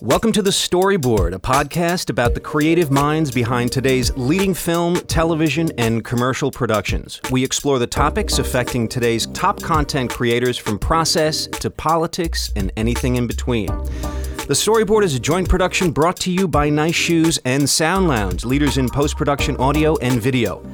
Welcome 0.00 0.30
to 0.32 0.42
The 0.42 0.50
Storyboard, 0.50 1.34
a 1.34 1.40
podcast 1.40 2.08
about 2.08 2.34
the 2.34 2.40
creative 2.40 2.92
minds 2.92 3.32
behind 3.32 3.72
today's 3.72 4.16
leading 4.16 4.54
film, 4.54 4.94
television, 4.94 5.72
and 5.76 6.04
commercial 6.04 6.52
productions. 6.52 7.20
We 7.32 7.42
explore 7.42 7.80
the 7.80 7.88
topics 7.88 8.38
affecting 8.38 8.86
today's 8.86 9.26
top 9.26 9.60
content 9.60 10.10
creators 10.10 10.56
from 10.56 10.78
process 10.78 11.48
to 11.48 11.68
politics 11.68 12.52
and 12.54 12.70
anything 12.76 13.16
in 13.16 13.26
between. 13.26 13.66
The 13.66 14.54
Storyboard 14.54 15.02
is 15.02 15.16
a 15.16 15.20
joint 15.20 15.48
production 15.48 15.90
brought 15.90 16.16
to 16.20 16.30
you 16.30 16.46
by 16.46 16.70
Nice 16.70 16.94
Shoes 16.94 17.40
and 17.44 17.68
Sound 17.68 18.06
Lounge, 18.06 18.44
leaders 18.44 18.78
in 18.78 18.88
post 18.88 19.16
production 19.16 19.56
audio 19.56 19.96
and 19.96 20.22
video. 20.22 20.64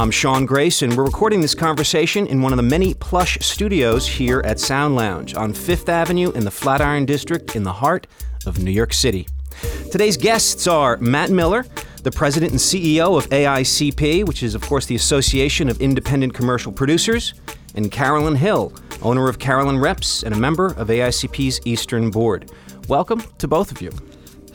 I'm 0.00 0.10
Sean 0.10 0.46
Grace, 0.46 0.80
and 0.80 0.96
we're 0.96 1.04
recording 1.04 1.42
this 1.42 1.54
conversation 1.54 2.26
in 2.26 2.40
one 2.40 2.54
of 2.54 2.56
the 2.56 2.62
many 2.62 2.94
plush 2.94 3.36
studios 3.42 4.06
here 4.06 4.40
at 4.46 4.58
Sound 4.58 4.96
Lounge 4.96 5.34
on 5.34 5.52
Fifth 5.52 5.90
Avenue 5.90 6.30
in 6.30 6.46
the 6.46 6.50
Flatiron 6.50 7.04
District 7.04 7.54
in 7.54 7.64
the 7.64 7.72
heart 7.74 8.06
of 8.46 8.62
New 8.62 8.70
York 8.70 8.94
City. 8.94 9.28
Today's 9.92 10.16
guests 10.16 10.66
are 10.66 10.96
Matt 10.96 11.28
Miller, 11.28 11.66
the 12.02 12.10
president 12.10 12.52
and 12.52 12.58
CEO 12.58 13.18
of 13.18 13.28
AICP, 13.28 14.26
which 14.26 14.42
is, 14.42 14.54
of 14.54 14.62
course, 14.62 14.86
the 14.86 14.94
Association 14.94 15.68
of 15.68 15.78
Independent 15.82 16.32
Commercial 16.32 16.72
Producers, 16.72 17.34
and 17.74 17.92
Carolyn 17.92 18.36
Hill, 18.36 18.72
owner 19.02 19.28
of 19.28 19.38
Carolyn 19.38 19.78
Reps 19.78 20.22
and 20.22 20.34
a 20.34 20.38
member 20.38 20.68
of 20.78 20.88
AICP's 20.88 21.60
Eastern 21.66 22.10
Board. 22.10 22.50
Welcome 22.88 23.22
to 23.36 23.46
both 23.46 23.70
of 23.70 23.82
you. 23.82 23.90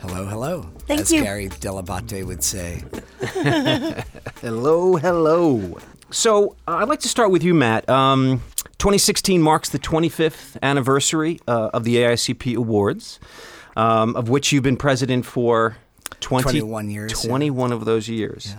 Hello, 0.00 0.26
hello. 0.26 0.70
Thank 0.86 1.00
as 1.00 1.12
you. 1.12 1.22
Gary 1.22 1.48
Dell'Abate 1.48 2.24
would 2.24 2.44
say. 2.44 2.84
Hello, 4.40 4.96
hello. 4.96 5.78
So 6.10 6.56
uh, 6.68 6.76
I'd 6.76 6.88
like 6.88 7.00
to 7.00 7.08
start 7.08 7.30
with 7.30 7.42
you, 7.42 7.54
Matt. 7.54 7.88
Um, 7.88 8.42
2016 8.78 9.40
marks 9.40 9.70
the 9.70 9.78
25th 9.78 10.58
anniversary 10.62 11.40
uh, 11.48 11.70
of 11.72 11.84
the 11.84 11.96
AICP 11.96 12.56
Awards, 12.56 13.18
um, 13.76 14.14
of 14.16 14.28
which 14.28 14.52
you've 14.52 14.62
been 14.62 14.76
president 14.76 15.24
for 15.24 15.76
20, 16.20 16.42
21 16.42 16.90
years, 16.90 17.24
yeah. 17.24 17.30
21 17.30 17.72
of 17.72 17.84
those 17.86 18.08
years. 18.08 18.54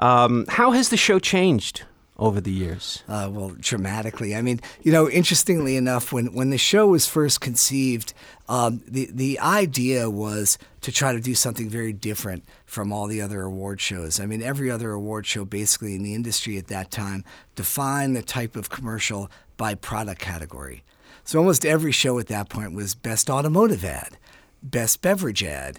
Um, 0.00 0.44
how 0.48 0.72
has 0.72 0.88
the 0.88 0.96
show 0.96 1.18
changed 1.18 1.84
over 2.20 2.40
the 2.40 2.52
years? 2.52 3.02
Uh, 3.08 3.28
well, 3.32 3.56
dramatically. 3.58 4.36
I 4.36 4.42
mean, 4.42 4.60
you 4.82 4.92
know, 4.92 5.08
interestingly 5.08 5.76
enough, 5.76 6.12
when, 6.12 6.34
when 6.34 6.50
the 6.50 6.58
show 6.58 6.86
was 6.86 7.06
first 7.06 7.40
conceived, 7.40 8.12
um, 8.48 8.82
the, 8.86 9.08
the 9.10 9.40
idea 9.40 10.08
was 10.10 10.58
to 10.82 10.92
try 10.92 11.12
to 11.12 11.20
do 11.20 11.34
something 11.34 11.70
very 11.70 11.94
different 11.94 12.44
from 12.66 12.92
all 12.92 13.06
the 13.06 13.22
other 13.22 13.40
award 13.42 13.80
shows. 13.80 14.20
I 14.20 14.26
mean, 14.26 14.42
every 14.42 14.70
other 14.70 14.92
award 14.92 15.26
show 15.26 15.46
basically 15.46 15.94
in 15.94 16.02
the 16.02 16.14
industry 16.14 16.58
at 16.58 16.68
that 16.68 16.90
time 16.90 17.24
defined 17.56 18.14
the 18.14 18.22
type 18.22 18.54
of 18.54 18.68
commercial 18.68 19.30
by 19.56 19.74
product 19.74 20.20
category. 20.20 20.84
So 21.24 21.38
almost 21.38 21.64
every 21.64 21.92
show 21.92 22.18
at 22.18 22.26
that 22.26 22.48
point 22.48 22.74
was 22.74 22.94
best 22.94 23.30
automotive 23.30 23.84
ad, 23.84 24.18
best 24.62 25.00
beverage 25.00 25.44
ad, 25.44 25.78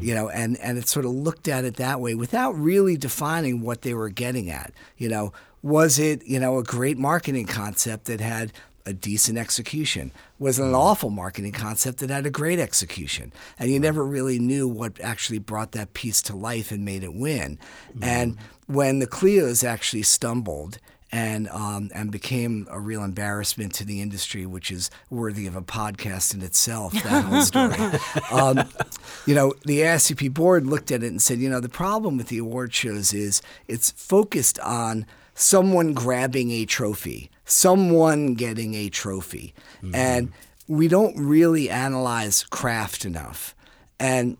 you 0.00 0.14
know, 0.14 0.28
and, 0.28 0.58
and 0.58 0.76
it 0.76 0.88
sort 0.88 1.04
of 1.04 1.12
looked 1.12 1.46
at 1.46 1.64
it 1.64 1.76
that 1.76 2.00
way 2.00 2.14
without 2.14 2.52
really 2.52 2.96
defining 2.96 3.60
what 3.60 3.82
they 3.82 3.94
were 3.94 4.08
getting 4.08 4.50
at. 4.50 4.72
You 4.96 5.08
know, 5.08 5.32
was 5.62 5.98
it, 5.98 6.24
you 6.26 6.38
know, 6.38 6.58
a 6.58 6.62
great 6.62 6.98
marketing 6.98 7.46
concept 7.46 8.06
that 8.06 8.20
had 8.20 8.52
a 8.86 8.92
decent 8.92 9.38
execution? 9.38 10.12
Was 10.38 10.58
it 10.58 10.64
an 10.64 10.74
awful 10.74 11.10
marketing 11.10 11.52
concept 11.52 11.98
that 11.98 12.10
had 12.10 12.26
a 12.26 12.30
great 12.30 12.58
execution? 12.58 13.32
And 13.58 13.70
you 13.70 13.78
never 13.78 14.04
really 14.04 14.38
knew 14.38 14.66
what 14.66 15.00
actually 15.00 15.38
brought 15.38 15.72
that 15.72 15.92
piece 15.94 16.22
to 16.22 16.36
life 16.36 16.70
and 16.72 16.84
made 16.84 17.04
it 17.04 17.14
win. 17.14 17.58
And 18.00 18.38
when 18.66 18.98
the 18.98 19.06
Clios 19.06 19.62
actually 19.62 20.04
stumbled 20.04 20.78
and 21.10 21.48
um, 21.48 21.90
and 21.94 22.10
became 22.10 22.66
a 22.70 22.78
real 22.78 23.02
embarrassment 23.02 23.74
to 23.74 23.84
the 23.84 24.02
industry, 24.02 24.44
which 24.44 24.70
is 24.70 24.90
worthy 25.10 25.46
of 25.46 25.56
a 25.56 25.62
podcast 25.62 26.34
in 26.34 26.42
itself. 26.42 26.92
That 26.92 27.24
whole 27.24 27.42
story. 27.42 27.76
um, 28.30 28.68
you 29.26 29.34
know, 29.34 29.54
the 29.64 29.80
AICP 29.80 30.34
board 30.34 30.66
looked 30.66 30.90
at 30.90 31.02
it 31.02 31.06
and 31.06 31.22
said, 31.22 31.38
you 31.38 31.48
know, 31.48 31.60
the 31.60 31.68
problem 31.68 32.16
with 32.18 32.28
the 32.28 32.38
award 32.38 32.74
shows 32.74 33.14
is 33.14 33.40
it's 33.68 33.90
focused 33.92 34.58
on 34.60 35.06
someone 35.38 35.94
grabbing 35.94 36.50
a 36.50 36.64
trophy, 36.66 37.30
someone 37.44 38.34
getting 38.34 38.74
a 38.74 38.88
trophy, 38.88 39.54
and 39.94 40.32
we 40.66 40.88
don't 40.88 41.16
really 41.16 41.70
analyze 41.70 42.44
craft 42.44 43.04
enough. 43.04 43.54
And 44.00 44.36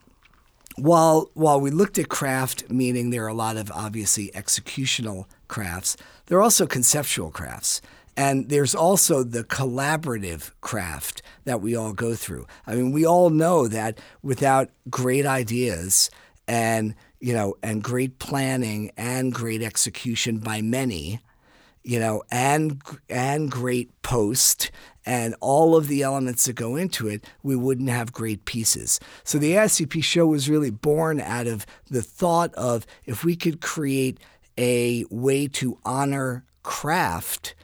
while 0.77 1.31
while 1.35 1.61
we 1.61 1.71
looked 1.71 1.99
at 1.99 2.09
craft, 2.09 2.69
meaning 2.69 3.11
there 3.11 3.25
are 3.25 3.29
a 3.29 3.35
lot 3.35 3.57
of 3.57 3.71
obviously 3.71 4.31
executional 4.35 5.27
crafts, 5.47 5.97
there 6.27 6.39
are 6.39 6.43
also 6.43 6.67
conceptual 6.67 7.31
crafts. 7.31 7.81
And 8.17 8.49
there's 8.49 8.75
also 8.75 9.23
the 9.23 9.45
collaborative 9.45 10.51
craft 10.61 11.23
that 11.45 11.61
we 11.61 11.77
all 11.77 11.93
go 11.93 12.17
through. 12.17 12.49
I 12.67 12.75
mean, 12.75 12.91
we 12.91 13.07
all 13.07 13.31
know 13.31 13.69
that 13.69 14.01
without 14.23 14.71
great 14.91 15.25
ideas 15.25 16.11
and 16.49 16.97
you 17.21 17.33
know 17.33 17.55
and 17.63 17.83
great 17.83 18.19
planning 18.19 18.91
and 18.97 19.33
great 19.33 19.63
execution 19.63 20.39
by 20.39 20.63
many, 20.63 21.21
you 21.83 21.99
know, 21.99 22.23
and 22.31 22.83
and 23.09 23.51
great 23.51 24.03
post 24.03 24.71
and 25.09 25.35
all 25.41 25.75
of 25.75 25.89
the 25.89 26.03
elements 26.03 26.45
that 26.45 26.53
go 26.53 26.77
into 26.77 27.09
it, 27.09 27.25
we 27.43 27.57
wouldn't 27.57 27.89
have 27.89 28.13
great 28.13 28.45
pieces. 28.45 29.01
So 29.25 29.39
the 29.39 29.53
AICP 29.53 30.05
show 30.05 30.27
was 30.27 30.51
really 30.51 30.71
born 30.71 31.19
out 31.19 31.47
of 31.47 31.65
the 31.89 32.03
thought 32.03 32.53
of 32.55 32.85
if 33.07 33.25
we 33.25 33.35
could 33.35 33.63
create 33.63 34.21
a 34.59 35.07
way 35.09 35.49
to 35.49 35.79
honor 35.87 36.45
craft, 36.63 37.55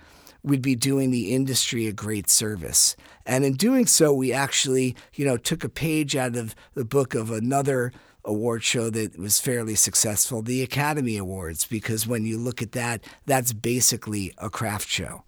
we'd 0.42 0.62
be 0.62 0.74
doing 0.74 1.10
the 1.10 1.34
industry 1.34 1.86
a 1.86 1.92
great 1.92 2.30
service. 2.30 2.96
And 3.26 3.44
in 3.44 3.54
doing 3.54 3.84
so, 3.84 4.14
we 4.14 4.32
actually, 4.32 4.96
you 5.12 5.26
know, 5.26 5.36
took 5.36 5.64
a 5.64 5.68
page 5.68 6.16
out 6.16 6.36
of 6.36 6.54
the 6.72 6.84
book 6.86 7.14
of 7.14 7.30
another 7.30 7.92
award 8.24 8.62
show 8.62 8.90
that 8.90 9.18
was 9.18 9.40
fairly 9.40 9.74
successful, 9.74 10.42
the 10.42 10.62
Academy 10.62 11.16
Awards, 11.16 11.66
because 11.66 12.06
when 12.06 12.24
you 12.24 12.38
look 12.38 12.62
at 12.62 12.72
that, 12.72 13.04
that's 13.26 13.52
basically 13.52 14.32
a 14.38 14.50
craft 14.50 14.88
show. 14.88 15.24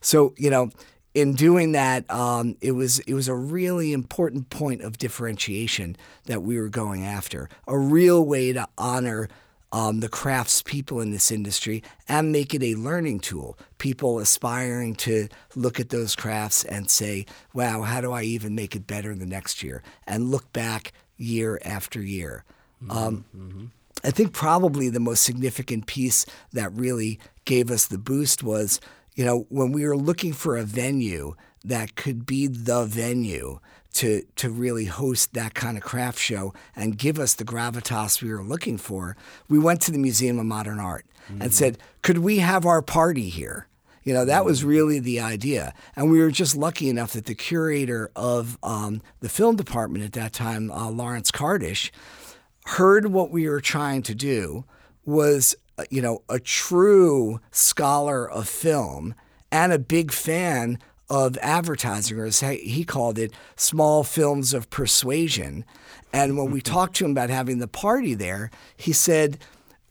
So, 0.00 0.34
you 0.36 0.50
know, 0.50 0.70
in 1.14 1.34
doing 1.34 1.72
that, 1.72 2.10
um, 2.10 2.56
it 2.60 2.72
was 2.72 3.00
it 3.00 3.14
was 3.14 3.28
a 3.28 3.34
really 3.34 3.92
important 3.92 4.50
point 4.50 4.82
of 4.82 4.98
differentiation 4.98 5.96
that 6.26 6.42
we 6.42 6.58
were 6.58 6.68
going 6.68 7.04
after. 7.04 7.48
A 7.66 7.78
real 7.78 8.24
way 8.24 8.52
to 8.52 8.68
honor 8.78 9.28
um, 9.72 10.00
the 10.00 10.08
crafts 10.08 10.62
people 10.62 11.00
in 11.00 11.10
this 11.10 11.30
industry 11.30 11.82
and 12.08 12.32
make 12.32 12.54
it 12.54 12.62
a 12.62 12.74
learning 12.74 13.20
tool. 13.20 13.58
People 13.78 14.18
aspiring 14.18 14.94
to 14.96 15.28
look 15.54 15.78
at 15.78 15.90
those 15.90 16.14
crafts 16.14 16.64
and 16.64 16.90
say, 16.90 17.26
"Wow, 17.54 17.82
how 17.82 18.00
do 18.00 18.12
I 18.12 18.22
even 18.22 18.54
make 18.54 18.76
it 18.76 18.86
better 18.86 19.10
in 19.10 19.18
the 19.18 19.26
next 19.26 19.62
year?" 19.62 19.82
And 20.06 20.30
look 20.30 20.52
back 20.52 20.92
year 21.20 21.60
after 21.64 22.00
year. 22.00 22.44
Mm-hmm, 22.82 22.90
um, 22.96 23.24
mm-hmm. 23.36 23.64
I 24.02 24.10
think 24.10 24.32
probably 24.32 24.88
the 24.88 25.00
most 25.00 25.22
significant 25.22 25.86
piece 25.86 26.24
that 26.52 26.72
really 26.72 27.20
gave 27.44 27.70
us 27.70 27.86
the 27.86 27.98
boost 27.98 28.42
was, 28.42 28.80
you 29.14 29.24
know, 29.24 29.46
when 29.50 29.72
we 29.72 29.86
were 29.86 29.96
looking 29.96 30.32
for 30.32 30.56
a 30.56 30.62
venue 30.62 31.34
that 31.64 31.96
could 31.96 32.24
be 32.24 32.46
the 32.46 32.84
venue 32.86 33.60
to 33.92 34.22
to 34.36 34.48
really 34.48 34.84
host 34.84 35.34
that 35.34 35.52
kind 35.54 35.76
of 35.76 35.82
craft 35.82 36.18
show 36.18 36.54
and 36.76 36.96
give 36.96 37.18
us 37.18 37.34
the 37.34 37.44
gravitas 37.44 38.22
we 38.22 38.32
were 38.32 38.42
looking 38.42 38.78
for, 38.78 39.16
we 39.48 39.58
went 39.58 39.80
to 39.82 39.92
the 39.92 39.98
Museum 39.98 40.38
of 40.38 40.46
Modern 40.46 40.78
Art 40.78 41.04
and 41.28 41.40
mm-hmm. 41.40 41.50
said, 41.50 41.78
"Could 42.02 42.18
we 42.18 42.38
have 42.38 42.64
our 42.64 42.82
party 42.82 43.28
here?" 43.28 43.66
You 44.02 44.14
know, 44.14 44.24
that 44.24 44.44
was 44.44 44.64
really 44.64 44.98
the 44.98 45.20
idea. 45.20 45.74
And 45.94 46.10
we 46.10 46.20
were 46.20 46.30
just 46.30 46.56
lucky 46.56 46.88
enough 46.88 47.12
that 47.12 47.26
the 47.26 47.34
curator 47.34 48.10
of 48.16 48.58
um, 48.62 49.02
the 49.20 49.28
film 49.28 49.56
department 49.56 50.04
at 50.04 50.12
that 50.12 50.32
time, 50.32 50.70
uh, 50.70 50.90
Laurence 50.90 51.30
Kardish, 51.30 51.90
heard 52.66 53.06
what 53.06 53.30
we 53.30 53.48
were 53.48 53.60
trying 53.60 54.02
to 54.02 54.14
do, 54.14 54.64
was, 55.04 55.54
uh, 55.78 55.84
you 55.90 56.00
know, 56.00 56.22
a 56.28 56.38
true 56.38 57.40
scholar 57.50 58.28
of 58.30 58.48
film 58.48 59.14
and 59.52 59.72
a 59.72 59.78
big 59.78 60.12
fan 60.12 60.78
of 61.10 61.36
advertising, 61.42 62.18
or 62.18 62.24
as 62.24 62.40
he 62.40 62.56
he 62.58 62.84
called 62.84 63.18
it, 63.18 63.32
small 63.56 64.04
films 64.04 64.54
of 64.54 64.70
persuasion. 64.70 65.64
And 66.12 66.38
when 66.38 66.50
we 66.52 66.60
talked 66.60 66.96
to 66.96 67.04
him 67.04 67.10
about 67.10 67.30
having 67.30 67.58
the 67.58 67.68
party 67.68 68.14
there, 68.14 68.50
he 68.76 68.92
said, 68.92 69.38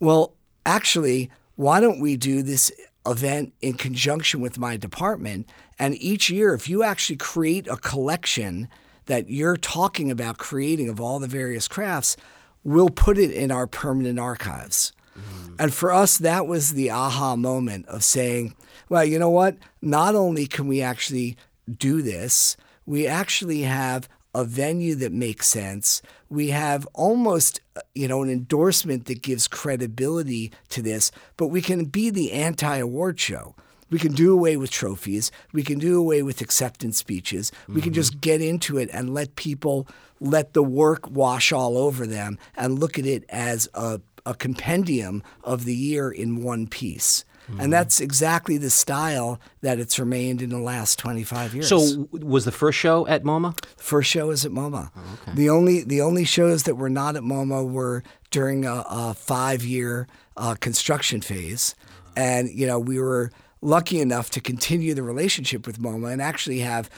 well, 0.00 0.34
actually, 0.64 1.30
why 1.56 1.80
don't 1.80 2.00
we 2.00 2.16
do 2.16 2.42
this 2.42 2.72
event 3.06 3.52
in 3.60 3.74
conjunction 3.74 4.40
with 4.40 4.58
my 4.58 4.76
department? 4.76 5.48
And 5.78 5.94
each 5.96 6.30
year, 6.30 6.54
if 6.54 6.68
you 6.68 6.82
actually 6.82 7.16
create 7.16 7.66
a 7.68 7.76
collection 7.76 8.68
that 9.06 9.28
you're 9.28 9.56
talking 9.56 10.10
about 10.10 10.38
creating 10.38 10.88
of 10.88 11.00
all 11.00 11.18
the 11.18 11.26
various 11.26 11.66
crafts, 11.68 12.16
we'll 12.62 12.90
put 12.90 13.18
it 13.18 13.30
in 13.30 13.50
our 13.50 13.66
permanent 13.66 14.18
archives. 14.18 14.92
Mm-hmm. 15.18 15.54
And 15.58 15.74
for 15.74 15.92
us, 15.92 16.18
that 16.18 16.46
was 16.46 16.74
the 16.74 16.90
aha 16.90 17.36
moment 17.36 17.86
of 17.86 18.04
saying, 18.04 18.54
well, 18.88 19.04
you 19.04 19.18
know 19.18 19.30
what? 19.30 19.56
Not 19.82 20.14
only 20.14 20.46
can 20.46 20.68
we 20.68 20.82
actually 20.82 21.36
do 21.70 22.02
this, 22.02 22.56
we 22.86 23.06
actually 23.06 23.62
have 23.62 24.08
a 24.34 24.44
venue 24.44 24.94
that 24.96 25.12
makes 25.12 25.46
sense. 25.46 26.02
We 26.28 26.48
have 26.50 26.86
almost, 26.94 27.60
uh, 27.76 27.80
you 27.94 28.08
know, 28.08 28.22
an 28.22 28.30
endorsement 28.30 29.06
that 29.06 29.22
gives 29.22 29.48
credibility 29.48 30.52
to 30.70 30.82
this, 30.82 31.10
but 31.36 31.48
we 31.48 31.62
can 31.62 31.86
be 31.86 32.10
the 32.10 32.32
anti 32.32 32.76
award 32.76 33.18
show 33.18 33.54
we 33.90 33.98
can 33.98 34.12
do 34.12 34.32
away 34.32 34.56
with 34.56 34.70
trophies. 34.70 35.32
We 35.52 35.64
can 35.64 35.78
do 35.78 35.98
away 35.98 36.22
with 36.22 36.40
acceptance 36.40 36.96
speeches. 36.96 37.50
We 37.68 37.82
can 37.82 37.92
just 37.92 38.20
get 38.20 38.40
into 38.40 38.78
it 38.78 38.88
and 38.92 39.12
let 39.12 39.34
people 39.36 39.88
let 40.20 40.52
the 40.52 40.62
work 40.62 41.10
wash 41.10 41.50
all 41.52 41.76
over 41.76 42.06
them 42.06 42.38
and 42.56 42.78
look 42.78 42.98
at 42.98 43.06
it 43.06 43.24
as 43.28 43.68
a, 43.74 44.00
a 44.24 44.34
compendium 44.34 45.22
of 45.42 45.64
the 45.64 45.74
year 45.74 46.10
in 46.10 46.42
one 46.42 46.68
piece. 46.68 47.24
And 47.58 47.72
that's 47.72 48.00
exactly 48.00 48.58
the 48.58 48.70
style 48.70 49.40
that 49.62 49.78
it's 49.78 49.98
remained 49.98 50.42
in 50.42 50.50
the 50.50 50.58
last 50.58 50.98
25 50.98 51.54
years. 51.54 51.68
So, 51.68 52.08
was 52.12 52.44
the 52.44 52.52
first 52.52 52.78
show 52.78 53.06
at 53.06 53.24
MoMA? 53.24 53.58
First 53.76 54.10
show 54.10 54.30
is 54.30 54.44
at 54.44 54.52
MoMA. 54.52 54.90
Okay. 55.22 55.32
The 55.34 55.50
only 55.50 55.82
the 55.82 56.00
only 56.00 56.24
shows 56.24 56.64
that 56.64 56.76
were 56.76 56.90
not 56.90 57.16
at 57.16 57.22
MoMA 57.22 57.68
were 57.68 58.02
during 58.30 58.64
a, 58.64 58.84
a 58.88 59.14
five 59.14 59.64
year 59.64 60.06
uh, 60.36 60.54
construction 60.54 61.20
phase, 61.20 61.74
and 62.16 62.50
you 62.50 62.66
know 62.66 62.78
we 62.78 62.98
were 62.98 63.30
lucky 63.62 64.00
enough 64.00 64.30
to 64.30 64.40
continue 64.40 64.94
the 64.94 65.02
relationship 65.02 65.66
with 65.66 65.78
MoMA 65.78 66.12
and 66.12 66.22
actually 66.22 66.60
have 66.60 66.88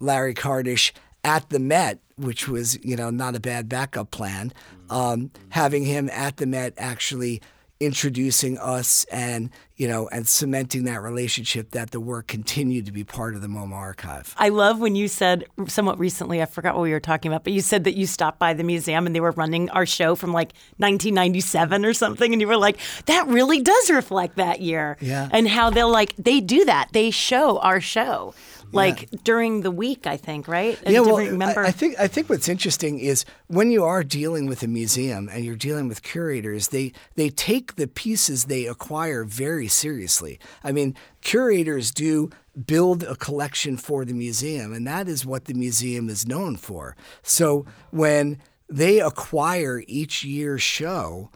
Larry 0.00 0.34
Kardish 0.34 0.92
at 1.24 1.48
the 1.50 1.58
Met, 1.58 2.00
which 2.16 2.48
was 2.48 2.78
you 2.84 2.96
know 2.96 3.10
not 3.10 3.34
a 3.34 3.40
bad 3.40 3.68
backup 3.68 4.10
plan. 4.10 4.52
Um, 4.88 5.30
having 5.50 5.84
him 5.84 6.10
at 6.10 6.38
the 6.38 6.46
Met 6.46 6.74
actually 6.76 7.40
introducing 7.80 8.58
us 8.58 9.06
and 9.10 9.48
you 9.76 9.88
know 9.88 10.06
and 10.08 10.28
cementing 10.28 10.84
that 10.84 11.00
relationship 11.00 11.70
that 11.70 11.90
the 11.90 11.98
work 11.98 12.26
continued 12.26 12.84
to 12.84 12.92
be 12.92 13.02
part 13.02 13.34
of 13.34 13.40
the 13.40 13.48
MoMA 13.48 13.74
archive. 13.74 14.34
I 14.36 14.50
love 14.50 14.80
when 14.80 14.94
you 14.94 15.08
said 15.08 15.46
somewhat 15.66 15.98
recently, 15.98 16.42
I 16.42 16.44
forgot 16.44 16.74
what 16.74 16.82
we 16.82 16.92
were 16.92 17.00
talking 17.00 17.32
about, 17.32 17.42
but 17.42 17.54
you 17.54 17.62
said 17.62 17.84
that 17.84 17.96
you 17.96 18.06
stopped 18.06 18.38
by 18.38 18.52
the 18.52 18.62
museum 18.62 19.06
and 19.06 19.16
they 19.16 19.20
were 19.20 19.30
running 19.30 19.70
our 19.70 19.86
show 19.86 20.14
from 20.14 20.32
like 20.34 20.52
1997 20.76 21.86
or 21.86 21.94
something. 21.94 22.32
And 22.32 22.40
you 22.40 22.46
were 22.46 22.58
like, 22.58 22.78
that 23.06 23.26
really 23.28 23.62
does 23.62 23.90
reflect 23.90 24.36
that 24.36 24.60
year. 24.60 24.98
Yeah. 25.00 25.30
And 25.32 25.48
how 25.48 25.70
they'll 25.70 25.90
like, 25.90 26.14
they 26.16 26.40
do 26.40 26.66
that. 26.66 26.90
They 26.92 27.10
show 27.10 27.58
our 27.60 27.80
show 27.80 28.34
like 28.72 29.08
during 29.24 29.62
the 29.62 29.70
week, 29.70 30.06
I 30.06 30.16
think, 30.16 30.48
right? 30.48 30.78
A 30.86 30.92
yeah, 30.92 31.00
well, 31.00 31.18
I, 31.18 31.66
I 31.66 31.70
think 31.70 31.98
I 31.98 32.06
think 32.06 32.28
what's 32.28 32.48
interesting 32.48 32.98
is 32.98 33.24
when 33.48 33.70
you 33.70 33.84
are 33.84 34.04
dealing 34.04 34.46
with 34.46 34.62
a 34.62 34.68
museum 34.68 35.28
and 35.32 35.44
you're 35.44 35.56
dealing 35.56 35.88
with 35.88 36.02
curators, 36.02 36.68
they 36.68 36.92
they 37.16 37.30
take 37.30 37.76
the 37.76 37.86
pieces 37.86 38.44
they 38.44 38.66
acquire 38.66 39.24
very 39.24 39.68
seriously. 39.68 40.38
I 40.62 40.72
mean, 40.72 40.94
curators 41.20 41.90
do 41.90 42.30
build 42.66 43.02
a 43.02 43.16
collection 43.16 43.76
for 43.76 44.04
the 44.04 44.14
museum, 44.14 44.72
and 44.72 44.86
that 44.86 45.08
is 45.08 45.24
what 45.26 45.46
the 45.46 45.54
museum 45.54 46.08
is 46.08 46.26
known 46.26 46.56
for. 46.56 46.96
So 47.22 47.66
when 47.90 48.38
they 48.68 49.00
acquire 49.00 49.82
each 49.86 50.22
year's 50.22 50.62
show, 50.62 51.30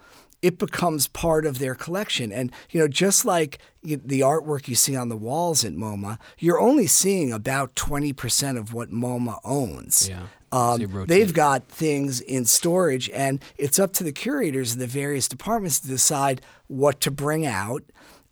it 0.44 0.58
becomes 0.58 1.08
part 1.08 1.46
of 1.46 1.58
their 1.58 1.75
collection. 1.75 2.31
And 2.31 2.52
you 2.70 2.79
know, 2.79 2.87
just 2.87 3.25
like 3.25 3.58
the 3.82 4.20
artwork 4.20 4.69
you 4.69 4.75
see 4.75 4.94
on 4.94 5.08
the 5.08 5.17
walls 5.17 5.64
at 5.64 5.73
MoMA, 5.73 6.19
you're 6.38 6.61
only 6.61 6.87
seeing 6.87 7.32
about 7.32 7.75
20% 7.76 8.58
of 8.58 8.75
what 8.75 8.91
MoMA 8.91 9.41
owns. 9.43 10.06
Yeah. 10.06 10.25
Um, 10.52 11.06
they've 11.06 11.32
got 11.32 11.67
things 11.69 12.20
in 12.20 12.44
storage, 12.44 13.08
and 13.11 13.43
it's 13.56 13.79
up 13.79 13.94
to 13.94 14.05
the 14.05 14.12
curators 14.12 14.75
of 14.75 14.81
the 14.81 14.87
various 14.87 15.29
departments 15.29 15.81
to 15.81 15.88
decide 15.88 16.43
what 16.69 17.00
to 17.00 17.11
bring 17.11 17.46
out 17.46 17.82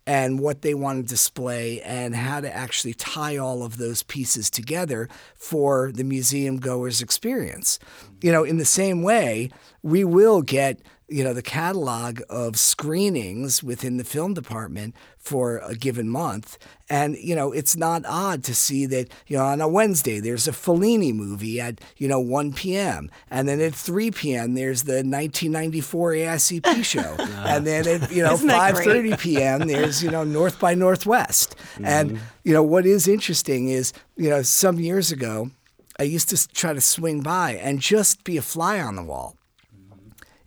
and 0.05 0.39
what 0.39 0.61
they 0.61 0.75
want 0.75 1.03
to 1.03 1.09
display 1.09 1.81
and 1.81 2.15
how 2.15 2.41
to 2.41 2.55
actually 2.55 2.93
tie 2.93 3.37
all 3.37 3.63
of 3.63 3.77
those 3.77 4.03
pieces 4.03 4.51
together 4.51 5.09
for 5.35 5.91
the 5.91 6.03
museum 6.03 6.59
goer's 6.59 7.01
experience. 7.01 7.79
You 8.21 8.31
know, 8.31 8.43
in 8.43 8.57
the 8.57 8.65
same 8.65 9.01
way, 9.01 9.49
we 9.81 10.03
will 10.03 10.43
get 10.43 10.79
you 11.13 11.23
know 11.23 11.33
the 11.33 11.43
catalog 11.43 12.21
of 12.27 12.57
screenings 12.57 13.61
within 13.61 13.97
the 13.97 14.03
film 14.03 14.33
department 14.33 14.95
for 15.19 15.59
a 15.59 15.75
given 15.75 16.09
month 16.09 16.57
and 16.89 17.15
you 17.17 17.35
know 17.35 17.51
it's 17.51 17.77
not 17.77 18.03
odd 18.07 18.43
to 18.43 18.55
see 18.55 18.87
that 18.87 19.11
you 19.27 19.37
know 19.37 19.45
on 19.45 19.61
a 19.61 19.67
Wednesday 19.67 20.19
there's 20.19 20.47
a 20.47 20.51
Fellini 20.51 21.13
movie 21.13 21.61
at 21.61 21.79
you 21.97 22.07
know 22.07 22.19
1 22.19 22.53
p.m. 22.53 23.11
and 23.29 23.47
then 23.47 23.61
at 23.61 23.75
3 23.75 24.09
p.m. 24.09 24.55
there's 24.55 24.83
the 24.83 25.03
1994 25.03 26.11
AICP 26.13 26.83
show 26.93 27.15
ah. 27.19 27.43
and 27.47 27.67
then 27.67 27.87
at 27.87 28.11
you 28.11 28.23
know 28.23 28.33
Isn't 28.43 28.47
that 28.47 28.73
great? 28.73 28.87
5:30 28.87 29.19
p.m. 29.19 29.67
there's 29.67 30.01
you 30.01 30.09
know 30.09 30.23
North 30.23 30.59
by 30.59 30.73
Northwest 30.73 31.55
and 31.83 32.11
mm-hmm. 32.11 32.23
you 32.43 32.53
know 32.53 32.63
what 32.63 32.87
is 32.87 33.07
interesting 33.07 33.69
is 33.69 33.93
you 34.17 34.31
know 34.31 34.41
some 34.41 34.79
years 34.79 35.11
ago 35.11 35.51
I 35.99 36.03
used 36.03 36.29
to 36.29 36.47
try 36.47 36.73
to 36.73 36.81
swing 36.81 37.21
by 37.21 37.51
and 37.51 37.79
just 37.79 38.23
be 38.23 38.35
a 38.37 38.41
fly 38.41 38.79
on 38.79 38.95
the 38.95 39.03
wall 39.03 39.37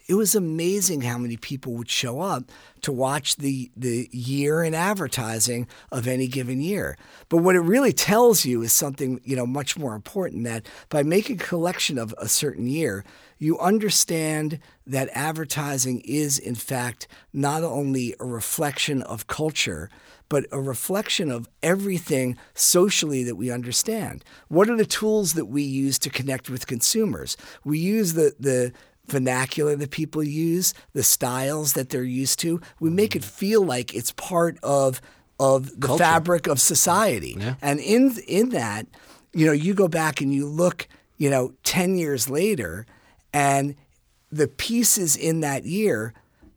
it 0.09 0.15
was 0.15 0.35
amazing 0.35 1.01
how 1.01 1.19
many 1.19 1.37
people 1.37 1.75
would 1.75 1.91
show 1.91 2.21
up 2.21 2.45
to 2.83 2.93
watch 2.93 3.37
the 3.37 3.71
the 3.77 4.09
year 4.13 4.63
in 4.63 4.75
advertising 4.75 5.67
of 5.91 6.07
any 6.07 6.29
given 6.29 6.61
year. 6.61 6.97
But 7.29 7.39
what 7.39 7.57
it 7.57 7.61
really 7.61 7.93
tells 7.93 8.45
you 8.45 8.63
is 8.63 8.73
something, 8.73 9.21
you 9.25 9.35
know, 9.35 9.47
much 9.47 9.77
more 9.77 9.95
important 9.95 10.45
that 10.45 10.67
by 10.89 11.03
making 11.03 11.41
a 11.41 11.45
collection 11.45 11.99
of 11.99 12.15
a 12.19 12.29
certain 12.29 12.67
year, 12.69 13.05
you 13.39 13.59
understand 13.59 14.61
that 14.87 15.09
advertising 15.13 16.01
is 16.05 16.39
in 16.39 16.55
fact 16.55 17.09
not 17.33 17.65
only 17.65 18.15
a 18.21 18.25
reflection 18.25 19.03
of 19.03 19.27
culture, 19.27 19.91
but 20.29 20.47
a 20.53 20.61
reflection 20.61 21.31
of 21.31 21.49
everything 21.63 22.37
socially 22.55 23.25
that 23.25 23.37
we 23.37 23.51
understand. 23.51 24.25
What 24.49 24.69
are 24.69 24.77
the 24.77 24.87
tools 24.87 25.35
that 25.35 25.47
we 25.47 25.63
use 25.63 25.99
to 26.01 26.11
connect 26.11 26.49
with 26.49 26.67
consumers? 26.67 27.37
We 27.65 27.79
use 27.79 28.13
the 28.13 28.35
the 28.39 28.73
vernacular 29.09 29.77
that 29.77 29.91
people 29.91 30.23
use, 30.23 30.75
the 30.93 31.03
styles 31.03 31.73
that 31.75 31.91
they're 31.91 32.03
used 32.03 32.39
to. 32.41 32.61
We 32.81 32.91
make 32.91 33.15
it 33.17 33.25
feel 33.25 33.63
like 33.65 33.95
it's 33.95 34.13
part 34.13 34.59
of 34.63 35.01
of 35.39 35.79
the 35.81 35.89
fabric 35.99 36.47
of 36.47 36.61
society. 36.61 37.37
And 37.61 37.79
in 37.81 38.17
in 38.27 38.51
that, 38.51 38.87
you 39.33 39.47
know, 39.47 39.53
you 39.53 39.75
go 39.75 39.89
back 39.89 40.21
and 40.21 40.33
you 40.35 40.47
look, 40.47 40.89
you 41.17 41.29
know, 41.31 41.53
10 41.65 41.97
years 41.97 42.29
later 42.31 42.87
and 43.33 43.75
the 44.33 44.49
pieces 44.49 45.17
in 45.17 45.41
that 45.41 45.65
year 45.65 46.15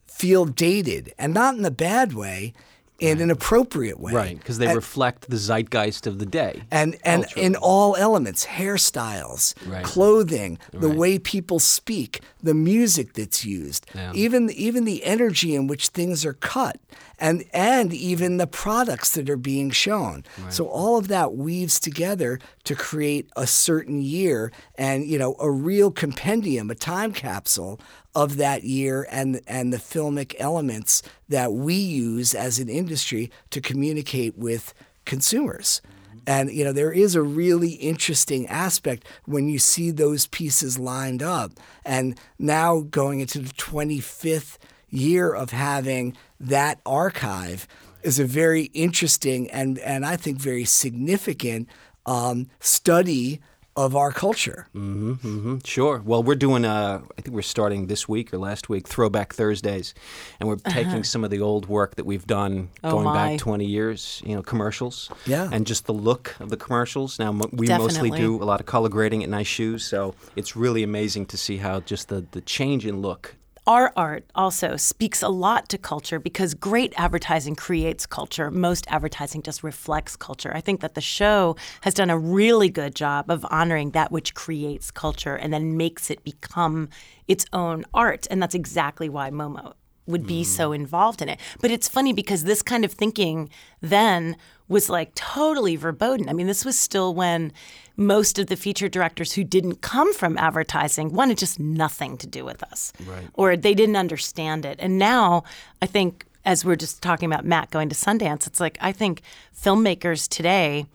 feel 0.07 0.45
dated 0.45 1.13
and 1.17 1.33
not 1.33 1.55
in 1.55 1.65
a 1.65 1.71
bad 1.71 2.13
way, 2.13 2.53
in 2.99 3.21
an 3.21 3.31
appropriate 3.31 3.99
way. 3.99 4.13
Right, 4.13 4.37
because 4.37 4.57
they 4.57 4.67
And- 4.67 4.75
reflect 4.75 5.29
the 5.29 5.37
zeitgeist 5.37 6.05
of 6.07 6.19
the 6.19 6.25
day. 6.25 6.63
and 6.71 6.97
and 7.03 7.25
in 7.35 7.55
all 7.55 7.95
elements 7.95 8.45
hairstyles 8.45 9.53
Right. 9.67 9.83
clothing 9.83 10.57
the 10.71 10.87
Right. 10.89 10.97
way 10.97 11.19
people 11.19 11.59
speak 11.59 12.21
the 12.41 12.53
music 12.53 13.13
that's 13.13 13.43
used 13.45 13.85
Yeah. 13.95 14.11
even 14.13 14.49
even 14.51 14.85
the 14.85 15.03
energy 15.05 15.55
in 15.55 15.67
which 15.67 15.87
things 15.89 16.25
are 16.25 16.33
cut 16.33 16.79
and 17.19 17.43
and 17.53 17.93
even 17.93 18.37
the 18.37 18.47
products 18.47 19.09
that 19.11 19.29
are 19.29 19.37
being 19.37 19.69
shown 19.71 20.23
so 20.49 20.65
all 20.67 20.97
of 20.97 21.07
that 21.09 21.35
weaves 21.35 21.79
together 21.79 22.39
to 22.63 22.75
create 22.75 23.29
a 23.35 23.45
certain 23.47 24.01
year 24.01 24.51
and 24.77 25.05
you 25.05 25.17
know 25.19 25.35
a 25.39 25.49
real 25.51 25.91
compendium 25.91 26.69
a 26.69 26.75
time 26.75 27.11
capsule 27.11 27.79
of 28.15 28.37
that 28.37 28.63
year 28.63 29.07
and 29.11 29.41
and 29.47 29.71
the 29.71 29.77
filmic 29.77 30.35
elements 30.39 31.01
that 31.27 31.53
we 31.53 31.75
use 31.75 32.33
as 32.33 32.59
an 32.59 32.69
industry 32.69 33.31
to 33.51 33.61
communicate 33.61 34.37
with 34.37 34.73
consumers. 35.05 35.81
And 36.25 36.51
you 36.51 36.63
know 36.63 36.73
there 36.73 36.91
is 36.91 37.15
a 37.15 37.21
really 37.21 37.71
interesting 37.71 38.47
aspect 38.47 39.05
when 39.25 39.47
you 39.47 39.59
see 39.59 39.91
those 39.91 40.27
pieces 40.27 40.77
lined 40.77 41.23
up. 41.23 41.51
And 41.85 42.19
now 42.37 42.81
going 42.81 43.19
into 43.19 43.39
the 43.39 43.53
25th 43.53 44.57
year 44.89 45.31
of 45.33 45.51
having 45.51 46.15
that 46.39 46.81
archive 46.85 47.67
is 48.01 48.19
a 48.19 48.25
very 48.25 48.63
interesting 48.73 49.49
and 49.51 49.77
and 49.79 50.05
I 50.05 50.15
think 50.15 50.39
very 50.39 50.65
significant 50.65 51.67
um, 52.05 52.47
study 52.59 53.39
of 53.75 53.95
our 53.95 54.11
culture. 54.11 54.67
Mm-hmm, 54.75 55.11
mm-hmm. 55.13 55.57
Sure. 55.63 56.01
Well, 56.03 56.21
we're 56.21 56.35
doing, 56.35 56.65
uh, 56.65 57.01
I 57.17 57.21
think 57.21 57.33
we're 57.33 57.41
starting 57.41 57.87
this 57.87 58.09
week 58.09 58.33
or 58.33 58.37
last 58.37 58.67
week, 58.67 58.87
Throwback 58.87 59.33
Thursdays. 59.33 59.93
And 60.39 60.49
we're 60.49 60.55
uh-huh. 60.55 60.71
taking 60.71 61.03
some 61.03 61.23
of 61.23 61.29
the 61.29 61.39
old 61.39 61.67
work 61.67 61.95
that 61.95 62.05
we've 62.05 62.25
done 62.27 62.69
Oh, 62.83 62.91
going 62.91 63.05
my. 63.05 63.31
back 63.31 63.39
20 63.39 63.65
years, 63.65 64.21
you 64.25 64.35
know, 64.35 64.41
commercials. 64.41 65.09
Yeah. 65.25 65.49
And 65.51 65.65
just 65.65 65.85
the 65.85 65.93
look 65.93 66.35
of 66.39 66.49
the 66.49 66.57
commercials. 66.57 67.19
Now, 67.19 67.31
mo- 67.31 67.49
we 67.51 67.67
mostly 67.67 68.11
do 68.11 68.41
a 68.41 68.45
lot 68.45 68.59
of 68.59 68.65
color 68.65 68.89
grading 68.89 69.23
at 69.23 69.29
Nice 69.29 69.47
Shoes. 69.47 69.85
So 69.85 70.13
it's 70.35 70.55
really 70.55 70.83
amazing 70.83 71.27
to 71.27 71.37
see 71.37 71.57
how 71.57 71.79
just 71.79 72.09
the, 72.09 72.25
the 72.31 72.41
change 72.41 72.85
in 72.85 73.01
look. 73.01 73.35
Our 73.69 73.93
art 73.95 74.25
also 74.33 74.77
speaks 74.77 75.21
a 75.21 75.29
lot 75.29 75.69
to 75.69 75.77
culture 75.77 76.19
because 76.19 76.55
great 76.55 76.91
advertising 76.97 77.55
creates 77.55 78.07
culture. 78.07 78.49
Most 78.49 78.87
advertising 78.87 79.43
just 79.43 79.61
reflects 79.61 80.15
culture. 80.15 80.51
I 80.55 80.59
think 80.59 80.81
that 80.81 80.95
the 80.95 81.01
show 81.01 81.55
has 81.81 81.93
done 81.93 82.09
a 82.09 82.17
really 82.17 82.69
good 82.69 82.95
job 82.95 83.29
of 83.29 83.45
honoring 83.51 83.91
that 83.91 84.11
which 84.11 84.33
creates 84.33 84.89
culture 84.89 85.35
and 85.35 85.53
then 85.53 85.77
makes 85.77 86.09
it 86.09 86.23
become 86.23 86.89
its 87.27 87.45
own 87.53 87.85
art. 87.93 88.25
And 88.31 88.41
that's 88.41 88.55
exactly 88.55 89.07
why 89.07 89.29
MoMA 89.29 89.75
would 90.07 90.25
be 90.25 90.43
so 90.43 90.71
mm. 90.71 90.75
involved 90.75 91.21
in 91.21 91.29
it. 91.29 91.39
But 91.61 91.69
it's 91.69 91.87
funny 91.87 92.11
because 92.11 92.45
this 92.45 92.63
kind 92.63 92.83
of 92.83 92.91
thinking 92.91 93.49
then 93.81 94.35
was 94.67 94.89
like 94.89 95.13
totally 95.13 95.75
verboten. 95.75 96.27
I 96.27 96.33
mean, 96.33 96.47
this 96.47 96.65
was 96.65 96.77
still 96.77 97.13
when 97.13 97.53
most 97.99 98.39
of 98.39 98.47
the 98.47 98.55
feature 98.55 98.87
directors 98.87 99.33
who 99.33 99.43
didn't 99.43 99.81
come 99.81 100.13
from 100.13 100.37
advertising 100.37 101.11
wanted 101.13 101.37
just 101.37 101.59
nothing 101.59 102.17
to 102.17 102.25
do 102.25 102.45
with 102.45 102.63
us. 102.63 102.93
Right. 103.05 103.27
Or 103.33 103.57
they 103.57 103.73
didn't 103.73 103.97
understand 103.97 104.65
it. 104.65 104.77
And 104.79 104.97
now 104.97 105.43
I 105.81 105.85
think 105.85 106.25
as 106.45 106.63
we're 106.63 106.77
just 106.77 107.01
talking 107.01 107.31
about 107.31 107.45
Matt 107.45 107.69
going 107.69 107.89
to 107.89 107.95
Sundance, 107.95 108.47
it's 108.47 108.59
like 108.59 108.77
I 108.81 108.93
think 108.93 109.21
filmmakers 109.55 110.27
today 110.27 110.85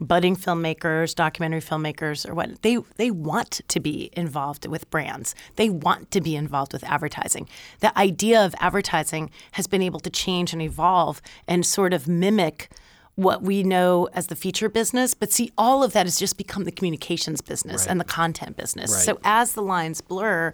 budding 0.00 0.34
filmmakers, 0.34 1.14
documentary 1.14 1.60
filmmakers, 1.60 2.28
or 2.28 2.34
what 2.34 2.62
they 2.62 2.78
they 2.96 3.10
want 3.10 3.60
to 3.68 3.78
be 3.78 4.10
involved 4.14 4.66
with 4.66 4.90
brands. 4.90 5.34
They 5.56 5.68
want 5.68 6.10
to 6.12 6.20
be 6.20 6.34
involved 6.34 6.72
with 6.72 6.82
advertising. 6.84 7.48
The 7.80 7.96
idea 7.96 8.44
of 8.44 8.54
advertising 8.58 9.30
has 9.52 9.66
been 9.66 9.82
able 9.82 10.00
to 10.00 10.10
change 10.10 10.52
and 10.52 10.62
evolve 10.62 11.22
and 11.46 11.64
sort 11.64 11.92
of 11.92 12.08
mimic 12.08 12.70
what 13.16 13.42
we 13.42 13.62
know 13.62 14.08
as 14.12 14.26
the 14.26 14.34
feature 14.34 14.68
business, 14.68 15.14
but 15.14 15.30
see, 15.30 15.52
all 15.56 15.84
of 15.84 15.92
that 15.92 16.04
has 16.04 16.18
just 16.18 16.36
become 16.36 16.64
the 16.64 16.72
communications 16.72 17.40
business 17.40 17.82
Right. 17.82 17.90
and 17.92 18.00
the 18.00 18.04
content 18.04 18.56
business. 18.56 18.90
Right. 18.92 19.02
So 19.04 19.18
as 19.22 19.52
the 19.52 19.62
lines 19.62 20.00
blur, 20.00 20.52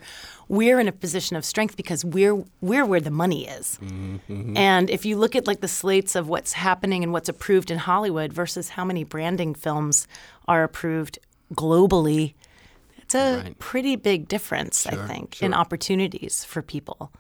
we're 0.48 0.78
in 0.78 0.86
a 0.86 0.92
position 0.92 1.36
of 1.36 1.44
strength 1.44 1.76
because 1.76 2.04
we're 2.04 2.44
we're 2.60 2.84
where 2.84 3.00
the 3.00 3.10
money 3.10 3.46
is. 3.48 3.78
Mm-hmm. 3.82 4.56
And 4.58 4.90
if 4.90 5.06
you 5.06 5.16
look 5.16 5.34
at 5.34 5.46
like 5.46 5.60
the 5.62 5.68
slates 5.68 6.14
of 6.14 6.28
what's 6.28 6.52
happening 6.52 7.02
and 7.02 7.12
what's 7.14 7.30
approved 7.30 7.70
in 7.70 7.78
Hollywood 7.78 8.32
versus 8.32 8.70
how 8.70 8.84
many 8.84 9.04
branding 9.04 9.54
films 9.54 10.06
are 10.46 10.62
approved 10.62 11.18
globally, 11.54 12.34
it's 12.98 13.14
a 13.14 13.38
Right. 13.42 13.58
pretty 13.58 13.96
big 13.96 14.28
difference, 14.28 14.86
I 14.86 14.96
think, 15.06 15.42
in 15.42 15.54
opportunities 15.54 16.44
for 16.44 16.60
people. 16.62 17.10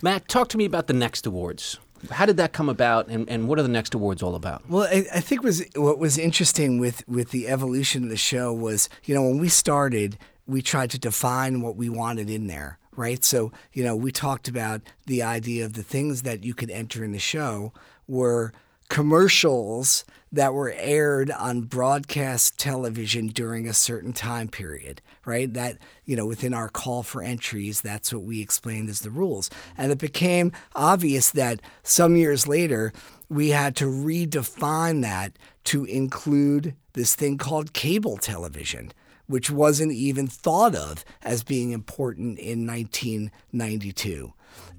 Matt, 0.00 0.26
talk 0.28 0.48
to 0.50 0.56
me 0.58 0.64
about 0.64 0.86
the 0.86 0.92
next 0.94 1.26
awards. 1.26 1.78
How 2.10 2.26
did 2.26 2.36
that 2.36 2.52
come 2.52 2.68
about, 2.68 3.08
and, 3.08 3.28
and 3.28 3.48
what 3.48 3.58
are 3.58 3.62
the 3.62 3.68
next 3.68 3.94
awards 3.94 4.22
all 4.22 4.34
about? 4.34 4.68
Well, 4.68 4.88
I, 4.90 5.06
I 5.14 5.20
think 5.20 5.42
was 5.42 5.64
what 5.74 5.98
was 5.98 6.18
interesting 6.18 6.78
with 6.78 7.06
with 7.08 7.30
the 7.30 7.48
evolution 7.48 8.04
of 8.04 8.10
the 8.10 8.16
show 8.16 8.52
was, 8.52 8.88
you 9.04 9.14
know, 9.14 9.22
when 9.22 9.38
we 9.38 9.48
started, 9.48 10.18
we 10.46 10.62
tried 10.62 10.90
to 10.90 10.98
define 10.98 11.60
what 11.62 11.76
we 11.76 11.88
wanted 11.88 12.30
in 12.30 12.46
there, 12.46 12.78
right? 12.94 13.24
So, 13.24 13.52
you 13.72 13.84
know, 13.84 13.96
we 13.96 14.12
talked 14.12 14.48
about 14.48 14.82
the 15.06 15.22
idea 15.22 15.64
of 15.64 15.72
the 15.72 15.82
things 15.82 16.22
that 16.22 16.44
you 16.44 16.54
could 16.54 16.70
enter 16.70 17.04
in 17.04 17.12
the 17.12 17.18
show 17.18 17.72
were 18.06 18.52
commercials 18.88 20.04
that 20.32 20.52
were 20.52 20.72
aired 20.76 21.30
on 21.30 21.62
broadcast 21.62 22.58
television 22.58 23.28
during 23.28 23.68
a 23.68 23.72
certain 23.72 24.12
time 24.12 24.48
period, 24.48 25.00
right? 25.24 25.52
That, 25.54 25.78
you 26.04 26.16
know, 26.16 26.26
within 26.26 26.52
our 26.52 26.68
call 26.68 27.02
for 27.02 27.22
entries, 27.22 27.80
that's 27.80 28.12
what 28.12 28.24
we 28.24 28.42
explained 28.42 28.88
as 28.90 29.00
the 29.00 29.10
rules. 29.10 29.48
And 29.78 29.92
it 29.92 29.98
became 29.98 30.52
obvious 30.74 31.30
that 31.30 31.62
some 31.82 32.16
years 32.16 32.46
later, 32.46 32.92
we 33.28 33.50
had 33.50 33.76
to 33.76 33.86
redefine 33.86 35.02
that 35.02 35.38
to 35.64 35.84
include 35.84 36.74
this 36.92 37.14
thing 37.14 37.38
called 37.38 37.72
cable 37.72 38.16
television, 38.16 38.92
which 39.26 39.50
wasn't 39.50 39.92
even 39.92 40.26
thought 40.26 40.74
of 40.74 41.04
as 41.22 41.42
being 41.42 41.70
important 41.70 42.38
in 42.38 42.66
1992. 42.66 44.32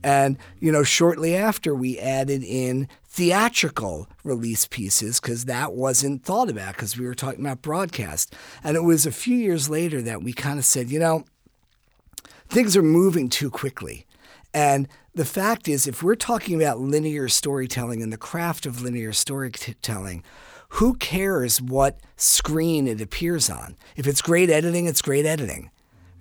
And, 0.03 0.37
you 0.59 0.71
know, 0.71 0.83
shortly 0.83 1.35
after, 1.35 1.73
we 1.73 1.99
added 1.99 2.43
in 2.43 2.87
theatrical 3.17 4.07
release 4.23 4.67
pieces 4.67 5.19
because 5.19 5.45
that 5.45 5.73
wasn't 5.73 6.23
thought 6.23 6.51
about 6.51 6.75
because 6.75 6.99
we 6.99 7.05
were 7.07 7.15
talking 7.15 7.43
about 7.43 7.63
broadcast. 7.63 8.35
And 8.63 8.77
it 8.77 8.83
was 8.83 9.07
a 9.07 9.11
few 9.11 9.35
years 9.35 9.71
later 9.71 10.03
that 10.03 10.21
we 10.21 10.33
kind 10.33 10.59
of 10.59 10.65
said, 10.65 10.91
you 10.91 10.99
know, 10.99 11.25
things 12.47 12.77
are 12.77 12.83
moving 12.83 13.27
too 13.27 13.49
quickly. 13.49 14.05
And 14.53 14.87
the 15.15 15.25
fact 15.25 15.67
is, 15.67 15.87
if 15.87 16.03
we're 16.03 16.13
talking 16.13 16.61
about 16.61 16.79
linear 16.79 17.27
storytelling 17.27 18.03
and 18.03 18.13
the 18.13 18.17
craft 18.17 18.67
of 18.67 18.83
linear 18.83 19.13
storytelling, 19.13 20.23
who 20.69 20.93
cares 20.93 21.59
what 21.59 21.99
screen 22.17 22.87
it 22.87 23.01
appears 23.01 23.49
on? 23.49 23.77
If 23.95 24.05
it's 24.05 24.21
great 24.21 24.51
editing, 24.51 24.85
it's 24.85 25.01
great 25.01 25.25
editing. 25.25 25.71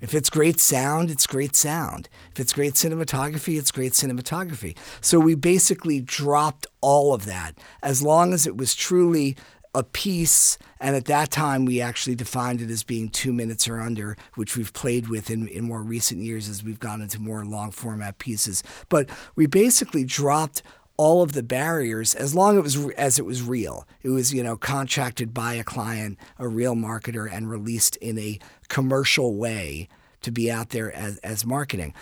If 0.01 0.15
it's 0.15 0.29
great 0.29 0.61
sound, 0.61 1.11
it's 1.11 1.27
great 1.27 1.57
sound. 1.57 2.09
If 2.33 2.41
it's 2.41 2.53
great 2.53 2.75
cinematography, 2.75 3.59
it's 3.59 3.71
great 3.71 3.93
cinematography. 3.93 4.77
So 5.01 5.19
we 5.19 5.35
basically 5.35 6.01
dropped 6.01 6.67
all 6.81 7.15
of 7.15 7.25
that 7.25 7.59
as 7.83 8.03
long 8.03 8.35
as 8.35 8.47
it 8.47 8.57
was 8.57 8.75
truly 8.75 9.37
a 9.75 9.83
piece. 9.83 10.59
And 10.81 10.97
at 10.97 11.07
that 11.07 11.31
time, 11.31 11.65
we 11.65 11.81
actually 11.81 12.15
defined 12.15 12.61
it 12.61 12.71
as 12.71 12.83
being 12.83 13.09
two 13.09 13.33
minutes 13.33 13.69
or 13.69 13.81
under, 13.81 14.17
which 14.35 14.57
we've 14.57 14.73
played 14.73 15.09
with 15.09 15.31
in, 15.31 15.49
in 15.49 15.65
more 15.65 15.83
recent 15.83 16.23
years 16.23 16.49
as 16.49 16.65
we've 16.65 16.81
gone 16.81 17.03
into 17.03 17.21
more 17.21 17.45
long 17.45 17.71
format 17.71 18.19
pieces. 18.19 18.63
But 18.89 19.09
we 19.35 19.47
basically 19.47 20.05
dropped 20.05 20.63
all 20.97 21.23
of 21.23 21.33
the 21.33 21.43
barriers 21.43 22.15
as 22.15 22.35
long 22.35 22.59
as 22.59 22.77
it 22.77 22.85
was 22.85 22.95
as 22.95 23.19
it 23.19 23.25
was 23.25 23.43
real. 23.43 23.87
It 24.03 24.11
was 24.11 24.33
you 24.33 24.43
know 24.43 24.57
contracted 24.57 25.35
by 25.35 25.55
a 25.55 25.65
client, 25.65 26.19
a 26.39 26.49
real 26.49 26.75
marketer, 26.75 27.31
and 27.31 27.51
released 27.51 27.97
in 27.97 28.19
a 28.19 28.39
commercial 28.69 29.37
way 29.37 29.89
to 30.23 30.31
be 30.31 30.51
out 30.51 30.71
there 30.71 30.93
as, 30.93 31.19
as 31.19 31.47
marketing. 31.47 31.95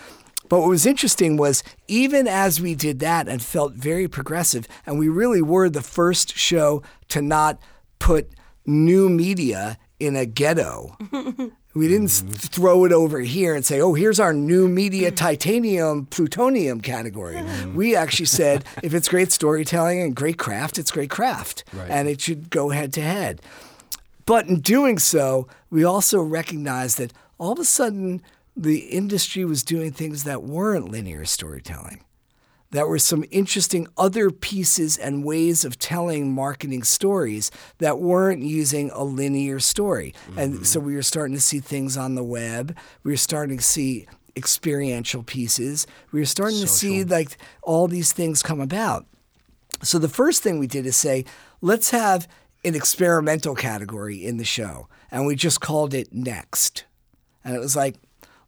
But 0.47 0.59
what 0.59 0.69
was 0.69 0.85
interesting 0.85 1.37
was 1.37 1.63
even 1.87 2.27
as 2.27 2.61
we 2.61 2.75
did 2.75 2.99
that 2.99 3.27
and 3.27 3.41
felt 3.41 3.73
very 3.73 4.07
progressive, 4.07 4.67
and 4.85 4.99
we 4.99 5.09
really 5.09 5.41
were 5.41 5.69
the 5.69 5.81
first 5.81 6.35
show 6.35 6.83
to 7.09 7.21
not 7.21 7.59
put 7.99 8.29
new 8.65 9.09
media 9.09 9.77
in 9.99 10.15
a 10.15 10.25
ghetto. 10.25 10.97
We 11.75 11.89
didn't 11.89 12.05
s 12.05 12.21
mm-hmm. 12.21 12.31
throw 12.31 12.85
it 12.85 12.93
over 12.93 13.19
here 13.19 13.53
and 13.53 13.65
say, 13.65 13.81
oh, 13.81 13.93
here's 13.93 14.19
our 14.19 14.33
new 14.33 14.67
media 14.67 15.11
titanium 15.25 16.05
plutonium 16.07 16.79
category. 16.79 17.35
Mm-hmm. 17.35 17.75
We 17.75 17.95
actually 17.95 18.27
said, 18.27 18.63
if 18.81 18.93
it's 18.93 19.09
great 19.09 19.31
storytelling 19.31 20.01
and 20.01 20.15
great 20.15 20.37
craft, 20.37 20.79
it's 20.79 20.89
great 20.89 21.09
craft. 21.09 21.65
Right. 21.73 21.91
And 21.91 22.07
it 22.07 22.21
should 22.21 22.49
go 22.49 22.69
head 22.69 22.93
to 22.93 23.01
head. 23.01 23.41
But 24.25 24.47
in 24.47 24.61
doing 24.61 24.97
so, 24.97 25.47
we 25.69 25.83
also 25.83 26.21
recognized 26.21 26.97
that 26.97 27.13
all 27.37 27.51
of 27.51 27.59
a 27.59 27.65
sudden 27.65 28.23
the 28.55 28.79
industry 28.85 29.43
was 29.43 29.61
doing 29.61 29.91
things 29.91 30.23
that 30.23 30.43
weren't 30.43 30.89
linear 30.89 31.25
storytelling. 31.25 32.03
That 32.75 32.89
were 32.89 32.99
some 32.99 33.23
interesting 33.31 33.87
other 33.97 34.29
pieces 34.31 34.97
and 34.97 35.23
ways 35.23 35.63
of 35.63 35.79
telling 35.79 36.33
marketing 36.35 36.83
stories 36.83 37.49
that 37.77 37.99
weren't 37.99 38.41
using 38.41 38.91
a 38.91 39.01
linear 39.01 39.61
story. 39.61 40.13
And 40.35 40.55
mm-hmm. 40.55 40.63
so 40.65 40.81
we 40.81 40.93
were 40.93 41.01
starting 41.01 41.35
to 41.35 41.41
see 41.41 41.61
things 41.61 41.95
on 41.95 42.15
the 42.15 42.23
web. 42.23 42.75
We 43.03 43.11
were 43.11 43.17
starting 43.17 43.55
to 43.59 43.63
see 43.63 44.07
experiential 44.35 45.23
pieces. 45.23 45.87
We 46.11 46.19
were 46.19 46.25
starting 46.25 46.59
to 46.59 46.67
see 46.67 47.05
like 47.05 47.37
all 47.63 47.87
these 47.87 48.11
things 48.11 48.43
come 48.43 48.59
about. 48.59 49.05
So 49.81 49.97
the 49.97 50.09
first 50.09 50.43
thing 50.43 50.59
we 50.59 50.67
did 50.67 50.85
is 50.85 50.97
say, 50.97 51.23
let's 51.61 51.91
have 51.91 52.27
an 52.65 52.75
experimental 52.75 53.55
category 53.55 54.25
in 54.25 54.35
the 54.35 54.43
show. 54.43 54.89
And 55.11 55.25
we 55.25 55.35
just 55.35 55.61
called 55.61 55.93
it 55.93 56.11
Next. 56.11 56.83
And 57.45 57.55
it 57.55 57.59
was 57.59 57.77
like, 57.77 57.95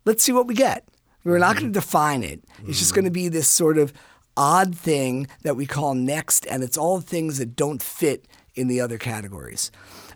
let's 0.03 0.21
see 0.21 0.33
what 0.33 0.47
we 0.47 0.53
get. 0.53 0.83
We're 1.23 1.37
not 1.39 1.55
going 1.55 1.71
to 1.71 1.79
mm-hmm. 1.79 1.87
define 1.87 2.23
it. 2.23 2.43
It's 2.67 2.79
just 2.79 2.91
mm-hmm. 2.91 2.95
going 2.95 3.05
to 3.05 3.11
be 3.11 3.29
this 3.29 3.47
sort 3.47 3.77
of 3.77 3.93
odd 4.37 4.75
thing 4.75 5.27
that 5.41 5.57
we 5.57 5.65
call 5.65 5.95
Next. 5.95 6.45
And 6.45 6.63
it's 6.63 6.77
all 6.77 7.01
things 7.01 7.39
that 7.39 7.55
don't 7.55 7.81
fit 7.81 8.25
in 8.55 8.67
the 8.67 8.79
other 8.79 8.97
categories. 8.97 9.71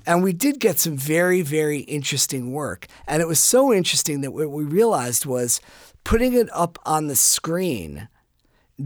And 0.05 0.23
we 0.23 0.33
did 0.33 0.59
get 0.59 0.79
some 0.79 0.97
very, 0.97 1.41
very 1.41 1.79
interesting 1.79 2.51
work. 2.51 2.87
And 3.07 3.21
it 3.21 3.27
was 3.27 3.39
so 3.39 3.73
interesting 3.73 4.21
that 4.21 4.31
what 4.31 4.49
we 4.49 4.63
realized 4.63 5.25
was 5.25 5.61
putting 6.03 6.33
it 6.33 6.49
up 6.53 6.79
on 6.85 7.07
the 7.07 7.15
screen 7.15 8.07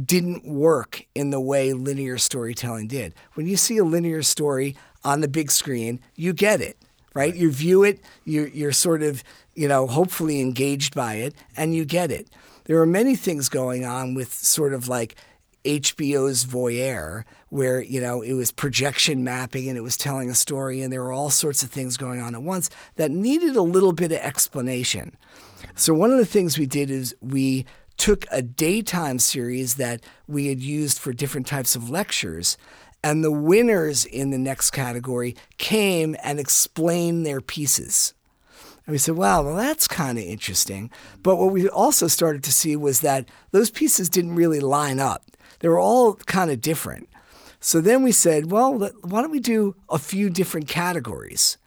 didn't 0.03 0.45
work 0.45 1.05
in 1.15 1.29
the 1.29 1.39
way 1.39 1.71
linear 1.71 2.17
storytelling 2.17 2.87
did. 2.87 3.13
When 3.35 3.47
you 3.47 3.55
see 3.55 3.77
a 3.77 3.85
linear 3.85 4.23
story 4.23 4.75
on 5.05 5.21
the 5.21 5.27
big 5.29 5.51
screen, 5.51 6.01
you 6.15 6.33
get 6.33 6.59
it, 6.59 6.77
right? 7.13 7.33
You 7.33 7.49
view 7.49 7.83
it, 7.83 8.01
you're, 8.25 8.47
you're 8.47 8.73
sort 8.73 9.03
of, 9.03 9.23
you 9.53 9.69
know, 9.69 9.87
hopefully 9.87 10.41
engaged 10.41 10.93
by 10.93 11.15
it, 11.15 11.33
and 11.55 11.73
you 11.73 11.85
get 11.85 12.11
it. 12.11 12.27
There 12.65 12.81
are 12.81 12.85
many 12.85 13.15
things 13.15 13.47
going 13.49 13.85
on 13.85 14.15
with 14.15 14.33
sort 14.33 14.73
of 14.73 14.87
like 14.87 15.15
HBO's 15.63 16.45
Voyeur, 16.45 17.23
where, 17.49 17.81
you 17.81 18.01
know, 18.01 18.21
it 18.21 18.33
was 18.33 18.51
projection 18.51 19.23
mapping 19.23 19.67
and 19.69 19.77
it 19.77 19.81
was 19.81 19.97
telling 19.97 20.29
a 20.29 20.35
story, 20.35 20.81
and 20.81 20.91
there 20.91 21.03
were 21.03 21.13
all 21.13 21.29
sorts 21.29 21.63
of 21.63 21.69
things 21.69 21.97
going 21.97 22.21
on 22.21 22.35
at 22.35 22.41
once 22.41 22.69
that 22.95 23.11
needed 23.11 23.55
a 23.55 23.61
little 23.61 23.93
bit 23.93 24.11
of 24.11 24.19
explanation. 24.19 25.15
So 25.75 25.93
one 25.93 26.11
of 26.11 26.17
the 26.17 26.25
things 26.25 26.57
we 26.57 26.65
did 26.65 26.89
is 26.89 27.15
we 27.21 27.65
took 27.97 28.25
a 28.31 28.41
daytime 28.41 29.19
series 29.19 29.75
that 29.75 30.03
we 30.27 30.47
had 30.47 30.59
used 30.59 30.99
for 30.99 31.13
different 31.13 31.47
types 31.47 31.75
of 31.75 31.89
lectures, 31.89 32.57
and 33.03 33.23
the 33.23 33.31
winners 33.31 34.05
in 34.05 34.31
the 34.31 34.39
next 34.39 34.71
category 34.71 35.35
came 35.59 36.15
and 36.23 36.39
explained 36.39 37.25
their 37.25 37.41
pieces. 37.41 38.14
And 38.85 38.91
we 38.91 38.97
said, 38.97 39.15
wow, 39.15 39.41
well, 39.41 39.55
that's 39.55 39.87
kind 39.87 40.17
of 40.17 40.23
interesting. 40.23 40.91
But 41.23 41.37
what 41.37 41.51
we 41.51 41.67
also 41.67 42.07
started 42.07 42.43
to 42.43 42.51
see 42.51 42.75
was 42.75 43.01
that 43.01 43.27
those 43.51 43.71
pieces 43.71 44.09
didn't 44.09 44.35
really 44.35 44.59
line 44.59 44.99
up. 44.99 45.23
They 45.59 45.67
were 45.67 45.79
all 45.79 46.15
kind 46.15 46.51
of 46.51 46.61
different. 46.61 47.09
So 47.59 47.81
then 47.81 48.03
we 48.03 48.11
said, 48.11 48.51
well, 48.51 48.77
why 49.01 49.21
don't 49.21 49.31
we 49.31 49.39
do 49.39 49.75
a 49.89 49.97
few 49.97 50.29
different 50.29 50.67
categories? 50.67 51.57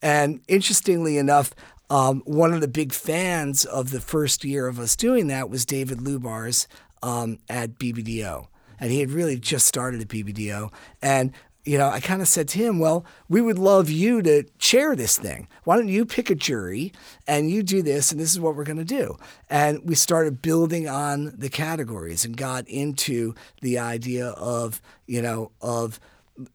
And 0.00 0.40
interestingly 0.48 1.18
enough, 1.18 1.54
um, 1.90 2.22
one 2.24 2.54
of 2.54 2.62
the 2.62 2.68
big 2.68 2.94
fans 2.94 3.66
of 3.66 3.90
the 3.90 4.00
first 4.00 4.44
year 4.44 4.66
of 4.66 4.78
us 4.78 4.96
doing 4.96 5.26
that 5.26 5.50
was 5.50 5.66
David 5.66 5.98
Lubars 5.98 6.66
um, 7.02 7.38
at 7.50 7.78
BBDO. 7.78 8.46
And 8.80 8.90
he 8.90 9.00
had 9.00 9.10
really 9.10 9.38
just 9.38 9.66
started 9.66 10.00
at 10.00 10.08
BBDO. 10.08 10.72
And 11.02 11.32
you 11.64 11.78
know, 11.78 11.88
I 11.88 12.00
kind 12.00 12.20
of 12.20 12.28
said 12.28 12.48
to 12.48 12.58
him, 12.58 12.80
well, 12.80 13.04
we 13.28 13.40
would 13.40 13.58
love 13.58 13.88
you 13.88 14.20
to 14.22 14.42
chair 14.58 14.96
this 14.96 15.16
thing. 15.16 15.46
Why 15.64 15.76
don't 15.76 15.88
you 15.88 16.04
pick 16.04 16.28
a 16.28 16.34
jury 16.34 16.92
and 17.26 17.50
you 17.50 17.62
do 17.62 17.82
this, 17.82 18.10
and 18.10 18.20
this 18.20 18.32
is 18.32 18.40
what 18.40 18.56
we're 18.56 18.64
going 18.64 18.78
to 18.78 18.84
do? 18.84 19.16
And 19.48 19.80
we 19.84 19.94
started 19.94 20.42
building 20.42 20.88
on 20.88 21.34
the 21.36 21.48
categories 21.48 22.24
and 22.24 22.36
got 22.36 22.68
into 22.68 23.34
the 23.60 23.78
idea 23.78 24.30
of, 24.30 24.82
you 25.06 25.22
know, 25.22 25.52
of, 25.60 26.00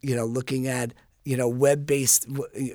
you 0.01 0.15
know, 0.15 0.25
looking 0.25 0.67
at, 0.67 0.93
you 1.23 1.37
know, 1.37 1.47
web-based 1.47 2.27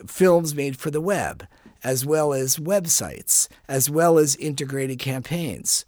films 0.07 0.55
made 0.55 0.79
for 0.79 0.91
the 0.91 1.01
web, 1.01 1.47
as 1.85 2.07
well 2.07 2.33
as 2.33 2.57
websites, 2.57 3.49
as 3.69 3.91
well 3.91 4.17
as 4.17 4.37
integrated 4.37 4.99
campaigns. 4.99 5.85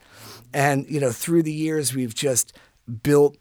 And, 0.52 0.86
you 0.88 1.00
know, 1.00 1.10
through 1.10 1.44
the 1.44 1.52
years, 1.52 1.94
we've 1.94 2.14
just 2.14 2.54
built 3.02 3.38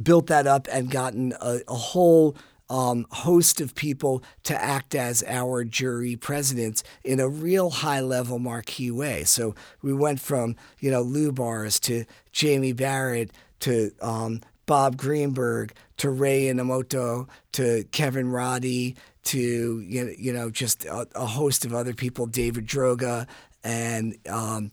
built 0.00 0.26
that 0.28 0.46
up 0.46 0.68
and 0.70 0.90
gotten 0.90 1.32
a, 1.40 1.60
a 1.68 1.74
whole 1.74 2.36
um, 2.72 3.06
host 3.10 3.60
of 3.60 3.74
people 3.74 4.22
to 4.44 4.62
act 4.62 4.94
as 4.94 5.22
our 5.26 5.62
jury 5.62 6.16
presidents 6.16 6.82
in 7.04 7.20
a 7.20 7.28
real 7.28 7.68
high 7.68 8.00
level 8.00 8.38
marquee 8.38 8.90
way. 8.90 9.24
So 9.24 9.54
we 9.82 9.92
went 9.92 10.20
from, 10.20 10.56
you 10.80 10.90
know, 10.90 11.04
Lubars 11.04 11.78
to 11.82 12.06
Jamie 12.32 12.72
Barrett 12.72 13.30
to 13.60 13.92
um, 14.00 14.40
Bob 14.64 14.96
Greenberg 14.96 15.74
to 15.98 16.08
Rei 16.08 16.44
Inamoto 16.44 17.28
to 17.52 17.84
Kevin 17.92 18.30
Roddy 18.30 18.96
to, 19.24 19.80
you 19.80 20.32
know, 20.32 20.50
just 20.50 20.86
a, 20.86 21.06
a 21.14 21.26
host 21.26 21.66
of 21.66 21.74
other 21.74 21.92
people, 21.92 22.26
David 22.26 22.66
Droga 22.66 23.26
and, 23.62 24.16
um, 24.28 24.72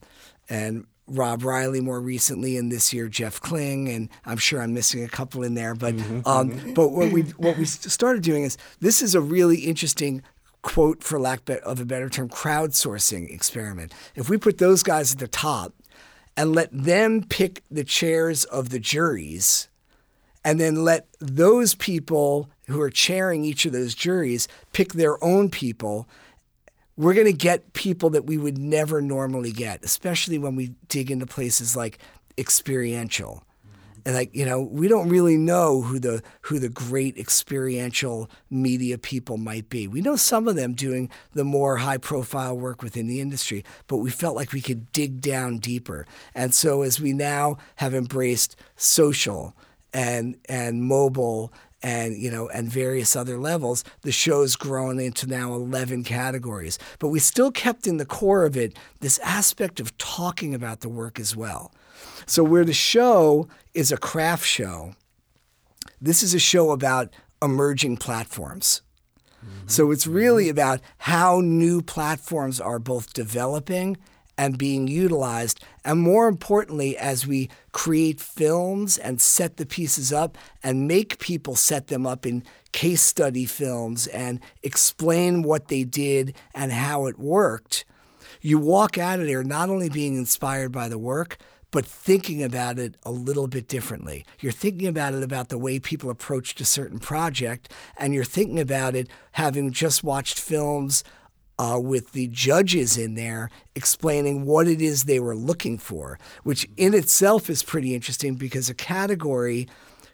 and 0.49 0.85
Rob 1.09 1.43
Reilly 1.43 1.81
more 1.81 1.99
recently, 1.99 2.57
and 2.57 2.71
this 2.71 2.93
year 2.93 3.07
Jeff 3.07 3.39
Kling, 3.41 3.89
and 3.89 4.09
I'm 4.25 4.37
sure 4.37 4.61
I'm 4.61 4.73
missing 4.73 5.03
a 5.03 5.09
couple 5.09 5.43
in 5.43 5.55
there. 5.55 5.75
But 5.75 5.95
mm-hmm. 5.95 6.27
um, 6.27 6.51
mm-hmm. 6.51 6.73
but 6.73 6.89
what 6.89 7.11
we 7.11 7.21
what 7.37 7.57
we 7.57 7.65
started 7.65 8.23
doing 8.23 8.43
is 8.43 8.57
this 8.79 9.01
is 9.01 9.15
a 9.15 9.21
really 9.21 9.59
interesting 9.59 10.21
quote, 10.61 11.03
for 11.03 11.19
lack 11.19 11.49
of 11.49 11.79
a 11.79 11.85
better 11.85 12.09
term, 12.09 12.29
crowdsourcing 12.29 13.33
experiment. 13.33 13.93
If 14.15 14.29
we 14.29 14.37
put 14.37 14.57
those 14.57 14.83
guys 14.83 15.13
at 15.13 15.19
the 15.19 15.27
top 15.27 15.73
and 16.35 16.53
let 16.53 16.69
them 16.71 17.23
pick 17.23 17.63
the 17.69 17.83
chairs 17.83 18.45
of 18.45 18.69
the 18.69 18.79
juries, 18.79 19.69
and 20.43 20.59
then 20.59 20.83
let 20.83 21.07
those 21.19 21.75
people 21.75 22.49
who 22.67 22.81
are 22.81 22.89
chairing 22.89 23.43
each 23.43 23.65
of 23.65 23.73
those 23.73 23.93
juries 23.93 24.47
pick 24.71 24.93
their 24.93 25.21
own 25.23 25.49
people 25.49 26.07
we're 26.99 27.13
going 27.13 27.25
to 27.25 27.31
get 27.31 27.71
people 27.71 28.09
that 28.09 28.25
we 28.25 28.37
would 28.37 28.57
never 28.57 29.01
normally 29.01 29.53
get, 29.53 29.85
especially 29.85 30.37
when 30.37 30.57
we 30.57 30.73
dig 30.89 31.09
into 31.09 31.25
places 31.25 31.73
like 31.73 31.97
experiential. 32.37 33.41
And 34.05 34.15
like 34.15 34.35
you 34.35 34.45
know, 34.45 34.61
we 34.61 34.89
don't 34.89 35.07
really 35.07 35.37
know 35.37 35.81
who 35.81 35.97
the 35.97 36.21
who 36.41 36.59
the 36.59 36.67
great 36.67 37.17
experiential 37.17 38.29
media 38.49 38.97
people 38.97 39.37
might 39.37 39.69
be. 39.69 39.87
We 39.87 40.01
know 40.01 40.17
some 40.17 40.49
of 40.49 40.57
them 40.57 40.73
doing 40.73 41.09
the 41.33 41.45
more 41.45 41.77
high 41.77 41.99
profile 41.99 42.57
work 42.57 42.83
within 42.83 43.07
the 43.07 43.21
industry, 43.21 43.63
but 43.87 43.97
we 43.97 44.09
felt 44.09 44.35
like 44.35 44.51
we 44.51 44.61
could 44.61 44.91
dig 44.91 45.21
down 45.21 45.59
deeper. 45.59 46.05
And 46.35 46.53
so 46.53 46.81
as 46.81 46.99
we 46.99 47.13
now 47.13 47.57
have 47.77 47.93
embraced 47.93 48.57
social 48.75 49.55
and 49.93 50.35
and 50.49 50.83
mobile 50.83 51.53
and 51.81 52.17
you 52.17 52.29
know 52.29 52.49
and 52.49 52.69
various 52.69 53.15
other 53.15 53.37
levels 53.37 53.83
the 54.01 54.11
show's 54.11 54.55
grown 54.55 54.99
into 54.99 55.27
now 55.27 55.53
11 55.53 56.03
categories. 56.03 56.77
But 56.99 57.09
we 57.09 57.19
still 57.19 57.51
kept 57.51 57.87
in 57.87 57.97
the 57.97 58.05
core 58.05 58.45
of 58.45 58.57
it 58.57 58.77
this 58.99 59.19
aspect 59.19 59.79
of 59.79 59.97
talking 59.97 60.53
about 60.53 60.81
the 60.81 60.89
work 60.89 61.19
as 61.19 61.35
well. 61.35 61.73
So 62.25 62.43
where 62.43 62.65
the 62.65 62.73
show 62.73 63.47
is 63.73 63.91
a 63.91 63.97
craft 63.97 64.45
show 64.45 64.93
this 66.01 66.23
is 66.23 66.33
a 66.33 66.39
show 66.39 66.71
about 66.71 67.13
emerging 67.41 67.97
platforms. 67.97 68.81
Mm-hmm. 69.39 69.67
so 69.67 69.91
it's 69.91 70.05
really 70.05 70.49
about 70.49 70.81
how 70.97 71.39
new 71.39 71.81
platforms 71.81 72.59
are 72.59 72.77
both 72.77 73.13
developing 73.13 73.95
and 74.39 74.57
being 74.57 74.87
utilized. 74.87 75.59
And 75.83 75.99
more 75.99 76.29
importantly, 76.29 76.97
as 76.97 77.27
we 77.27 77.49
create 77.73 78.21
films 78.21 78.97
and 78.97 79.19
set 79.19 79.57
the 79.57 79.65
pieces 79.65 80.13
up 80.13 80.37
and 80.63 80.87
make 80.87 81.19
people 81.19 81.57
set 81.57 81.87
them 81.87 82.07
up 82.07 82.25
in 82.25 82.45
case 82.71 83.01
study 83.01 83.45
films 83.45 84.07
and 84.07 84.39
explain 84.63 85.41
what 85.41 85.67
they 85.67 85.83
did 85.83 86.35
and 86.55 86.71
how 86.71 87.05
it 87.07 87.19
worked, 87.19 87.83
you 88.39 88.57
walk 88.57 88.97
out 88.97 89.19
of 89.19 89.25
there 89.25 89.43
not 89.43 89.69
only 89.69 89.89
being 89.89 90.15
inspired 90.15 90.71
by 90.71 90.87
the 90.87 90.97
work, 90.97 91.35
but 91.69 91.85
thinking 91.85 92.41
about 92.41 92.79
it 92.79 92.95
a 93.03 93.11
little 93.11 93.47
bit 93.47 93.67
differently. 93.67 94.25
You're 94.39 94.53
thinking 94.53 94.87
about 94.87 95.13
it 95.13 95.21
about 95.21 95.49
the 95.49 95.57
way 95.57 95.79
people 95.79 96.09
approached 96.09 96.61
a 96.61 96.65
certain 96.65 96.99
project, 96.99 97.73
and 97.97 98.13
you're 98.13 98.23
thinking 98.23 98.59
about 98.61 98.95
it 98.95 99.09
having 99.33 99.73
just 99.73 100.01
watched 100.01 100.39
films 100.39 101.03
uh, 101.59 101.77
with 101.79 102.13
the 102.13 102.27
judges 102.27 102.97
in 102.97 103.15
there 103.15 103.51
explaining 103.75 104.45
what 104.45 104.67
it 104.67 104.81
is 104.81 105.03
they 105.03 105.19
were 105.19 105.35
looking 105.35 105.77
for, 105.77 106.17
which 106.43 106.67
in 106.77 106.93
itself 106.93 107.49
is 107.49 107.61
pretty 107.61 107.93
interesting 107.93 108.35
because 108.35 108.69
a 108.69 108.73
category 108.73 109.67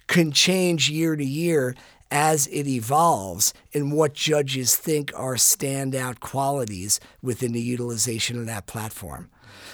can 0.08 0.32
change 0.32 0.90
year 0.90 1.16
to 1.16 1.24
year 1.24 1.76
as 2.12 2.48
it 2.48 2.68
evolves 2.68 3.54
in 3.72 3.92
what 3.92 4.14
judges 4.14 4.76
think 4.76 5.12
are 5.16 5.36
standout 5.36 6.20
qualities 6.20 7.00
within 7.22 7.52
the 7.52 7.62
utilization 7.62 8.40
of 8.40 8.46
that 8.48 8.66
platform. 8.66 9.30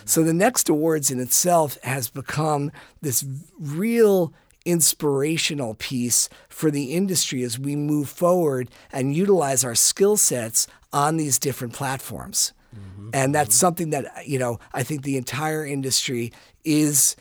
So 0.06 0.24
the 0.24 0.34
next 0.34 0.68
awards 0.68 1.10
in 1.10 1.20
itself 1.20 1.78
has 1.84 2.10
become 2.10 2.72
this 3.02 3.26
real 3.60 4.34
inspirational 4.66 5.74
piece 5.76 6.30
for 6.50 6.70
the 6.70 6.94
industry 6.94 7.44
as 7.44 7.58
we 7.58 7.76
move 7.76 8.10
forward 8.10 8.70
and 8.92 9.16
utilize 9.16 9.64
our 9.64 9.76
skill 9.76 10.18
sets 10.18 10.68
on 10.93 11.17
these 11.17 11.39
different 11.39 11.73
platforms. 11.73 12.54
Mm-hmm. 12.75 13.10
And 13.13 13.36
that's 13.36 13.56
something 13.56 13.89
that, 13.89 14.27
you 14.27 14.39
know, 14.39 14.60
I 14.73 14.84
think 14.84 15.04
the 15.04 15.17
entire 15.17 15.65
industry 15.65 16.32
is 16.63 17.15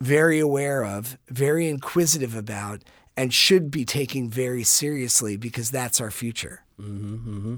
very 0.00 0.38
aware 0.38 0.84
of, 0.84 1.18
very 1.28 1.68
inquisitive 1.68 2.34
about, 2.34 2.82
and 3.16 3.32
should 3.32 3.70
be 3.70 3.84
taking 3.84 4.30
very 4.30 4.64
seriously 4.64 5.36
because 5.36 5.70
that's 5.70 6.00
our 6.00 6.10
future. 6.10 6.64
Mm-hmm, 6.80 7.14
mm-hmm. 7.14 7.56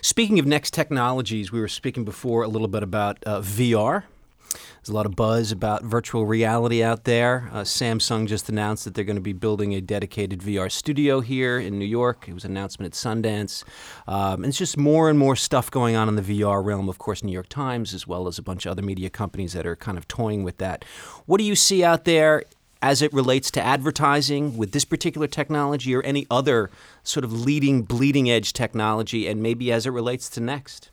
Speaking 0.00 0.38
of 0.38 0.46
next 0.46 0.74
technologies, 0.74 1.52
we 1.52 1.60
were 1.60 1.68
speaking 1.68 2.04
before 2.04 2.42
a 2.42 2.48
little 2.48 2.68
bit 2.68 2.82
about 2.82 3.18
uh, 3.24 3.40
VR. 3.40 4.04
There's 4.52 4.88
a 4.88 4.94
lot 4.94 5.06
of 5.06 5.14
buzz 5.14 5.52
about 5.52 5.84
virtual 5.84 6.26
reality 6.26 6.82
out 6.82 7.04
there. 7.04 7.50
Uh, 7.52 7.60
Samsung 7.60 8.26
just 8.26 8.48
announced 8.48 8.84
that 8.84 8.94
they're 8.94 9.04
going 9.04 9.16
to 9.16 9.22
be 9.22 9.32
building 9.32 9.74
a 9.74 9.80
dedicated 9.80 10.40
VR 10.40 10.70
studio 10.70 11.20
here 11.20 11.58
in 11.58 11.78
New 11.78 11.84
York. 11.84 12.26
It 12.28 12.34
was 12.34 12.44
an 12.44 12.52
announcement 12.52 12.92
at 12.92 12.96
Sundance. 12.96 13.64
Um, 14.06 14.42
and 14.42 14.46
it's 14.46 14.58
just 14.58 14.76
more 14.76 15.10
and 15.10 15.18
more 15.18 15.36
stuff 15.36 15.70
going 15.70 15.96
on 15.96 16.08
in 16.08 16.16
the 16.16 16.22
VR 16.22 16.64
realm. 16.64 16.88
Of 16.88 16.98
course, 16.98 17.22
New 17.22 17.32
York 17.32 17.48
Times, 17.48 17.94
as 17.94 18.06
well 18.06 18.26
as 18.26 18.38
a 18.38 18.42
bunch 18.42 18.66
of 18.66 18.72
other 18.72 18.82
media 18.82 19.10
companies 19.10 19.52
that 19.52 19.66
are 19.66 19.76
kind 19.76 19.98
of 19.98 20.08
toying 20.08 20.44
with 20.44 20.58
that. 20.58 20.84
What 21.26 21.38
do 21.38 21.44
you 21.44 21.54
see 21.54 21.84
out 21.84 22.04
there? 22.04 22.44
As 22.82 23.02
it 23.02 23.12
relates 23.12 23.50
to 23.50 23.62
advertising 23.62 24.56
with 24.56 24.72
this 24.72 24.86
particular 24.86 25.26
technology 25.26 25.94
or 25.94 26.00
any 26.00 26.26
other 26.30 26.70
sort 27.02 27.24
of 27.24 27.32
leading, 27.32 27.82
bleeding 27.82 28.30
edge 28.30 28.54
technology, 28.54 29.28
and 29.28 29.42
maybe 29.42 29.70
as 29.70 29.84
it 29.84 29.90
relates 29.90 30.30
to 30.30 30.40
next? 30.40 30.90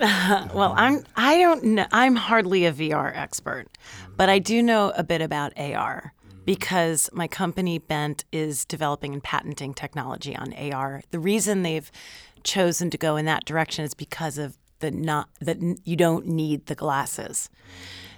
well, 0.54 0.72
I'm 0.76 1.04
I 1.14 1.38
don't 1.38 1.62
know. 1.62 1.86
I'm 1.92 2.16
hardly 2.16 2.64
a 2.64 2.72
VR 2.72 3.14
expert, 3.14 3.66
but 4.16 4.30
I 4.30 4.38
do 4.38 4.62
know 4.62 4.92
a 4.96 5.04
bit 5.04 5.20
about 5.20 5.52
AR 5.58 6.14
because 6.46 7.10
my 7.12 7.28
company 7.28 7.78
Bent 7.78 8.24
is 8.32 8.64
developing 8.64 9.12
and 9.12 9.22
patenting 9.22 9.74
technology 9.74 10.34
on 10.34 10.54
AR. 10.54 11.02
The 11.10 11.18
reason 11.18 11.62
they've 11.62 11.90
chosen 12.44 12.88
to 12.88 12.96
go 12.96 13.16
in 13.16 13.26
that 13.26 13.44
direction 13.44 13.84
is 13.84 13.92
because 13.92 14.38
of 14.38 14.56
the 14.78 14.90
not 14.90 15.28
that 15.40 15.58
you 15.84 15.96
don't 15.96 16.26
need 16.26 16.64
the 16.64 16.74
glasses. 16.74 17.50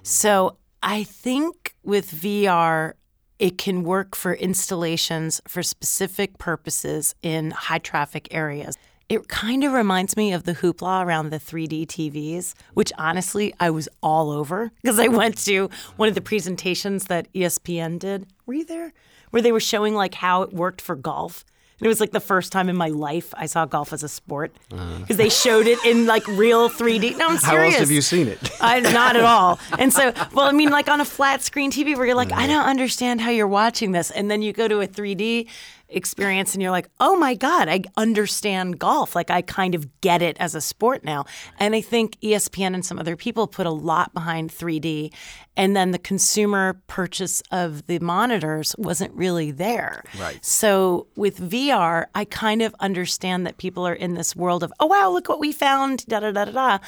So 0.04 0.58
I 0.84 1.02
think 1.02 1.74
with 1.82 2.12
VR, 2.12 2.92
it 3.40 3.58
can 3.58 3.82
work 3.82 4.14
for 4.14 4.34
installations 4.34 5.40
for 5.48 5.64
specific 5.64 6.38
purposes 6.38 7.16
in 7.22 7.50
high 7.50 7.78
traffic 7.78 8.28
areas. 8.30 8.76
It 9.12 9.28
kind 9.28 9.62
of 9.62 9.74
reminds 9.74 10.16
me 10.16 10.32
of 10.32 10.44
the 10.44 10.54
hoopla 10.54 11.04
around 11.04 11.28
the 11.28 11.38
3D 11.38 11.86
TVs, 11.86 12.54
which 12.72 12.90
honestly 12.96 13.52
I 13.60 13.68
was 13.68 13.86
all 14.02 14.30
over 14.30 14.72
because 14.80 14.98
I 14.98 15.08
went 15.08 15.36
to 15.44 15.68
one 15.96 16.08
of 16.08 16.14
the 16.14 16.22
presentations 16.22 17.04
that 17.08 17.30
ESPN 17.34 17.98
did. 17.98 18.26
Were 18.46 18.54
you 18.54 18.64
there? 18.64 18.94
Where 19.28 19.42
they 19.42 19.52
were 19.52 19.60
showing 19.60 19.94
like 19.94 20.14
how 20.14 20.40
it 20.40 20.54
worked 20.54 20.80
for 20.80 20.96
golf. 20.96 21.44
And 21.78 21.86
it 21.86 21.88
was 21.88 22.00
like 22.00 22.12
the 22.12 22.20
first 22.20 22.52
time 22.52 22.70
in 22.70 22.76
my 22.76 22.88
life 22.88 23.34
I 23.36 23.44
saw 23.44 23.66
golf 23.66 23.92
as 23.92 24.02
a 24.02 24.08
sport 24.08 24.56
because 24.70 25.10
uh. 25.10 25.14
they 25.14 25.28
showed 25.28 25.66
it 25.66 25.84
in 25.84 26.06
like 26.06 26.26
real 26.28 26.70
3D. 26.70 27.18
No, 27.18 27.28
I'm 27.28 27.36
serious. 27.36 27.42
How 27.44 27.56
else 27.56 27.76
have 27.76 27.90
you 27.90 28.00
seen 28.00 28.28
it? 28.28 28.38
I, 28.62 28.80
not 28.80 29.16
at 29.16 29.24
all. 29.24 29.58
And 29.78 29.92
so, 29.92 30.14
well, 30.32 30.46
I 30.46 30.52
mean, 30.52 30.70
like 30.70 30.88
on 30.88 31.02
a 31.02 31.04
flat 31.04 31.42
screen 31.42 31.70
TV 31.70 31.94
where 31.96 32.06
you're 32.06 32.14
like, 32.14 32.32
I 32.32 32.46
don't 32.46 32.64
understand 32.64 33.20
how 33.20 33.28
you're 33.28 33.46
watching 33.46 33.92
this, 33.92 34.10
and 34.10 34.30
then 34.30 34.40
you 34.40 34.54
go 34.54 34.68
to 34.68 34.80
a 34.80 34.86
3D 34.86 35.48
experience 35.94 36.54
and 36.54 36.62
you're 36.62 36.70
like, 36.70 36.88
oh 37.00 37.16
my 37.16 37.34
God, 37.34 37.68
I 37.68 37.82
understand 37.96 38.78
golf. 38.78 39.14
Like 39.14 39.30
I 39.30 39.42
kind 39.42 39.74
of 39.74 40.00
get 40.00 40.22
it 40.22 40.36
as 40.38 40.54
a 40.54 40.60
sport 40.60 41.04
now. 41.04 41.24
And 41.58 41.74
I 41.74 41.80
think 41.80 42.18
ESPN 42.20 42.74
and 42.74 42.84
some 42.84 42.98
other 42.98 43.16
people 43.16 43.46
put 43.46 43.66
a 43.66 43.70
lot 43.70 44.12
behind 44.14 44.50
3D. 44.50 45.12
And 45.56 45.76
then 45.76 45.90
the 45.90 45.98
consumer 45.98 46.80
purchase 46.86 47.42
of 47.50 47.86
the 47.86 47.98
monitors 47.98 48.74
wasn't 48.78 49.12
really 49.14 49.50
there. 49.50 50.02
Right. 50.18 50.42
So 50.44 51.06
with 51.16 51.38
VR, 51.38 52.06
I 52.14 52.24
kind 52.24 52.62
of 52.62 52.74
understand 52.80 53.46
that 53.46 53.58
people 53.58 53.86
are 53.86 53.94
in 53.94 54.14
this 54.14 54.34
world 54.34 54.62
of, 54.62 54.72
oh 54.80 54.86
wow, 54.86 55.10
look 55.10 55.28
what 55.28 55.40
we 55.40 55.52
found, 55.52 56.06
da 56.06 56.20
da 56.20 56.32
da 56.32 56.46
da 56.46 56.52
da. 56.52 56.78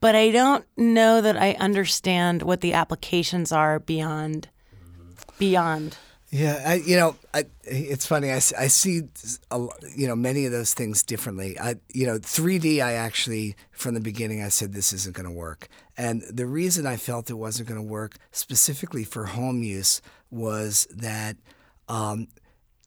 But 0.00 0.14
I 0.14 0.30
don't 0.30 0.64
know 0.76 1.20
that 1.20 1.36
I 1.36 1.52
understand 1.54 2.42
what 2.42 2.60
the 2.60 2.72
applications 2.72 3.50
are 3.50 3.80
beyond 3.80 4.48
beyond. 5.38 5.96
Yeah, 6.30 6.62
I, 6.64 6.74
you 6.74 6.96
know, 6.96 7.16
I, 7.32 7.44
it's 7.64 8.06
funny. 8.06 8.30
I, 8.30 8.36
I 8.36 8.66
see, 8.66 9.02
a, 9.50 9.66
you 9.96 10.06
know, 10.06 10.14
many 10.14 10.44
of 10.44 10.52
those 10.52 10.74
things 10.74 11.02
differently. 11.02 11.58
I, 11.58 11.76
you 11.94 12.06
know, 12.06 12.18
3D. 12.18 12.82
I 12.82 12.92
actually, 12.92 13.56
from 13.70 13.94
the 13.94 14.00
beginning, 14.00 14.42
I 14.42 14.48
said 14.48 14.74
this 14.74 14.92
isn't 14.92 15.16
going 15.16 15.28
to 15.28 15.32
work, 15.32 15.68
and 15.96 16.22
the 16.30 16.44
reason 16.44 16.86
I 16.86 16.96
felt 16.96 17.30
it 17.30 17.34
wasn't 17.34 17.68
going 17.68 17.80
to 17.80 17.86
work 17.86 18.16
specifically 18.30 19.04
for 19.04 19.26
home 19.26 19.62
use 19.62 20.02
was 20.30 20.86
that 20.94 21.36
um, 21.88 22.28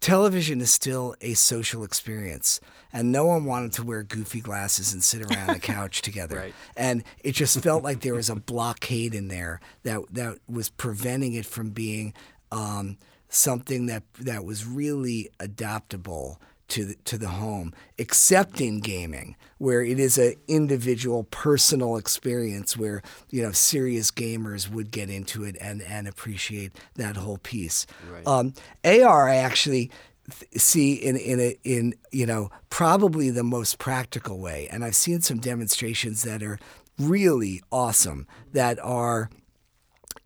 television 0.01 0.61
is 0.61 0.71
still 0.71 1.15
a 1.19 1.33
social 1.33 1.83
experience, 1.83 2.59
and 2.93 3.11
no 3.11 3.25
one 3.25 3.45
wanted 3.45 3.73
to 3.73 3.83
wear 3.83 4.03
goofy 4.03 4.41
glasses 4.41 4.93
and 4.93 5.03
sit 5.03 5.23
around 5.23 5.47
the 5.47 5.59
couch 5.59 6.01
together. 6.03 6.35
Right. 6.35 6.53
And 6.77 7.03
it 7.23 7.31
just 7.31 7.59
felt 7.61 7.83
like 7.83 8.01
there 8.01 8.13
was 8.13 8.29
a 8.29 8.35
blockade 8.35 9.15
in 9.15 9.29
there 9.29 9.61
that 9.81 10.01
that 10.11 10.37
was 10.47 10.69
preventing 10.69 11.33
it 11.33 11.47
from 11.47 11.71
being. 11.71 12.13
Um, 12.51 12.97
something 13.31 13.87
that 13.87 14.03
that 14.19 14.45
was 14.45 14.65
really 14.65 15.29
adaptable 15.39 16.39
to 16.67 16.85
the, 16.85 16.95
to 17.03 17.17
the 17.17 17.27
home, 17.27 17.73
except 17.97 18.61
in 18.61 18.79
gaming, 18.79 19.35
where 19.57 19.83
it 19.83 19.99
is 19.99 20.17
an 20.17 20.35
individual, 20.47 21.25
personal 21.25 21.97
experience 21.97 22.77
where 22.77 23.01
you 23.29 23.41
know 23.41 23.51
serious 23.51 24.11
gamers 24.11 24.69
would 24.69 24.91
get 24.91 25.09
into 25.09 25.43
it 25.43 25.57
and 25.59 25.81
and 25.81 26.07
appreciate 26.07 26.71
that 26.95 27.17
whole 27.17 27.39
piece. 27.39 27.85
Right. 28.09 28.27
Um, 28.27 28.53
AR, 28.85 29.29
I 29.29 29.37
actually 29.37 29.91
th- 30.39 30.61
see 30.61 30.93
in 30.93 31.17
in 31.17 31.39
a 31.39 31.57
in 31.63 31.93
you 32.11 32.25
know 32.25 32.51
probably 32.69 33.29
the 33.29 33.43
most 33.43 33.77
practical 33.77 34.39
way, 34.39 34.67
and 34.71 34.85
I've 34.85 34.95
seen 34.95 35.21
some 35.21 35.39
demonstrations 35.39 36.23
that 36.23 36.41
are 36.43 36.59
really 36.97 37.61
awesome 37.71 38.27
that 38.53 38.79
are 38.79 39.29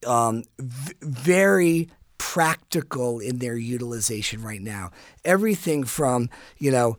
um, 0.05 0.43
v- 0.59 0.93
very 1.01 1.89
practical 2.33 3.19
in 3.19 3.37
their 3.37 3.55
utilization 3.55 4.41
right 4.41 4.61
now. 4.61 4.89
Everything 5.23 5.83
from, 5.83 6.27
you 6.57 6.71
know, 6.71 6.97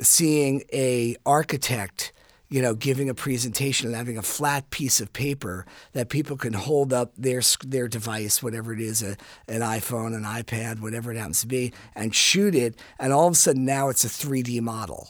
seeing 0.00 0.64
a 0.72 1.14
architect 1.24 2.12
you 2.48 2.62
know, 2.62 2.74
giving 2.74 3.08
a 3.08 3.14
presentation 3.14 3.88
and 3.88 3.96
having 3.96 4.16
a 4.16 4.22
flat 4.22 4.70
piece 4.70 5.00
of 5.00 5.12
paper 5.12 5.66
that 5.94 6.08
people 6.08 6.36
can 6.36 6.52
hold 6.52 6.92
up 6.92 7.12
their 7.18 7.42
their 7.64 7.88
device, 7.88 8.40
whatever 8.40 8.72
it 8.72 8.78
is, 8.80 9.02
a, 9.02 9.16
an 9.48 9.62
iPhone, 9.62 10.14
an 10.14 10.22
iPad, 10.22 10.78
whatever 10.78 11.10
it 11.10 11.16
happens 11.16 11.40
to 11.40 11.48
be, 11.48 11.72
and 11.96 12.14
shoot 12.14 12.54
it, 12.54 12.78
and 13.00 13.12
all 13.12 13.26
of 13.26 13.32
a 13.32 13.36
sudden 13.36 13.64
now 13.64 13.88
it's 13.88 14.04
a 14.04 14.08
3D 14.08 14.60
model 14.60 15.08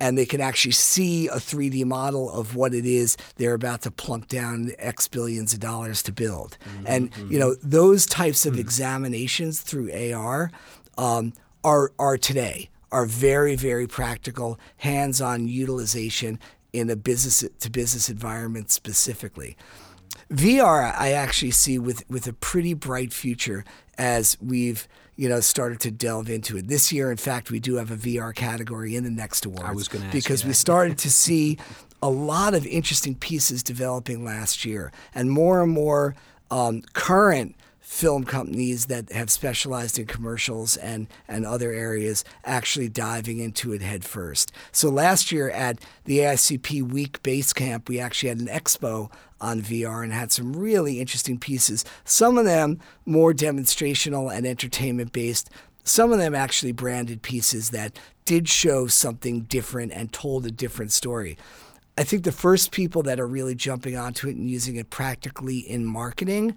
and 0.00 0.16
they 0.16 0.26
can 0.26 0.40
actually 0.40 0.72
see 0.72 1.28
a 1.28 1.36
3D 1.36 1.84
model 1.84 2.30
of 2.32 2.56
what 2.56 2.74
it 2.74 2.86
is 2.86 3.16
they're 3.36 3.54
about 3.54 3.82
to 3.82 3.90
plunk 3.90 4.26
down 4.28 4.72
X 4.78 5.06
billions 5.06 5.52
of 5.52 5.60
dollars 5.60 6.02
to 6.04 6.12
build. 6.12 6.56
Mm-hmm. 6.64 6.84
And 6.86 7.16
you 7.30 7.38
know 7.38 7.54
those 7.62 8.06
types 8.06 8.46
of 8.46 8.54
mm-hmm. 8.54 8.60
examinations 8.60 9.60
through 9.60 9.92
AR 9.92 10.50
um, 10.96 11.34
are 11.62 11.92
are 11.98 12.16
today 12.16 12.70
are 12.90 13.06
very 13.06 13.54
very 13.54 13.86
practical, 13.86 14.58
hands-on 14.78 15.46
utilization 15.46 16.40
in 16.72 16.88
a 16.88 16.96
business 16.96 17.44
to 17.60 17.70
business 17.70 18.08
environment 18.08 18.70
specifically. 18.70 19.56
VR, 20.30 20.94
I 20.96 21.12
actually 21.12 21.50
see 21.50 21.78
with 21.78 22.08
with 22.08 22.26
a 22.26 22.32
pretty 22.32 22.74
bright 22.74 23.12
future 23.12 23.64
as 23.98 24.36
we've 24.40 24.88
you 25.20 25.28
know, 25.28 25.38
started 25.40 25.80
to 25.80 25.90
delve 25.90 26.30
into 26.30 26.56
it. 26.56 26.66
This 26.66 26.90
year, 26.90 27.10
in 27.10 27.18
fact, 27.18 27.50
we 27.50 27.60
do 27.60 27.74
have 27.74 27.90
a 27.90 27.96
VR 27.96 28.34
category 28.34 28.96
in 28.96 29.04
the 29.04 29.10
next 29.10 29.44
awards. 29.44 29.64
I 29.66 29.72
was 29.72 29.86
going 29.86 30.02
to 30.02 30.10
because 30.10 30.46
we 30.46 30.54
started 30.54 30.96
to 30.96 31.10
see 31.10 31.58
a 32.02 32.08
lot 32.08 32.54
of 32.54 32.66
interesting 32.66 33.14
pieces 33.14 33.62
developing 33.62 34.24
last 34.24 34.64
year, 34.64 34.90
and 35.14 35.30
more 35.30 35.62
and 35.62 35.72
more 35.72 36.14
um, 36.50 36.80
current 36.94 37.54
film 37.90 38.22
companies 38.22 38.86
that 38.86 39.10
have 39.10 39.28
specialized 39.28 39.98
in 39.98 40.06
commercials 40.06 40.76
and, 40.76 41.08
and 41.26 41.44
other 41.44 41.72
areas 41.72 42.24
actually 42.44 42.88
diving 42.88 43.40
into 43.40 43.72
it 43.72 43.82
head 43.82 44.04
first. 44.04 44.52
So 44.70 44.88
last 44.88 45.32
year 45.32 45.50
at 45.50 45.80
the 46.04 46.20
AICP 46.20 46.88
Week 46.88 47.20
Base 47.24 47.52
Camp, 47.52 47.88
we 47.88 47.98
actually 47.98 48.28
had 48.28 48.38
an 48.38 48.46
expo 48.46 49.10
on 49.40 49.60
VR 49.60 50.04
and 50.04 50.12
had 50.12 50.30
some 50.30 50.52
really 50.54 51.00
interesting 51.00 51.36
pieces. 51.36 51.84
Some 52.04 52.38
of 52.38 52.44
them 52.44 52.78
more 53.06 53.34
demonstrational 53.34 54.32
and 54.32 54.46
entertainment 54.46 55.12
based. 55.12 55.50
Some 55.82 56.12
of 56.12 56.18
them 56.18 56.34
actually 56.34 56.72
branded 56.72 57.22
pieces 57.22 57.70
that 57.70 57.98
did 58.24 58.48
show 58.48 58.86
something 58.86 59.42
different 59.42 59.90
and 59.90 60.12
told 60.12 60.46
a 60.46 60.52
different 60.52 60.92
story. 60.92 61.36
I 62.00 62.02
think 62.02 62.24
the 62.24 62.32
first 62.32 62.70
people 62.70 63.02
that 63.02 63.20
are 63.20 63.26
really 63.26 63.54
jumping 63.54 63.94
onto 63.94 64.26
it 64.26 64.34
and 64.34 64.48
using 64.48 64.76
it 64.76 64.88
practically 64.88 65.58
in 65.58 65.84
marketing 65.84 66.56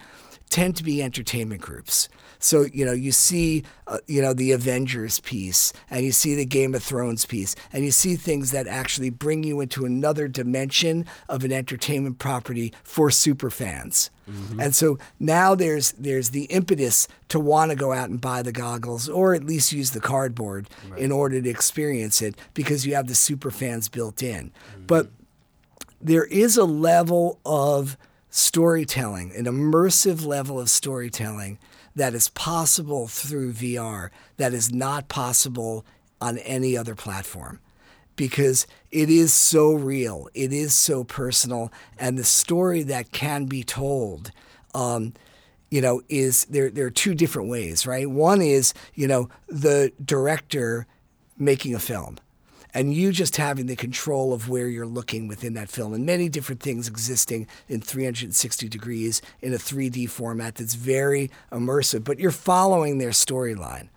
tend 0.49 0.77
to 0.77 0.85
be 0.85 1.03
entertainment 1.03 1.59
groups. 1.59 2.07
So, 2.39 2.65
you 2.71 2.85
know, 2.85 2.93
you 2.93 3.11
see, 3.11 3.63
uh, 3.87 3.97
you 4.07 4.21
know, 4.21 4.31
the 4.31 4.53
Avengers 4.53 5.19
piece 5.19 5.73
and 5.89 6.05
you 6.05 6.13
see 6.13 6.33
the 6.33 6.45
Game 6.45 6.73
of 6.73 6.81
Thrones 6.81 7.25
piece 7.25 7.57
and 7.73 7.83
you 7.83 7.91
see 7.91 8.15
things 8.15 8.51
that 8.51 8.67
actually 8.67 9.09
bring 9.09 9.43
you 9.43 9.59
into 9.59 9.83
another 9.83 10.29
dimension 10.29 11.05
of 11.27 11.43
an 11.43 11.51
entertainment 11.51 12.19
property 12.19 12.71
for 12.81 13.11
super 13.11 13.49
fans. 13.49 14.11
Mm-hmm. 14.31 14.61
And 14.61 14.73
so 14.73 14.97
now 15.19 15.55
there's 15.55 15.91
there's 15.93 16.29
the 16.29 16.45
impetus 16.45 17.09
to 17.27 17.39
want 17.41 17.71
to 17.71 17.75
go 17.75 17.91
out 17.91 18.09
and 18.09 18.21
buy 18.21 18.43
the 18.43 18.53
goggles 18.53 19.09
or 19.09 19.33
at 19.33 19.43
least 19.43 19.73
use 19.73 19.91
the 19.91 19.99
cardboard 19.99 20.69
right. 20.89 21.01
in 21.01 21.11
order 21.11 21.41
to 21.41 21.49
experience 21.49 22.21
it 22.21 22.35
because 22.53 22.85
you 22.85 22.95
have 22.95 23.07
the 23.07 23.15
super 23.15 23.51
fans 23.51 23.89
built 23.89 24.23
in. 24.23 24.51
Mm-hmm. 24.51 24.85
But 24.85 25.09
there 26.03 26.25
is 26.25 26.57
a 26.57 26.65
level 26.65 27.39
of 27.45 27.97
storytelling, 28.29 29.31
an 29.35 29.45
immersive 29.45 30.25
level 30.25 30.59
of 30.59 30.69
storytelling 30.69 31.59
that 31.95 32.13
is 32.13 32.29
possible 32.29 33.07
through 33.07 33.53
VR 33.53 34.09
that 34.37 34.53
is 34.53 34.73
not 34.73 35.07
possible 35.07 35.85
on 36.19 36.37
any 36.39 36.75
other 36.75 36.95
platform 36.95 37.59
because 38.15 38.67
it 38.91 39.09
is 39.09 39.33
so 39.33 39.73
real, 39.73 40.27
it 40.33 40.53
is 40.53 40.73
so 40.73 41.03
personal, 41.03 41.71
and 41.97 42.17
the 42.17 42.23
story 42.23 42.83
that 42.83 43.11
can 43.11 43.45
be 43.45 43.63
told. 43.63 44.31
Um, 44.73 45.13
you 45.69 45.81
know, 45.81 46.01
is 46.07 46.45
there? 46.45 46.69
There 46.69 46.85
are 46.85 46.91
two 46.91 47.15
different 47.15 47.49
ways, 47.49 47.87
right? 47.87 48.07
One 48.07 48.41
is, 48.41 48.73
you 48.93 49.07
know, 49.07 49.29
the 49.47 49.91
director 50.03 50.85
making 51.37 51.73
a 51.73 51.79
film, 51.79 52.19
and 52.73 52.93
you 52.93 53.11
just 53.11 53.37
having 53.37 53.67
the 53.67 53.75
control 53.75 54.33
of 54.33 54.49
where 54.49 54.67
you're 54.67 54.85
looking 54.85 55.27
within 55.27 55.53
that 55.53 55.69
film 55.69 55.93
and 55.93 56.05
many 56.05 56.29
different 56.29 56.61
things 56.61 56.87
existing 56.87 57.47
in 57.67 57.81
360 57.81 58.67
degrees 58.67 59.21
in 59.41 59.53
a 59.53 59.57
3D 59.57 60.09
format 60.09 60.55
that's 60.55 60.75
very 60.75 61.29
immersive, 61.51 62.03
but 62.03 62.19
you're 62.19 62.31
following 62.31 62.97
their 62.97 63.11
storyline. 63.11 63.89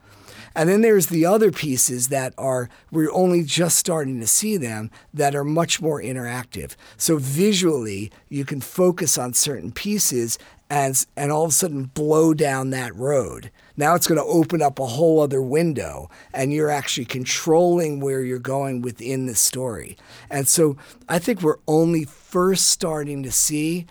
And 0.56 0.70
then 0.70 0.80
there's 0.80 1.08
the 1.08 1.26
other 1.26 1.52
pieces 1.52 2.08
that 2.08 2.32
are, 2.38 2.70
we're 2.90 3.12
only 3.12 3.44
just 3.44 3.76
starting 3.76 4.20
to 4.20 4.26
see 4.26 4.56
them, 4.56 4.90
that 5.12 5.34
are 5.34 5.44
much 5.44 5.82
more 5.82 6.00
interactive. 6.00 6.76
So 6.96 7.18
visually, 7.18 8.10
you 8.30 8.46
can 8.46 8.62
focus 8.62 9.18
on 9.18 9.34
certain 9.34 9.70
pieces 9.70 10.38
and, 10.68 11.06
and 11.16 11.30
all 11.30 11.44
of 11.44 11.50
a 11.50 11.54
sudden 11.54 11.84
blow 11.84 12.34
down 12.34 12.70
that 12.70 12.94
road. 12.96 13.50
Now 13.76 13.94
it's 13.94 14.06
going 14.06 14.20
to 14.20 14.26
open 14.26 14.62
up 14.62 14.78
a 14.78 14.86
whole 14.86 15.20
other 15.20 15.42
window, 15.42 16.10
and 16.32 16.52
you're 16.52 16.70
actually 16.70 17.04
controlling 17.04 18.00
where 18.00 18.22
you're 18.22 18.38
going 18.38 18.82
within 18.82 19.26
the 19.26 19.34
story. 19.34 19.96
And 20.30 20.48
so 20.48 20.76
I 21.08 21.18
think 21.18 21.42
we're 21.42 21.58
only 21.68 22.04
first 22.04 22.66
starting 22.66 23.22
to 23.22 23.30
see 23.30 23.86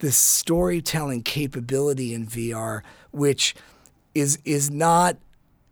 the 0.00 0.12
storytelling 0.12 1.22
capability 1.22 2.14
in 2.14 2.26
VR, 2.26 2.82
which 3.10 3.54
is 4.14 4.38
is 4.44 4.70
not 4.70 5.16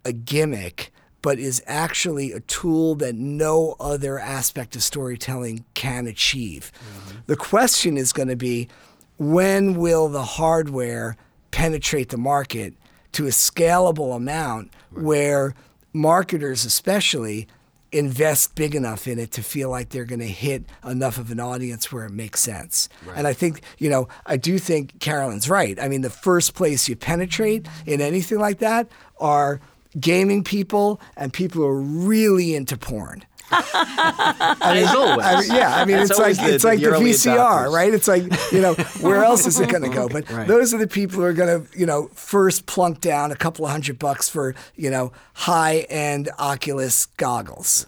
a 0.05 0.13
gimmick, 0.13 0.93
but 1.23 1.39
is 1.39 1.63
actually 1.67 2.33
a 2.33 2.41
tool 2.41 2.95
that 2.97 3.15
no 3.15 3.77
other 3.79 4.19
aspect 4.19 4.77
of 4.77 4.83
storytelling 4.83 5.65
can 5.75 6.07
achieve. 6.07 6.73
Mm-hmm. 6.75 7.19
The 7.27 7.37
question 7.37 7.97
is 7.97 8.13
going 8.13 8.29
to 8.29 8.37
be 8.37 8.69
when 9.19 9.75
will 9.75 10.09
the 10.09 10.23
hardware 10.23 11.17
penetrate 11.51 12.11
the 12.11 12.19
market 12.19 12.75
to 13.13 13.27
a 13.27 13.31
scalable 13.31 14.15
amount 14.15 14.73
right. 14.91 15.05
where 15.05 15.55
marketers, 15.93 16.65
especially, 16.65 17.49
invest 17.93 18.55
big 18.55 18.75
enough 18.75 19.07
in 19.07 19.19
it 19.19 19.31
to 19.33 19.43
feel 19.43 19.71
like 19.71 19.89
they're 19.89 20.05
going 20.05 20.21
to 20.21 20.27
hit 20.27 20.65
enough 20.85 21.19
of 21.19 21.31
an 21.31 21.41
audience 21.41 21.91
where 21.91 22.05
it 22.05 22.11
makes 22.11 22.41
sense. 22.41 22.89
Right. 23.07 23.17
And 23.17 23.27
I 23.27 23.33
think, 23.33 23.63
you 23.79 23.89
know, 23.89 24.09
I 24.27 24.37
do 24.37 24.59
think 24.59 24.99
Carolyn's 25.01 25.49
right. 25.49 25.81
I 25.81 25.89
mean, 25.89 26.03
the 26.03 26.11
first 26.11 26.55
place 26.55 26.89
you 26.89 26.97
penetrate 26.97 27.67
in 27.87 28.01
anything 28.01 28.39
like 28.39 28.59
that 28.59 28.89
are 29.19 29.61
gaming 29.99 30.45
people 30.45 31.01
and 31.17 31.33
people 31.33 31.63
who 31.63 31.69
are 31.69 31.81
really 31.81 32.55
into 32.55 32.77
porn. 32.77 33.25
As 33.53 34.95
always. 34.95 35.25
I 35.27 35.41
mean, 35.41 35.51
yeah, 35.55 35.75
I 35.77 35.85
mean, 35.85 35.97
That's 35.99 36.11
it's 36.11 36.19
like 36.19 36.37
the- 36.37 36.55
it's 36.55 36.65
like 36.65 36.81
the 36.81 36.87
VCR, 36.91 37.37
adopters. 37.37 37.73
right? 37.73 37.95
It's 37.95 38.09
like 38.09 38.25
you 38.53 38.61
know, 38.61 38.75
where 39.01 39.25
else 39.25 39.47
is 39.47 39.61
it 39.61 39.69
going 39.71 39.83
to 39.83 39.89
go? 39.89 40.09
But 40.17 40.31
Right. 40.31 40.47
those 40.49 40.73
are 40.73 40.79
the 40.79 40.87
people 40.87 41.17
who 41.19 41.25
are 41.25 41.33
going 41.33 41.63
to 41.67 41.79
you 41.79 41.87
know 41.87 42.09
first 42.15 42.67
plunk 42.67 43.01
down 43.01 43.33
a 43.33 43.37
couple 43.37 43.65
of 43.67 43.71
hundred 43.71 43.99
bucks 43.99 44.29
for 44.29 44.55
you 44.77 44.91
know 44.91 45.13
high 45.35 45.87
end 45.91 46.29
Oculus 46.39 47.07
goggles. 47.17 47.87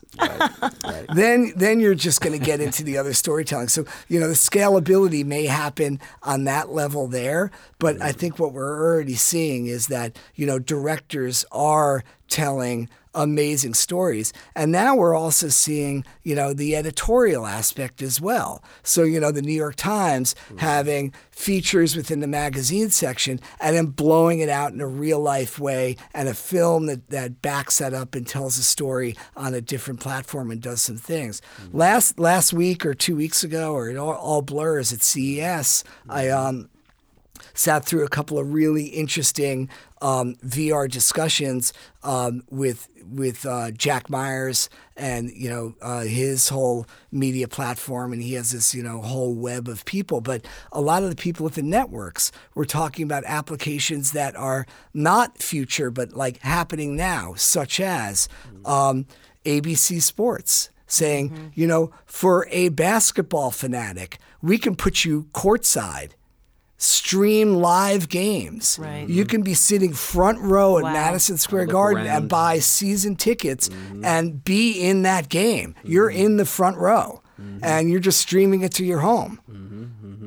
Then 1.15 1.53
then 1.57 1.81
you're 1.81 1.95
just 1.95 2.21
going 2.21 2.39
to 2.39 2.45
get 2.45 2.61
into 2.61 2.83
the 2.83 2.99
other 2.99 3.15
storytelling. 3.15 3.69
So 3.69 3.85
you 4.09 4.21
know 4.21 4.29
the 4.29 4.35
scalability 4.35 5.25
may 5.25 5.47
happen 5.47 6.01
on 6.23 6.45
that 6.45 6.71
level 6.71 7.07
there, 7.09 7.51
but 7.79 8.01
I 8.03 8.13
think 8.13 8.39
what 8.39 8.53
we're 8.53 8.93
already 8.93 9.15
seeing 9.15 9.67
is 9.67 9.87
that 9.89 10.19
you 10.35 10.47
know 10.47 10.59
directors 10.59 11.45
are 11.53 12.05
telling 12.29 12.89
amazing 13.15 13.75
stories. 13.75 14.33
And 14.55 14.73
now 14.73 14.97
we're 14.97 15.17
also 15.17 15.49
seeing, 15.49 16.05
you 16.23 16.35
know, 16.35 16.53
the 16.53 16.77
editorial 16.77 17.47
aspect 17.47 18.03
as 18.03 18.21
well. 18.21 18.63
So, 18.83 19.03
you 19.03 19.21
know, 19.21 19.33
the 19.33 19.43
New 19.43 19.53
York 19.53 19.77
Times 19.77 20.35
mm. 20.51 20.59
having 20.59 21.13
features 21.31 21.97
within 21.97 22.21
the 22.21 22.27
magazine 22.27 22.91
section 22.91 23.41
and 23.61 23.77
then 23.77 23.87
blowing 23.87 24.41
it 24.41 24.49
out 24.49 24.73
in 24.73 24.81
a 24.81 24.87
real 24.87 25.21
life 25.21 25.59
way 25.59 25.97
and 26.15 26.29
a 26.29 26.35
film 26.35 26.87
that, 26.87 27.09
that 27.11 27.43
backs 27.43 27.79
that 27.79 27.95
up 27.95 28.15
and 28.15 28.27
tells 28.27 28.59
a 28.59 28.63
story 28.63 29.17
on 29.37 29.55
a 29.55 29.61
different 29.61 30.01
platform 30.01 30.51
and 30.51 30.61
does 30.61 30.83
some 30.83 30.97
things. 30.97 31.41
Mm. 31.63 31.75
Last 31.75 32.19
last 32.19 32.53
week 32.53 32.85
or 32.85 32.95
two 32.95 33.17
weeks 33.17 33.45
ago, 33.45 33.73
or 33.73 33.89
it 33.89 33.97
all, 33.97 34.15
all 34.15 34.43
blurs 34.43 34.93
at 34.93 35.01
CES, 35.01 35.85
I 36.09 36.25
mm-hmm. 36.25 36.47
um 36.47 36.71
sat 37.59 37.85
through 37.85 38.05
a 38.05 38.09
couple 38.09 38.39
of 38.39 38.53
really 38.53 38.85
interesting 38.85 39.69
um, 40.01 40.37
VR 40.47 40.89
discussions 40.89 41.73
um, 42.05 42.45
with 42.51 42.89
with 43.11 43.45
uh, 43.47 43.71
Jack 43.73 44.09
Myers 44.09 44.71
and 44.97 45.31
you 45.31 45.51
know 45.51 45.75
uh, 45.83 46.03
his 46.03 46.51
whole 46.51 46.87
media 47.11 47.49
platform, 47.49 48.13
and 48.13 48.23
he 48.23 48.35
has 48.35 48.53
this 48.53 48.75
you 48.75 48.83
know 48.83 49.03
whole 49.03 49.35
web 49.35 49.69
of 49.69 49.85
people. 49.85 50.21
But 50.21 50.47
a 50.71 50.81
lot 50.81 51.03
of 51.03 51.11
the 51.11 51.17
people 51.17 51.47
at 51.47 51.55
the 51.55 51.63
networks 51.63 52.31
were 52.55 52.65
talking 52.65 53.03
about 53.03 53.25
applications 53.27 54.13
that 54.13 54.37
are 54.37 54.65
not 54.95 55.39
future, 55.39 55.91
but 55.91 56.13
like 56.13 56.39
happening 56.39 56.95
now, 56.95 57.35
such 57.35 57.81
as 57.81 58.29
um, 58.65 59.07
ABC 59.45 60.01
Sports 60.01 60.71
saying, 60.91 61.53
you 61.55 61.67
know, 61.67 61.91
for 62.07 62.47
a 62.51 62.71
basketball 62.71 63.51
fanatic, 63.51 64.19
we 64.41 64.57
can 64.57 64.75
put 64.75 65.05
you 65.05 65.25
courtside 65.33 66.13
stream 66.79 67.55
live 67.55 68.09
games. 68.09 68.79
Right. 68.81 69.09
You 69.09 69.25
can 69.25 69.43
be 69.43 69.55
sitting 69.55 69.93
front 69.93 70.39
row 70.41 70.79
at 70.79 70.85
Wow. 70.85 70.93
Madison 70.93 71.37
Square 71.37 71.67
Garden 71.67 72.07
around. 72.07 72.17
and 72.17 72.29
buy 72.29 72.61
season 72.61 73.17
tickets 73.17 73.69
mm-hmm. 73.69 74.05
and 74.05 74.43
be 74.43 74.81
in 74.81 75.03
that 75.03 75.29
game. 75.29 75.75
You're 75.85 76.11
mm-hmm. 76.11 76.25
in 76.25 76.37
the 76.37 76.47
front 76.47 76.79
row 76.79 77.21
mm-hmm. 77.41 77.59
and 77.63 77.91
you're 77.91 78.01
just 78.01 78.21
streaming 78.21 78.63
it 78.63 78.73
to 78.75 78.85
your 78.85 79.01
home. 79.01 79.41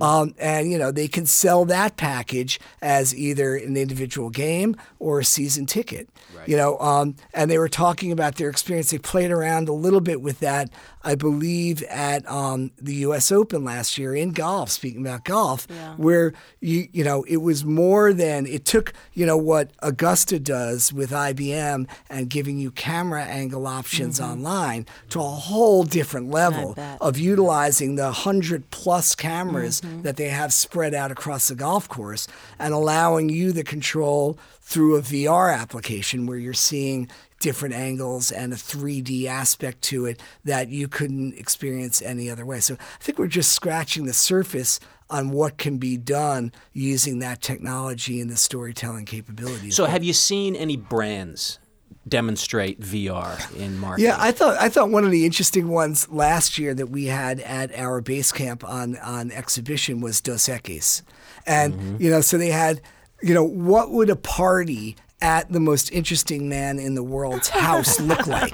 Um, 0.02 0.34
and 0.40 0.72
you 0.72 0.80
know 0.80 0.92
they 0.92 1.08
can 1.08 1.28
sell 1.28 1.64
that 1.66 1.96
package 1.96 2.60
as 2.82 3.16
either 3.16 3.56
an 3.56 3.78
individual 3.78 4.32
game 4.32 4.76
or 4.98 5.20
a 5.20 5.24
season 5.24 5.68
ticket. 5.68 6.10
You 6.48 6.58
know, 6.58 6.80
um, 6.80 7.16
and 7.36 7.52
they 7.52 7.60
were 7.60 7.70
talking 7.70 8.12
about 8.12 8.36
their 8.36 8.50
experience. 8.50 8.90
They 8.90 8.98
played 8.98 9.30
around 9.30 9.70
a 9.70 9.74
little 9.74 10.02
bit 10.02 10.20
with 10.20 10.40
that, 10.40 10.72
I 11.04 11.16
believe, 11.16 11.82
at 11.84 12.30
um, 12.30 12.72
the 12.78 12.96
U.S. 12.96 13.32
Open 13.32 13.64
last 13.64 13.98
year 13.98 14.16
in 14.16 14.32
golf. 14.32 14.70
Speaking 14.70 15.02
about 15.02 15.24
golf, 15.24 15.68
where 15.98 16.34
you 16.60 16.88
you 16.92 17.04
know 17.04 17.24
it 17.28 17.38
was 17.38 17.66
more 17.66 18.14
than 18.14 18.46
it 18.46 18.66
took. 18.66 18.94
You 19.14 19.26
know 19.26 19.38
what 19.38 19.72
Augusta 19.80 20.40
does 20.40 20.94
with 20.94 21.12
IBM 21.12 21.88
and 22.10 22.30
giving 22.30 22.58
you 22.60 22.72
camera 22.72 23.24
angle 23.24 23.68
options 23.68 24.20
online 24.22 24.86
to 25.10 25.20
a 25.20 25.24
whole 25.24 25.84
different 25.84 26.30
level 26.30 26.76
of 27.02 27.18
utilizing 27.18 27.96
the 27.96 28.12
hundred 28.12 28.70
plus 28.72 29.16
cameras 29.16 29.82
that 30.04 30.18
they 30.18 30.30
have 30.30 30.54
spread 30.54 30.94
out 30.94 31.12
across 31.12 31.48
the 31.48 31.56
golf 31.56 31.88
course 31.90 32.28
and 32.60 32.74
allowing 32.74 33.30
you 33.30 33.52
the 33.52 33.64
control 33.64 34.38
through 34.62 34.96
a 34.96 35.02
VR 35.02 35.54
application 35.58 36.26
where 36.26 36.38
you're 36.38 36.54
seeing 36.54 37.10
different 37.42 37.76
angles 37.76 38.32
and 38.32 38.54
a 38.54 38.56
3D 38.56 39.26
aspect 39.26 39.82
to 39.82 40.06
it 40.06 40.22
that 40.46 40.70
you 40.70 40.88
couldn't 40.88 41.34
experience 41.38 42.02
any 42.02 42.30
other 42.30 42.46
way. 42.46 42.60
So 42.60 42.76
I 42.76 43.04
think 43.04 43.20
we're 43.20 43.28
just 43.28 43.52
scratching 43.52 44.06
the 44.06 44.14
surface 44.14 44.80
on 45.10 45.32
what 45.32 45.58
can 45.58 45.78
be 45.78 45.98
done 45.98 46.54
using 46.72 47.20
that 47.20 47.42
technology 47.42 48.22
and 48.22 48.30
the 48.30 48.38
storytelling 48.38 49.06
capabilities. 49.06 49.76
So, 49.76 49.86
have 49.86 50.04
you 50.04 50.14
seen 50.14 50.56
any 50.56 50.78
brands 50.78 51.60
demonstrate 52.08 52.80
VR 52.80 53.56
in 53.58 53.78
marketing? 53.78 54.06
Yeah, 54.06 54.18
I 54.18 54.32
thought 54.32 54.58
I 54.58 54.70
thought 54.70 54.90
one 54.90 55.04
of 55.04 55.12
the 55.12 55.26
interesting 55.26 55.68
ones 55.68 56.10
last 56.10 56.58
year 56.58 56.74
that 56.74 56.88
we 56.88 57.06
had 57.06 57.42
at 57.42 57.78
our 57.78 58.02
base 58.02 58.32
camp 58.32 58.64
on 58.64 58.98
on 58.98 59.32
exhibition 59.32 60.02
was 60.02 60.22
Dos 60.22 60.48
Equis, 60.48 61.02
and 61.46 61.74
mm-hmm. 61.74 62.02
you 62.02 62.10
know, 62.10 62.22
so 62.22 62.38
they 62.38 62.52
had, 62.52 62.82
you 63.22 63.34
know, 63.34 63.44
what 63.44 63.92
would 63.92 64.10
a 64.10 64.16
party 64.16 64.96
at 65.22 65.52
the 65.52 65.60
most 65.60 65.92
interesting 65.92 66.50
man 66.50 66.80
in 66.80 66.96
the 66.96 67.04
world's 67.04 67.50
house 67.68 68.00
look 68.00 68.26
like? 68.28 68.54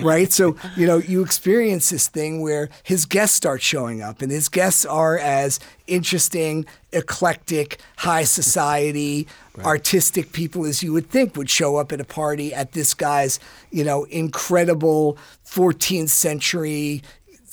right. 0.00 0.32
So, 0.32 0.56
you 0.76 0.86
know, 0.86 0.98
you 0.98 1.22
experience 1.22 1.90
this 1.90 2.08
thing 2.08 2.40
where 2.40 2.68
his 2.82 3.06
guests 3.06 3.36
start 3.36 3.62
showing 3.62 4.02
up, 4.02 4.22
and 4.22 4.30
his 4.30 4.48
guests 4.48 4.84
are 4.84 5.18
as 5.18 5.60
interesting, 5.86 6.66
eclectic, 6.92 7.80
high 7.98 8.24
society, 8.24 9.26
artistic 9.60 10.32
people 10.32 10.64
as 10.64 10.82
you 10.82 10.92
would 10.92 11.10
think 11.10 11.36
would 11.36 11.50
show 11.50 11.76
up 11.76 11.92
at 11.92 12.00
a 12.00 12.04
party 12.04 12.54
at 12.54 12.72
this 12.72 12.94
guy's, 12.94 13.38
you 13.70 13.84
know, 13.84 14.04
incredible 14.04 15.18
14th 15.46 16.08
century 16.08 17.02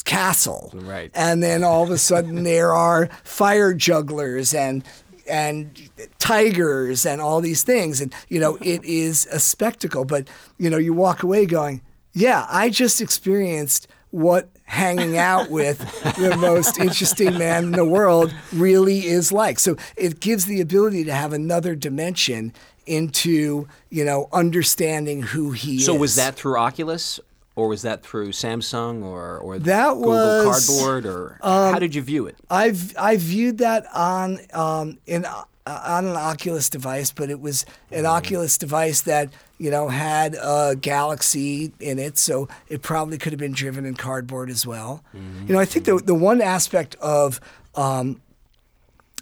castle. 0.09 0.71
Right. 0.73 1.11
And 1.13 1.43
then 1.43 1.63
all 1.63 1.83
of 1.83 1.91
a 1.91 1.97
sudden 1.97 2.43
there 2.43 2.73
are 2.73 3.07
fire 3.23 3.73
jugglers 3.73 4.53
and 4.53 4.83
and 5.29 5.89
tigers 6.19 7.05
and 7.05 7.21
all 7.21 7.41
these 7.41 7.63
things. 7.63 8.01
And 8.01 8.13
you 8.27 8.39
know 8.39 8.57
it 8.61 8.83
is 9.03 9.27
a 9.31 9.39
spectacle. 9.39 10.05
But 10.05 10.27
you 10.57 10.69
know 10.69 10.77
you 10.77 10.93
walk 10.93 11.23
away 11.23 11.45
going 11.45 11.81
yeah 12.13 12.47
i 12.49 12.71
just 12.71 13.01
experienced 13.01 13.87
what 14.11 14.49
hanging 14.69 15.17
out 15.17 15.49
with 15.49 15.79
the 16.17 16.35
most 16.39 16.79
interesting 16.79 17.37
man 17.37 17.65
in 17.65 17.71
the 17.71 17.85
world 17.85 18.33
really 18.53 19.05
is 19.07 19.31
like. 19.31 19.59
So 19.59 19.75
it 19.97 20.19
gives 20.19 20.45
the 20.45 20.61
ability 20.61 21.03
to 21.05 21.13
have 21.13 21.33
another 21.33 21.75
dimension 21.75 22.53
into 22.85 23.67
you 23.89 24.03
know 24.03 24.27
understanding 24.31 25.21
who 25.21 25.51
he 25.51 25.77
is 25.77 25.85
So, 25.85 25.93
was 25.93 26.15
that 26.15 26.35
through 26.35 26.57
Oculus? 26.57 27.19
Or 27.55 27.67
was 27.67 27.81
that 27.81 28.03
through 28.03 28.29
Samsung 28.29 29.03
or, 29.03 29.37
or 29.39 29.59
That 29.59 29.93
Google 29.95 30.09
was, 30.11 30.69
um, 30.69 30.77
Cardboard? 30.79 31.05
Or 31.05 31.39
how 31.43 31.77
did 31.79 31.93
you 31.93 32.01
view 32.01 32.25
it? 32.27 32.37
I've 32.49 32.95
I 32.97 33.17
viewed 33.17 33.57
that 33.57 33.85
on 33.93 34.39
um, 34.53 34.97
in 35.05 35.25
uh, 35.25 35.43
on 35.67 36.05
an 36.07 36.15
Oculus 36.15 36.69
device, 36.69 37.11
but 37.11 37.29
it 37.29 37.41
was 37.41 37.65
an 37.91 38.05
Oculus 38.05 38.57
device 38.57 39.01
that 39.01 39.29
you 39.57 39.69
know 39.71 39.89
had 39.89 40.35
a 40.35 40.75
Galaxy 40.79 41.73
in 41.81 41.99
it, 41.99 42.17
so 42.17 42.47
it 42.69 42.81
probably 42.81 43.17
could 43.17 43.33
have 43.33 43.39
been 43.39 43.51
driven 43.51 43.85
in 43.85 43.93
cardboard 43.95 44.49
as 44.49 44.65
well. 44.65 45.03
You 45.13 45.53
know, 45.53 45.59
I 45.59 45.65
think 45.65 45.85
the 45.85 45.97
the 45.97 46.15
one 46.15 46.41
aspect 46.41 46.95
of 47.01 47.41
um, 47.75 48.21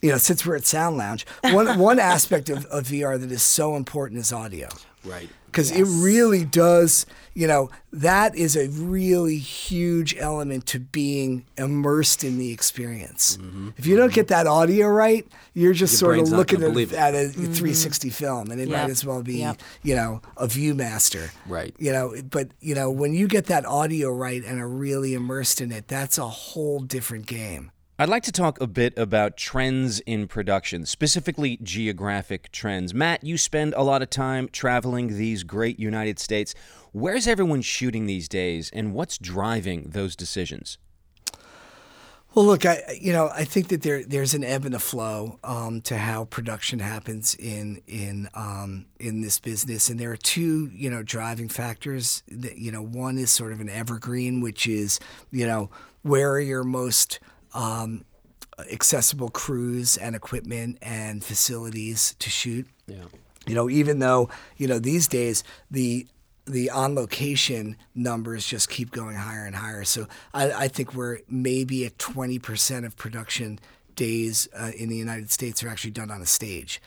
you 0.01 0.11
know, 0.11 0.17
since 0.17 0.45
we're 0.45 0.55
at 0.57 0.65
Sound 0.65 0.95
Lounge, 0.97 1.25
one 1.41 1.79
one 1.89 1.97
aspect 1.99 2.49
of, 2.49 2.65
of 2.67 2.83
VR 2.85 3.19
that 3.19 3.31
is 3.31 3.41
so 3.41 3.75
important 3.75 4.19
is 4.19 4.31
audio 4.31 4.67
Right. 5.03 5.29
because 5.47 5.71
it 5.71 5.83
really 5.85 6.45
does 6.45 7.05
you 7.37 7.45
know 7.45 7.69
that 7.93 8.35
is 8.35 8.57
a 8.57 8.67
really 8.67 9.37
huge 9.37 10.15
element 10.17 10.65
to 10.65 10.79
being 10.79 11.45
immersed 11.55 12.23
in 12.23 12.39
the 12.39 12.51
experience 12.51 13.37
mm-hmm. 13.37 13.69
if 13.77 13.85
you 13.85 13.95
don't 13.95 14.07
mm-hmm. 14.07 14.15
get 14.15 14.29
that 14.29 14.47
audio 14.47 14.87
right 14.87 15.27
you're 15.53 15.73
just 15.73 16.01
Your 16.01 16.15
sort 16.15 16.19
of 16.19 16.29
looking 16.29 16.59
gonna 16.61 16.69
at, 16.69 16.73
believe 16.73 16.93
it. 16.93 16.97
at 16.97 17.13
a 17.13 17.29
mm-hmm. 17.29 17.53
360 17.53 18.09
film 18.09 18.49
and 18.49 18.59
it 18.59 18.67
Yep. 18.67 18.81
might 18.81 18.89
as 18.89 19.05
well 19.05 19.21
be 19.21 19.37
Yep. 19.37 19.61
you 19.83 19.95
know 19.95 20.21
a 20.35 20.47
viewmaster 20.47 21.29
Right. 21.45 21.75
you 21.77 21.91
know 21.91 22.15
but 22.27 22.49
you 22.59 22.73
know 22.73 22.89
when 22.89 23.13
you 23.13 23.27
get 23.27 23.45
that 23.45 23.67
audio 23.67 24.09
right 24.11 24.43
and 24.43 24.59
are 24.59 24.67
really 24.67 25.13
immersed 25.13 25.61
in 25.61 25.71
it 25.71 25.87
that's 25.87 26.17
a 26.17 26.27
whole 26.27 26.79
different 26.79 27.27
game 27.27 27.69
I'd 27.99 28.09
like 28.09 28.21
to 28.23 28.31
talk 28.31 28.61
a 28.61 28.67
bit 28.67 28.95
about 28.95 29.37
trends 29.37 30.01
in 30.01 30.27
production, 30.27 30.85
specifically 30.85 31.57
geographic 31.63 32.51
trends. 32.51 32.93
Matt, 32.93 33.23
you 33.23 33.39
spend 33.39 33.73
a 33.73 33.81
lot 33.81 34.03
of 34.03 34.11
time 34.11 34.49
traveling 34.49 35.17
these 35.17 35.41
great 35.41 35.79
United 35.79 36.19
States. 36.19 36.53
Where's 36.91 37.27
everyone 37.27 37.63
shooting 37.63 38.05
these 38.05 38.27
days, 38.27 38.69
and 38.71 38.93
what's 38.93 39.17
driving 39.17 39.89
those 39.93 40.15
decisions? 40.15 40.77
Well, 42.35 42.45
look, 42.45 42.67
I 42.67 42.99
you 43.01 43.13
know 43.13 43.31
I 43.33 43.45
think 43.45 43.69
that 43.69 43.81
there 43.81 44.03
there's 44.03 44.35
an 44.35 44.43
ebb 44.43 44.65
and 44.65 44.75
a 44.75 44.79
flow 44.79 45.39
um, 45.43 45.81
to 45.81 45.97
how 45.97 46.25
production 46.25 46.77
happens 46.77 47.33
in 47.33 47.81
in 47.87 48.29
um, 48.35 48.85
in 48.99 49.21
this 49.21 49.39
business, 49.39 49.89
and 49.89 49.99
there 49.99 50.11
are 50.11 50.17
two 50.17 50.69
you 50.71 50.91
know 50.91 51.01
driving 51.01 51.49
factors. 51.49 52.21
That, 52.27 52.59
you 52.59 52.71
know, 52.71 52.83
one 52.83 53.17
is 53.17 53.31
sort 53.31 53.53
of 53.53 53.59
an 53.59 53.69
evergreen, 53.69 54.39
which 54.39 54.67
is 54.67 54.99
you 55.31 55.47
know 55.47 55.71
where 56.03 56.29
are 56.33 56.39
your 56.39 56.63
most 56.63 57.19
um, 57.53 58.05
accessible 58.71 59.29
crews 59.29 59.97
and 59.97 60.15
equipment 60.15 60.77
and 60.81 61.23
facilities 61.23 62.15
to 62.19 62.29
shoot. 62.29 62.67
Yeah. 62.87 63.05
You 63.45 63.55
know, 63.55 63.69
even 63.69 63.99
though 63.99 64.29
you 64.57 64.67
know 64.67 64.79
these 64.79 65.07
days 65.07 65.43
the 65.71 66.07
the 66.45 66.69
on 66.69 66.95
location 66.95 67.75
numbers 67.93 68.47
just 68.47 68.69
keep 68.69 68.91
going 68.91 69.15
higher 69.15 69.45
and 69.45 69.55
higher. 69.55 69.83
So 69.83 70.07
I, 70.33 70.51
I 70.51 70.67
think 70.69 70.93
we're 70.93 71.19
maybe 71.27 71.85
at 71.85 71.97
20% 71.97 72.85
of 72.85 72.95
production 72.95 73.59
days 73.95 74.47
uh, 74.57 74.71
in 74.77 74.87
the 74.89 74.95
United 74.95 75.29
States 75.29 75.61
are 75.61 75.67
actually 75.67 75.91
done 75.91 76.09
on 76.09 76.21
a 76.21 76.25
stage. 76.25 76.81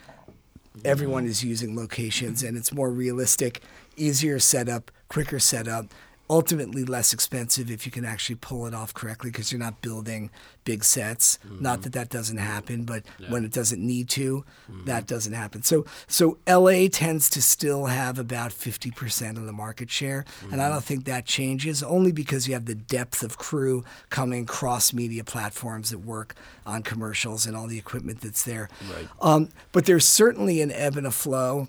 Everyone 0.85 1.27
is 1.27 1.45
using 1.45 1.77
locations 1.77 2.43
and 2.43 2.57
it's 2.57 2.73
more 2.73 2.91
realistic, 2.91 3.61
easier 3.97 4.39
setup, 4.39 4.91
quicker 5.09 5.39
setup 5.39 5.87
ultimately 6.31 6.85
less 6.85 7.13
expensive 7.13 7.73
if 7.73 7.85
you 7.85 7.91
can 7.91 8.05
actually 8.05 8.37
pull 8.37 8.65
it 8.67 8.73
off 8.73 8.95
correctly 8.95 9.31
because 9.31 9.51
you're 9.51 9.59
not 9.59 9.83
building 9.83 10.31
big 10.65 10.85
sets. 10.85 11.41
Mm-hmm. 11.45 11.63
Not 11.63 11.83
that 11.83 11.93
that 11.95 12.09
doesn't 12.09 12.37
happen, 12.37 12.85
but 12.85 13.03
yeah. 13.19 13.31
when 13.31 13.45
it 13.45 13.53
doesn't 13.53 13.85
need 13.85 14.09
to, 14.11 14.45
mm-hmm. 14.71 14.85
that 14.85 15.09
doesn't 15.09 15.33
happen. 15.33 15.63
So 15.65 15.85
so 16.07 16.39
LA 16.47 16.87
tends 16.89 17.29
to 17.31 17.43
still 17.43 17.87
have 17.87 18.19
about 18.19 18.53
50% 18.53 19.37
of 19.37 19.45
the 19.45 19.53
market 19.53 19.91
share, 19.91 20.25
mm-hmm. 20.25 20.53
and 20.53 20.63
I 20.63 20.67
mm-hmm. 20.67 20.75
don't 20.75 20.85
think 20.85 21.05
that 21.07 21.27
changes 21.27 21.83
only 21.83 22.13
because 22.13 22.47
you 22.47 22.55
have 22.55 22.67
the 22.67 22.77
depth 22.77 23.25
of 23.25 23.37
crew 23.37 23.85
coming 24.09 24.47
cross 24.47 24.93
media 24.93 25.25
platforms 25.25 25.91
that 25.91 25.99
work 25.99 26.37
on 26.65 26.85
commercials 26.85 27.45
and 27.45 27.57
all 27.57 27.67
the 27.67 27.79
equipment 27.79 28.21
that's 28.21 28.45
there. 28.45 28.69
Right. 28.95 29.09
Um, 29.21 29.49
but 29.73 29.87
there's 29.87 30.07
certainly 30.07 30.61
an 30.61 30.71
ebb 30.71 30.97
and 30.97 31.09
a 31.09 31.11
flow 31.11 31.67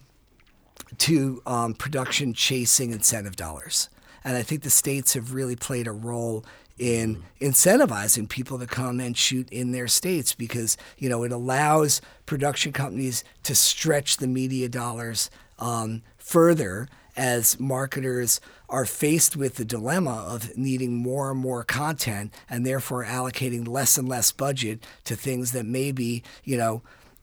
to 1.00 1.42
um, 1.48 1.74
production 1.74 2.34
chasing 2.34 2.92
incentive 2.92 3.36
dollars. 3.36 3.90
And 4.24 4.38
I 4.38 4.44
think 4.44 4.62
the 4.62 4.70
states 4.70 5.14
have 5.14 5.34
really 5.34 5.56
played 5.56 5.88
a 5.88 5.92
role 5.92 6.46
in 6.78 7.24
incentivizing 7.40 8.28
people 8.28 8.58
to 8.58 8.66
come 8.66 9.00
and 9.00 9.16
shoot 9.16 9.48
in 9.52 9.72
their 9.72 9.88
states 9.88 10.34
because 10.34 10.78
you 10.98 11.08
know 11.10 11.24
it 11.24 11.32
allows 11.32 12.02
production 12.26 12.72
companies 12.72 13.24
to 13.44 13.54
stretch 13.54 14.18
the 14.18 14.28
media 14.28 14.68
dollars 14.68 15.30
um, 15.60 16.02
further 16.18 16.88
as 17.16 17.60
marketers 17.60 18.40
are 18.68 18.86
faced 18.86 19.36
with 19.36 19.56
the 19.56 19.66
dilemma 19.66 20.26
of 20.28 20.58
needing 20.58 20.96
more 20.96 21.32
and 21.32 21.40
more 21.40 21.64
content 21.64 22.34
and 22.50 22.66
therefore 22.66 23.06
allocating 23.06 23.68
less 23.68 23.98
and 23.98 24.08
less 24.08 24.32
budget 24.32 24.84
to 25.04 25.16
things 25.16 25.52
that 25.52 25.66
maybe 25.66 26.24
you 26.44 26.58
know 26.58 26.82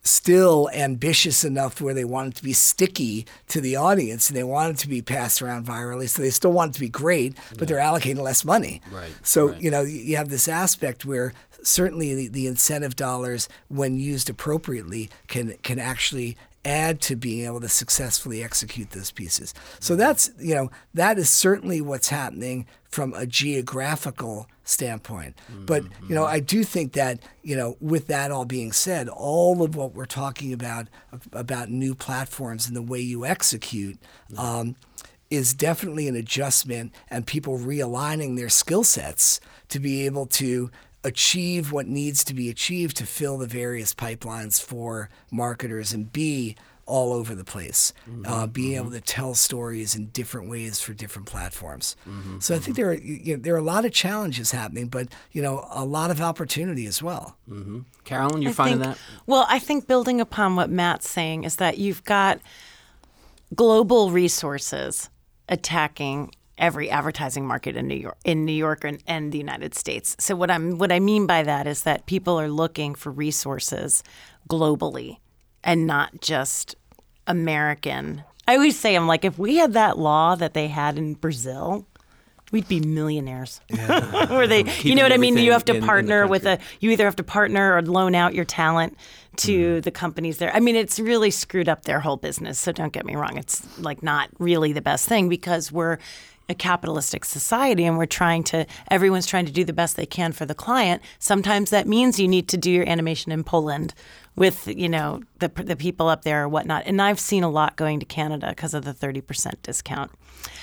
still 0.09 0.69
ambitious 0.73 1.45
enough 1.45 1.81
where 1.81 1.95
they 1.95 2.05
want 2.05 2.29
it 2.29 2.37
to 2.37 2.43
be 2.43 2.53
sticky 2.53 3.27
to 3.49 3.61
the 3.61 3.77
audience 3.77 4.29
and 4.29 4.37
they 4.37 4.45
want 4.45 4.75
it 4.75 4.79
to 4.79 4.89
be 4.89 5.03
passed 5.03 5.43
around 5.43 5.67
virally. 5.67 6.09
So 6.09 6.23
they 6.23 6.31
still 6.31 6.53
want 6.53 6.71
it 6.71 6.75
to 6.75 6.81
be 6.81 6.89
great, 6.89 7.37
but 7.51 7.61
yeah. 7.61 7.65
they're 7.67 7.79
allocating 7.79 8.23
less 8.23 8.45
money. 8.45 8.81
Right. 8.91 9.11
So, 9.23 9.49
right. 9.49 9.61
you 9.61 9.71
know, 9.71 9.83
you 9.83 10.17
have 10.17 10.29
this 10.29 10.49
aspect 10.49 11.05
where 11.05 11.33
certainly 11.63 12.15
the, 12.15 12.29
the 12.29 12.47
incentive 12.47 12.97
dollars, 12.97 13.49
when 13.69 13.99
used 13.99 14.31
appropriately, 14.31 15.11
can 15.27 15.55
can 15.63 15.79
actually 15.79 16.37
add 16.69 17.01
to 17.01 17.17
being 17.17 17.47
able 17.47 17.61
to 17.61 17.69
successfully 17.69 18.43
execute 18.43 18.91
those 18.91 19.11
pieces. 19.11 19.55
So 19.81 19.97
that's, 19.97 20.31
you 20.39 20.55
know, 20.55 20.71
that 20.95 21.19
is 21.19 21.31
certainly 21.31 21.81
what's 21.81 22.11
happening 22.11 22.67
from 22.91 23.15
a 23.15 23.27
geographical 23.27 24.47
standpoint. 24.65 25.37
Mm-hmm. 25.51 25.65
But, 25.67 25.85
you 26.09 26.15
know, 26.15 26.25
I 26.25 26.41
do 26.41 26.65
think 26.65 26.93
that, 26.93 27.21
you 27.43 27.57
know, 27.57 27.77
with 27.81 28.07
that 28.09 28.31
all 28.31 28.45
being 28.45 28.73
said, 28.73 29.09
all 29.09 29.63
of 29.63 29.75
what 29.75 29.95
we're 29.95 30.07
talking 30.07 30.53
about 30.53 30.89
about 31.33 31.71
new 31.71 31.95
platforms 31.95 32.67
and 32.67 32.77
the 32.77 32.83
way 32.83 33.01
you 33.01 33.25
execute 33.25 33.99
um, 34.37 34.77
is 35.31 35.55
definitely 35.55 36.09
an 36.09 36.17
adjustment 36.17 36.93
and 37.11 37.27
people 37.27 37.59
realigning 37.59 38.37
their 38.37 38.49
skill 38.49 38.85
sets 38.85 39.41
to 39.69 39.81
be 39.81 40.07
able 40.07 40.27
to 40.27 40.71
achieve 41.05 41.73
what 41.73 41.87
needs 41.87 42.25
to 42.25 42.35
be 42.35 42.49
achieved 42.49 42.97
to 42.97 43.07
fill 43.07 43.39
the 43.39 43.47
various 43.47 43.95
pipelines 43.95 44.61
for 44.61 45.09
marketers 45.31 45.93
and 45.93 46.13
be 46.13 46.57
all 46.89 47.13
over 47.13 47.35
the 47.35 47.45
place, 47.45 47.93
mm-hmm, 48.09 48.25
uh, 48.27 48.47
being 48.47 48.73
mm-hmm. 48.73 48.81
able 48.81 48.91
to 48.91 49.01
tell 49.01 49.35
stories 49.35 49.95
in 49.95 50.07
different 50.07 50.49
ways 50.49 50.81
for 50.81 50.95
different 50.95 51.29
platforms. 51.29 51.95
Mm-hmm, 52.09 52.39
so 52.39 52.55
I 52.55 52.59
think 52.59 52.77
mm-hmm. 52.77 52.83
there 52.83 52.91
are 52.91 52.95
you 52.95 53.37
know, 53.37 53.43
there 53.43 53.55
are 53.55 53.59
a 53.59 53.63
lot 53.63 53.85
of 53.85 53.93
challenges 53.93 54.51
happening, 54.51 54.89
but 54.89 55.09
you 55.31 55.43
know 55.43 55.67
a 55.71 55.85
lot 55.85 56.11
of 56.11 56.21
opportunity 56.21 56.87
as 56.87 57.03
well. 57.03 57.37
Mm-hmm. 57.49 57.81
Carolyn, 58.05 58.43
you're 58.43 58.51
I 58.51 58.55
finding 58.55 58.81
think, 58.81 58.97
that? 58.97 59.03
Well, 59.27 59.47
I 59.49 59.59
think 59.59 59.87
building 59.87 60.21
upon 60.21 60.57
what 60.57 60.71
Matt's 60.71 61.09
saying 61.09 61.45
is 61.45 61.57
that 61.57 61.77
you've 61.77 62.05
got 62.05 62.41
global 63.55 64.11
resources 64.11 65.11
attacking 65.49 66.33
every 66.59 66.91
advertising 66.91 67.47
market 67.47 67.77
in 67.77 67.87
New 67.87 67.97
York, 67.97 68.19
in 68.25 68.45
New 68.45 68.53
York 68.53 68.85
and, 68.85 69.03
and 69.07 69.33
the 69.33 69.39
United 69.39 69.75
States. 69.75 70.17
So 70.19 70.37
what 70.37 70.51
I'm 70.51 70.79
what 70.79 70.93
I 70.93 71.01
mean 71.01 71.27
by 71.27 71.43
that 71.43 71.67
is 71.67 71.85
that 71.85 72.07
people 72.07 72.39
are 72.39 72.49
looking 72.49 72.95
for 72.95 73.11
resources 73.11 74.03
globally 74.49 75.19
and 75.65 75.87
not 75.87 76.21
just 76.21 76.75
American. 77.27 78.25
I 78.47 78.55
always 78.55 78.79
say 78.79 78.95
I'm 78.95 79.07
like 79.07 79.25
if 79.25 79.39
we 79.39 79.57
had 79.57 79.73
that 79.75 79.99
law 79.99 80.35
that 80.35 80.55
they 80.55 80.69
had 80.69 80.99
in 80.99 81.15
Brazil, 81.15 81.87
we'd 82.53 82.69
be 82.69 82.81
millionaires. 82.81 83.61
Yeah. 83.69 84.27
Where 84.33 84.47
they, 84.47 84.65
you 84.83 84.95
know 84.95 85.03
what 85.03 85.13
I 85.13 85.19
mean? 85.19 85.37
You 85.37 85.53
have 85.53 85.65
to 85.67 85.77
in, 85.77 85.83
partner 85.83 86.25
in 86.25 86.31
with 86.31 86.47
a, 86.47 86.59
you 86.81 86.91
either 86.91 87.05
have 87.05 87.17
to 87.17 87.23
partner 87.23 87.77
or 87.77 87.83
loan 87.83 88.15
out 88.15 88.35
your 88.35 88.45
talent 88.45 88.97
to 89.39 89.79
mm. 89.79 89.83
the 89.83 89.91
companies 89.91 90.39
there. 90.39 90.55
I 90.55 90.61
mean, 90.61 90.77
it's 90.77 90.99
really 90.99 91.31
screwed 91.31 91.69
up 91.69 91.85
their 91.85 92.01
whole 92.01 92.17
business. 92.17 92.59
So 92.59 92.73
don't 92.73 92.93
get 92.93 93.05
me 93.05 93.17
wrong. 93.17 93.37
It's 93.37 93.79
like 93.79 94.03
not 94.03 94.31
really 94.39 94.73
the 94.73 94.81
best 94.81 95.09
thing 95.09 95.29
because 95.29 95.71
we're 95.71 95.99
a 96.49 96.55
capitalistic 96.55 97.25
society 97.25 97.85
and 97.85 97.99
we're 97.99 98.07
trying 98.07 98.43
to 98.43 98.67
everyone's 98.91 99.27
trying 99.27 99.47
to 99.47 99.53
do 99.53 99.65
the 99.65 99.73
best 99.73 99.97
they 99.97 100.07
can 100.07 100.33
for 100.33 100.47
the 100.47 100.55
client 100.55 101.03
sometimes 101.19 101.71
that 101.71 101.87
means 101.87 102.19
you 102.19 102.29
need 102.29 102.49
to 102.49 102.57
do 102.57 102.71
your 102.71 102.89
animation 102.89 103.31
in 103.31 103.45
poland 103.45 103.95
with 104.35 104.67
you 104.69 104.89
know 104.89 105.21
the, 105.41 105.49
the 105.49 105.77
people 105.77 106.09
up 106.09 106.23
there 106.23 106.45
or 106.45 106.49
whatnot 106.49 106.83
and 106.87 107.03
i've 107.03 107.21
seen 107.21 107.43
a 107.43 107.51
lot 107.51 107.77
going 107.77 108.01
to 108.01 108.07
canada 108.07 108.49
because 108.49 108.73
of 108.73 108.85
the 108.85 108.95
30% 108.95 109.55
discount 109.63 110.11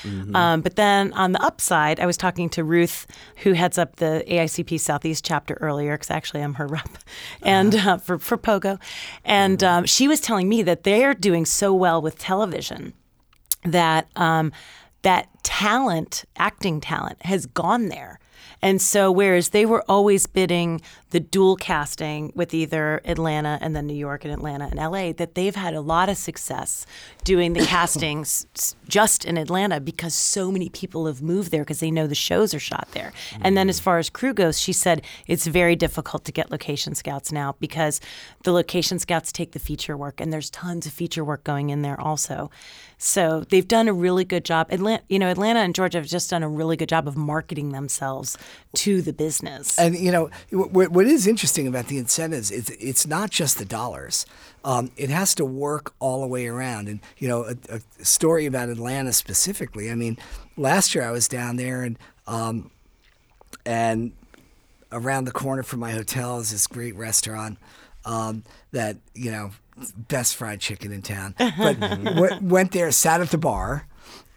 mm-hmm. 0.01 0.35
um, 0.35 0.61
but 0.61 0.75
then 0.75 1.13
on 1.13 1.33
the 1.33 1.41
upside 1.43 1.99
i 1.99 2.05
was 2.05 2.17
talking 2.17 2.49
to 2.49 2.63
ruth 2.63 3.05
who 3.37 3.53
heads 3.53 3.77
up 3.77 3.97
the 3.97 4.23
aicp 4.27 4.79
southeast 4.79 5.23
chapter 5.23 5.55
earlier 5.61 5.93
because 5.93 6.09
actually 6.09 6.41
i'm 6.41 6.55
her 6.55 6.67
rep 6.67 6.97
and 7.43 7.75
uh-huh. 7.75 7.91
uh, 7.91 7.97
for, 7.97 8.17
for 8.17 8.37
pogo 8.37 8.79
and 9.23 9.59
mm-hmm. 9.59 9.79
um, 9.79 9.85
she 9.85 10.07
was 10.07 10.19
telling 10.19 10.49
me 10.49 10.63
that 10.63 10.83
they're 10.83 11.13
doing 11.13 11.45
so 11.45 11.73
well 11.73 12.01
with 12.01 12.17
television 12.17 12.93
that 13.63 14.07
um, 14.15 14.51
that 15.01 15.29
talent, 15.45 16.25
acting 16.37 16.81
talent, 16.81 17.21
has 17.21 17.45
gone 17.45 17.87
there. 17.89 18.19
And 18.61 18.81
so, 18.81 19.11
whereas 19.11 19.49
they 19.49 19.65
were 19.65 19.83
always 19.87 20.25
bidding 20.25 20.81
the 21.15 21.21
dual 21.21 21.55
casting 21.55 22.29
with 22.35 22.53
either 22.53 22.99
Atlanta 23.05 23.57
and 23.61 23.73
then 23.73 23.87
New 23.87 23.95
York 23.95 24.25
and 24.25 24.33
Atlanta 24.33 24.65
and 24.65 24.75
LA, 24.75 25.13
that 25.13 25.33
they've 25.33 25.55
had 25.55 25.73
a 25.73 25.79
lot 25.79 26.09
of 26.09 26.17
success 26.17 26.85
doing 27.23 27.53
the 27.53 27.65
castings 27.65 28.75
just 28.89 29.23
in 29.23 29.37
Atlanta 29.37 29.79
because 29.79 30.13
so 30.13 30.51
many 30.51 30.67
people 30.67 31.05
have 31.05 31.21
moved 31.21 31.51
there 31.51 31.63
because 31.63 31.79
they 31.79 31.89
know 31.89 32.05
the 32.05 32.15
shows 32.15 32.53
are 32.53 32.59
shot 32.59 32.89
there. 32.91 33.13
Mm-hmm. 33.29 33.41
And 33.45 33.55
then, 33.55 33.69
as 33.69 33.79
far 33.79 33.97
as 33.97 34.09
crew 34.09 34.33
goes, 34.33 34.59
she 34.59 34.73
said 34.73 35.03
it's 35.25 35.47
very 35.47 35.77
difficult 35.77 36.25
to 36.25 36.33
get 36.33 36.51
location 36.51 36.95
scouts 36.95 37.31
now 37.31 37.55
because 37.61 38.01
the 38.43 38.51
location 38.51 38.99
scouts 38.99 39.31
take 39.31 39.53
the 39.53 39.59
feature 39.59 39.95
work, 39.95 40.19
and 40.19 40.33
there's 40.33 40.49
tons 40.49 40.85
of 40.85 40.91
feature 40.91 41.23
work 41.23 41.45
going 41.45 41.69
in 41.69 41.81
there 41.81 41.97
also. 41.97 42.51
So 42.97 43.45
they've 43.49 43.67
done 43.67 43.87
a 43.87 43.93
really 43.93 44.25
good 44.25 44.45
job. 44.45 44.67
Atlanta, 44.69 45.03
you 45.09 45.19
know, 45.19 45.29
Atlanta 45.29 45.59
and 45.59 45.75
Georgia 45.75 45.97
have 45.97 46.07
just 46.07 46.29
done 46.29 46.43
a 46.43 46.49
really 46.49 46.77
good 46.77 46.89
job 46.89 47.07
of 47.07 47.17
marketing 47.17 47.71
themselves 47.71 48.37
to 48.75 49.01
the 49.01 49.13
business. 49.13 49.77
And 49.77 49.95
you 49.97 50.11
know, 50.11 50.29
what, 50.51 50.91
what 50.91 51.04
is 51.05 51.27
interesting 51.27 51.67
about 51.67 51.87
the 51.87 51.97
incentives 51.97 52.51
is 52.51 52.69
it's 52.79 53.05
not 53.05 53.29
just 53.29 53.57
the 53.57 53.65
dollars. 53.65 54.25
Um, 54.63 54.91
it 54.97 55.09
has 55.09 55.35
to 55.35 55.45
work 55.45 55.93
all 55.99 56.21
the 56.21 56.27
way 56.27 56.47
around. 56.47 56.87
And 56.87 56.99
you 57.17 57.27
know, 57.27 57.43
a, 57.43 57.55
a, 57.69 58.05
story 58.05 58.45
about 58.45 58.69
Atlanta 58.69 59.13
specifically. 59.13 59.91
I 59.91 59.95
mean, 59.95 60.17
last 60.57 60.95
year 60.95 61.03
I 61.03 61.11
was 61.11 61.27
down 61.27 61.57
there 61.57 61.83
and 61.83 61.99
um, 62.27 62.71
and 63.65 64.13
around 64.91 65.25
the 65.25 65.31
corner 65.31 65.63
from 65.63 65.79
my 65.79 65.91
hotel 65.91 66.39
is 66.39 66.51
this 66.51 66.67
great 66.67 66.95
restaurant 66.95 67.57
um, 68.05 68.43
that 68.71 68.97
you 69.13 69.31
know 69.31 69.51
best 69.95 70.35
fried 70.35 70.59
chicken 70.59 70.91
in 70.91 71.01
town. 71.01 71.35
But 71.57 71.79
w- 71.79 72.39
went 72.41 72.71
there, 72.71 72.91
sat 72.91 73.21
at 73.21 73.29
the 73.29 73.37
bar, 73.37 73.87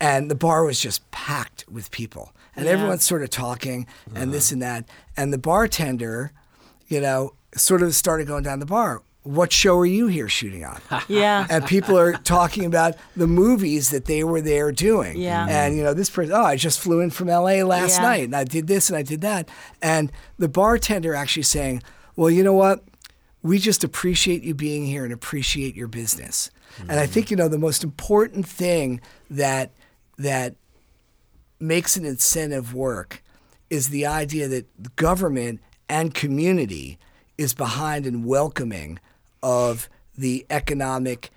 and 0.00 0.31
the 0.31 0.35
bar 0.35 0.64
was 0.64 0.81
just 0.81 1.09
packed 1.11 1.64
with 1.70 1.90
people, 1.90 2.33
and 2.57 2.66
yeah. 2.66 2.72
everyone's 2.72 3.04
sort 3.04 3.22
of 3.22 3.31
talking 3.31 3.87
and 4.07 4.16
uh-huh. 4.16 4.33
this 4.33 4.52
and 4.52 4.62
that, 4.62 4.88
and 5.16 5.33
the 5.33 5.38
bartender, 5.38 6.33
you 6.88 7.01
know, 7.01 7.35
sort 7.55 7.83
of 7.83 7.94
started 7.94 8.27
going 8.27 8.42
down 8.42 8.59
the 8.59 8.66
bar. 8.66 9.03
What 9.22 9.53
show 9.53 9.79
are 9.79 9.87
you 9.87 10.07
here 10.07 10.29
shooting 10.29 10.64
on? 10.64 10.81
Yeah. 11.09 11.46
And 11.51 11.66
people 11.66 11.98
are 11.98 12.12
talking 12.14 12.64
about 12.64 12.94
the 13.16 13.27
movies 13.27 13.90
that 13.90 14.07
they 14.07 14.24
were 14.24 14.40
there 14.40 14.72
doing. 14.72 15.18
Yeah. 15.18 15.46
And, 15.48 15.77
you 15.77 15.83
know, 15.83 15.92
this 15.92 16.09
person, 16.09 16.35
oh, 16.35 16.42
I 16.42 16.57
just 16.57 16.81
flew 16.81 17.01
in 17.01 17.11
from 17.11 17.29
LA 17.29 17.62
last 17.62 17.96
yeah. 17.96 18.03
night 18.03 18.24
and 18.24 18.35
I 18.35 18.44
did 18.44 18.66
this 18.66 18.88
and 18.88 18.96
I 18.96 19.03
did 19.03 19.20
that. 19.20 19.48
And 19.83 20.11
the 20.38 20.48
bartender 20.48 21.14
actually 21.14 21.42
saying, 21.42 21.83
well, 22.16 22.31
you 22.31 22.42
know 22.42 22.55
what? 22.55 22.83
we 23.42 23.59
just 23.59 23.85
appreciate 23.85 24.42
you 24.42 24.55
being 24.55 24.87
here 24.87 25.05
and 25.05 25.12
appreciate 25.12 25.74
your 25.74 25.88
business. 25.88 26.51
Mm-hmm. 26.77 26.90
And 26.90 27.01
I 27.01 27.07
think 27.07 27.31
you 27.31 27.37
know 27.37 27.49
the 27.49 27.59
most 27.59 27.84
important 27.84 28.47
thing 28.47 29.01
that 29.30 29.72
that 30.18 30.55
makes 31.61 31.97
an 31.97 32.05
incentive 32.05 32.74
work 32.74 33.22
is 33.70 33.91
the 33.91 34.07
idea 34.07 34.49
that 34.49 34.97
government 34.97 35.61
and 35.89 36.14
community 36.14 36.99
is 37.36 37.55
behind 37.55 38.07
and 38.07 38.24
welcoming 38.24 38.99
of 39.43 39.89
the 40.16 40.45
economic 40.51 41.30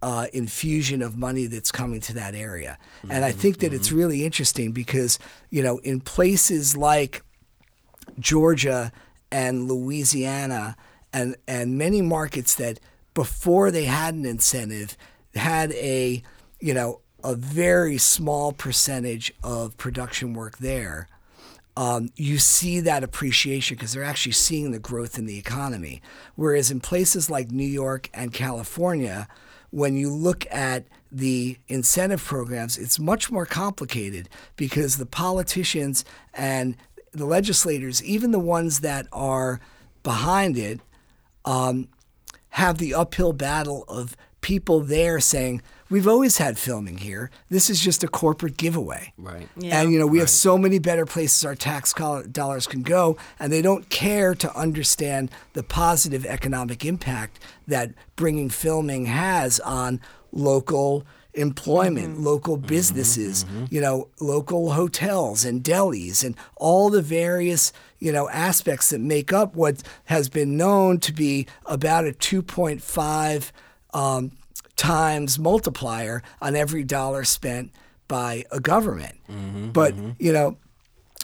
uh, 0.00 0.26
infusion 0.32 1.02
of 1.02 1.16
money 1.16 1.46
that's 1.46 1.72
coming 1.72 2.00
to 2.00 2.14
that 2.14 2.34
area. 2.34 2.78
And 3.10 3.24
I 3.24 3.32
think 3.32 3.58
that 3.58 3.72
it's 3.72 3.90
really 3.90 4.24
interesting 4.24 4.70
because, 4.72 5.18
you 5.50 5.62
know, 5.62 5.78
in 5.78 6.00
places 6.00 6.76
like 6.76 7.22
Georgia 8.18 8.92
and 9.32 9.68
Louisiana 9.68 10.76
and, 11.12 11.36
and 11.48 11.76
many 11.76 12.00
markets 12.00 12.54
that 12.56 12.78
before 13.12 13.72
they 13.72 13.84
had 13.84 14.14
an 14.14 14.24
incentive 14.24 14.96
had 15.34 15.72
a, 15.72 16.22
you 16.60 16.74
know, 16.74 17.00
a 17.24 17.34
very 17.34 17.98
small 17.98 18.52
percentage 18.52 19.32
of 19.42 19.76
production 19.76 20.34
work 20.34 20.58
there. 20.58 21.08
Um, 21.78 22.10
you 22.16 22.38
see 22.38 22.80
that 22.80 23.04
appreciation 23.04 23.76
because 23.76 23.92
they're 23.92 24.02
actually 24.02 24.32
seeing 24.32 24.72
the 24.72 24.80
growth 24.80 25.16
in 25.16 25.26
the 25.26 25.38
economy. 25.38 26.02
Whereas 26.34 26.72
in 26.72 26.80
places 26.80 27.30
like 27.30 27.52
New 27.52 27.62
York 27.62 28.10
and 28.12 28.32
California, 28.32 29.28
when 29.70 29.96
you 29.96 30.12
look 30.12 30.44
at 30.50 30.86
the 31.12 31.56
incentive 31.68 32.24
programs, 32.24 32.78
it's 32.78 32.98
much 32.98 33.30
more 33.30 33.46
complicated 33.46 34.28
because 34.56 34.96
the 34.96 35.06
politicians 35.06 36.04
and 36.34 36.76
the 37.12 37.26
legislators, 37.26 38.02
even 38.02 38.32
the 38.32 38.40
ones 38.40 38.80
that 38.80 39.06
are 39.12 39.60
behind 40.02 40.58
it, 40.58 40.80
um, 41.44 41.86
have 42.48 42.78
the 42.78 42.92
uphill 42.92 43.32
battle 43.32 43.84
of 43.86 44.16
people 44.40 44.80
there 44.80 45.20
saying, 45.20 45.62
We've 45.90 46.06
always 46.06 46.36
had 46.36 46.58
filming 46.58 46.98
here. 46.98 47.30
This 47.48 47.70
is 47.70 47.80
just 47.80 48.04
a 48.04 48.08
corporate 48.08 48.56
giveaway. 48.56 49.12
Right. 49.16 49.48
Yeah. 49.56 49.80
And, 49.80 49.92
you 49.92 49.98
know, 49.98 50.06
we 50.06 50.18
have 50.18 50.28
so 50.28 50.58
many 50.58 50.78
better 50.78 51.06
places 51.06 51.44
our 51.44 51.54
tax 51.54 51.94
dollars 51.94 52.66
can 52.66 52.82
go, 52.82 53.16
and 53.40 53.52
they 53.52 53.62
don't 53.62 53.88
care 53.88 54.34
to 54.34 54.54
understand 54.54 55.30
the 55.54 55.62
positive 55.62 56.26
economic 56.26 56.84
impact 56.84 57.38
that 57.66 57.92
bringing 58.16 58.50
filming 58.50 59.06
has 59.06 59.60
on 59.60 60.00
local 60.30 61.06
employment, 61.34 62.14
mm-hmm. 62.14 62.24
local 62.24 62.56
mm-hmm. 62.56 62.66
businesses, 62.66 63.44
mm-hmm. 63.44 63.64
you 63.70 63.80
know, 63.80 64.08
local 64.20 64.72
hotels 64.72 65.44
and 65.44 65.62
delis 65.62 66.24
and 66.24 66.36
all 66.56 66.90
the 66.90 67.02
various, 67.02 67.72
you 67.98 68.12
know, 68.12 68.28
aspects 68.30 68.90
that 68.90 69.00
make 69.00 69.32
up 69.32 69.54
what 69.54 69.82
has 70.06 70.28
been 70.28 70.56
known 70.56 70.98
to 70.98 71.12
be 71.12 71.46
about 71.66 72.06
a 72.06 72.10
2.5 72.10 73.52
um, 73.94 74.32
times 74.78 75.38
multiplier 75.38 76.22
on 76.40 76.56
every 76.56 76.84
dollar 76.84 77.24
spent 77.24 77.70
by 78.06 78.44
a 78.50 78.60
government. 78.60 79.16
Mm-hmm, 79.30 79.70
but, 79.70 79.94
mm-hmm. 79.94 80.10
you 80.18 80.32
know, 80.32 80.56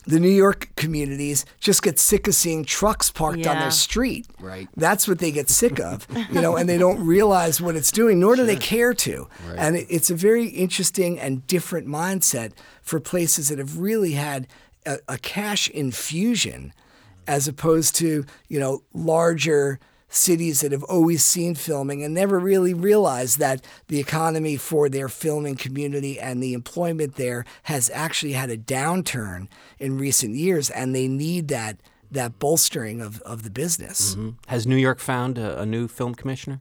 the 0.07 0.21
New 0.21 0.29
York 0.29 0.69
communities 0.77 1.47
just 1.61 1.83
get 1.83 1.99
sick 1.99 2.29
of 2.29 2.35
seeing 2.35 2.65
trucks 2.65 3.11
parked 3.11 3.47
on 3.47 3.59
their 3.59 3.71
street. 3.71 4.27
Right. 4.39 4.69
That's 4.77 5.09
what 5.09 5.19
they 5.19 5.31
get 5.31 5.49
sick 5.49 5.81
of, 5.81 6.07
you 6.31 6.43
know, 6.43 6.57
and 6.57 6.69
they 6.69 6.77
don't 6.77 7.07
realize 7.07 7.59
what 7.61 7.75
it's 7.75 7.91
doing, 7.91 8.21
nor 8.21 8.37
do 8.37 8.45
they 8.45 8.57
care 8.57 8.93
to. 8.93 9.29
And 9.57 9.77
it, 9.77 9.87
it's 9.89 10.11
a 10.11 10.15
very 10.15 10.49
interesting 10.49 11.19
and 11.19 11.47
different 11.47 11.87
mindset 11.87 12.53
for 12.83 13.01
places 13.01 13.49
that 13.49 13.59
have 13.59 13.79
really 13.79 14.13
had 14.13 14.47
a, 14.85 14.99
a 15.09 15.17
cash 15.17 15.71
infusion 15.71 16.75
as 17.27 17.49
opposed 17.49 17.95
to, 17.97 18.27
you 18.49 18.61
know, 18.61 18.83
larger 18.93 19.81
cities 20.15 20.61
that 20.61 20.73
have 20.73 20.85
always 20.85 21.25
seen 21.25 21.55
filming 21.55 22.03
and 22.03 22.15
never 22.15 22.39
really 22.39 22.75
realized 22.75 23.39
that 23.39 23.65
the 23.89 23.99
economy 23.99 24.57
for 24.57 24.89
their 24.89 25.09
filming 25.09 25.57
community 25.57 26.19
and 26.21 26.43
the 26.43 26.55
employment 26.55 27.17
there 27.17 27.45
has 27.65 27.91
actually 27.93 28.33
had 28.33 28.51
a 28.51 28.57
downturn 28.57 29.49
in 29.79 29.99
recent 29.99 30.35
years 30.35 30.71
and 30.71 30.95
they 30.95 31.09
need 31.09 31.49
that 31.49 31.79
that 32.11 32.39
bolstering 32.39 33.01
of, 33.01 33.21
of 33.23 33.43
the 33.43 33.51
business. 33.51 34.17
Has 34.47 34.67
New 34.69 34.77
York 34.77 35.01
found 35.01 35.37
a, 35.37 35.63
a 35.63 35.67
new 35.67 35.89
film 35.89 36.15
commissioner? 36.15 36.61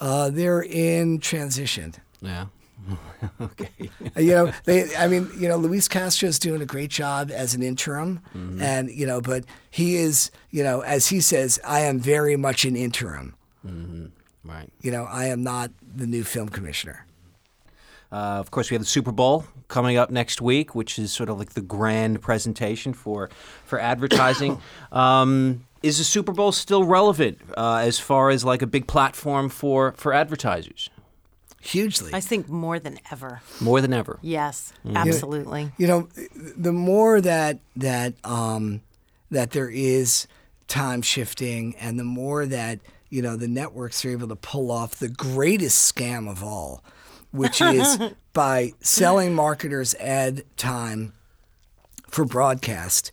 Uh, 0.00 0.30
they're 0.30 0.62
in 0.62 1.18
transition. 1.18 1.94
Yeah. 2.22 2.46
okay. 3.40 3.90
Uh, 4.16 4.20
you 4.20 4.32
know, 4.32 4.52
they. 4.64 4.94
I 4.96 5.08
mean, 5.08 5.30
you 5.38 5.48
know, 5.48 5.56
Luis 5.56 5.88
Castro's 5.88 6.38
doing 6.38 6.60
a 6.60 6.66
great 6.66 6.90
job 6.90 7.30
as 7.30 7.54
an 7.54 7.62
interim, 7.62 8.20
and 8.60 8.90
you 8.90 9.06
know, 9.06 9.20
but 9.20 9.44
he 9.70 9.96
is, 9.96 10.30
you 10.50 10.62
know, 10.62 10.80
as 10.80 11.08
he 11.08 11.20
says, 11.20 11.58
I 11.64 11.80
am 11.80 11.98
very 11.98 12.36
much 12.36 12.64
an 12.64 12.76
interim. 12.76 13.34
Right. 14.44 14.70
You 14.82 14.90
know, 14.90 15.04
I 15.04 15.26
am 15.26 15.42
not 15.42 15.70
the 15.82 16.06
new 16.06 16.22
film 16.22 16.50
commissioner. 16.50 17.06
Uh, 18.12 18.38
of 18.38 18.50
course, 18.50 18.70
we 18.70 18.74
have 18.74 18.82
the 18.82 18.88
Super 18.88 19.10
Bowl 19.10 19.44
coming 19.68 19.96
up 19.96 20.10
next 20.10 20.40
week, 20.40 20.74
which 20.74 20.98
is 20.98 21.12
sort 21.12 21.28
of 21.28 21.38
like 21.38 21.54
the 21.54 21.62
grand 21.62 22.20
presentation 22.20 22.92
for 22.92 23.30
for 23.64 23.80
advertising. 23.80 24.60
um, 24.92 25.66
is 25.82 25.98
the 25.98 26.04
Super 26.04 26.32
Bowl 26.32 26.52
still 26.52 26.84
relevant 26.84 27.40
uh, 27.56 27.76
as 27.76 27.98
far 27.98 28.30
as 28.30 28.44
like 28.44 28.62
a 28.62 28.66
big 28.66 28.86
platform 28.86 29.48
for 29.48 29.92
for 29.96 30.12
advertisers? 30.12 30.90
Hugely. 31.64 32.10
I 32.12 32.20
think 32.20 32.48
more 32.48 32.78
than 32.78 32.98
ever. 33.10 33.40
More 33.58 33.80
than 33.80 33.94
ever. 33.94 34.18
Yes, 34.20 34.72
absolutely. 34.94 35.72
you 35.78 35.86
know, 35.86 36.08
the 36.34 36.72
more 36.72 37.22
that 37.22 37.58
that 37.76 38.14
um, 38.22 38.82
that 39.30 39.52
there 39.52 39.70
is 39.70 40.26
time 40.68 41.00
shifting, 41.00 41.74
and 41.76 41.98
the 41.98 42.04
more 42.04 42.44
that 42.44 42.80
you 43.08 43.22
know 43.22 43.36
the 43.36 43.48
networks 43.48 44.04
are 44.04 44.10
able 44.10 44.28
to 44.28 44.36
pull 44.36 44.70
off 44.70 44.96
the 44.96 45.08
greatest 45.08 45.94
scam 45.94 46.30
of 46.30 46.44
all, 46.44 46.84
which 47.30 47.62
is 47.62 47.98
by 48.34 48.72
selling 48.80 49.34
marketers 49.34 49.94
ad 49.94 50.44
time 50.58 51.14
for 52.08 52.26
broadcast, 52.26 53.10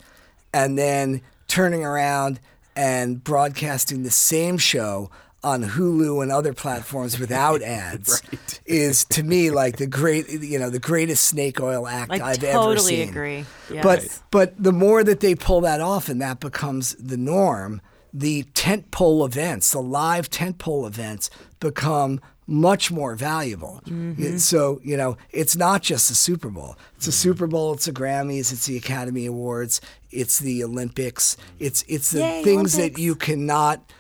and 0.54 0.78
then 0.78 1.22
turning 1.48 1.86
around 1.86 2.42
and 2.76 3.24
broadcasting 3.24 4.04
the 4.04 4.12
same 4.12 4.58
show 4.58 5.10
on 5.44 5.64
Hulu 5.64 6.22
and 6.22 6.32
other 6.32 6.54
platforms 6.54 7.20
without 7.20 7.62
ads 7.86 8.22
is 8.66 9.06
to 9.06 9.24
me 9.24 9.50
like 9.50 9.78
the 9.78 9.88
great 9.88 10.30
you 10.30 10.60
know 10.60 10.70
the 10.70 10.80
greatest 10.80 11.24
snake 11.24 11.60
oil 11.60 11.88
act 11.88 12.12
I 12.12 12.18
have 12.34 12.44
ever 12.44 12.54
totally 12.60 12.98
seen. 12.98 13.10
agree. 13.10 13.46
But 13.82 14.04
Yes. 14.04 14.22
but 14.32 14.54
the 14.62 14.72
more 14.72 15.04
that 15.04 15.20
they 15.20 15.34
pull 15.36 15.62
that 15.62 15.82
off 15.82 16.10
and 16.10 16.22
that 16.22 16.40
becomes 16.40 16.94
the 16.96 17.18
norm, 17.18 17.82
the 18.14 18.44
tentpole 18.54 19.26
events, 19.26 19.72
the 19.72 19.82
live 19.82 20.30
tentpole 20.30 20.86
events 20.86 21.30
become 21.60 22.20
much 22.48 22.92
more 22.92 23.16
valuable. 23.16 23.82
Mm-hmm. 23.86 24.36
So, 24.38 24.82
you 24.84 24.98
know, 24.98 25.16
it's 25.30 25.56
not 25.56 25.82
just 25.84 26.10
the 26.10 26.16
Super 26.16 26.50
Bowl. 26.50 26.76
It's 26.98 27.04
Mm-hmm. 27.04 27.06
the 27.06 27.12
Super 27.14 27.48
Bowl, 27.48 27.74
it's 27.74 27.86
the 27.86 27.94
Grammys, 27.94 28.52
it's 28.52 28.66
the 28.66 28.76
Academy 28.78 29.26
Awards, 29.26 29.80
it's 30.12 30.38
the 30.40 30.64
Olympics. 30.64 31.38
It's 31.60 31.84
it's 31.88 32.12
the 32.12 32.20
Yay, 32.20 32.44
things 32.44 32.76
Olympics. 32.76 32.96
that 32.98 33.02
you 33.02 33.16
cannot 33.16 33.92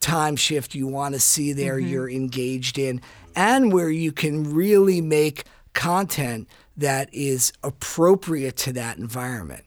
time 0.00 0.36
shift 0.36 0.74
you 0.74 0.86
want 0.86 1.14
to 1.14 1.20
see 1.20 1.52
there 1.52 1.76
Mm-hmm. 1.78 1.88
you're 1.88 2.10
engaged 2.10 2.78
in 2.78 3.00
and 3.34 3.72
where 3.72 3.90
you 3.90 4.12
can 4.12 4.54
really 4.54 5.00
make 5.00 5.44
content 5.74 6.48
that 6.76 7.08
is 7.12 7.52
appropriate 7.62 8.56
to 8.56 8.72
that 8.72 8.98
environment. 8.98 9.64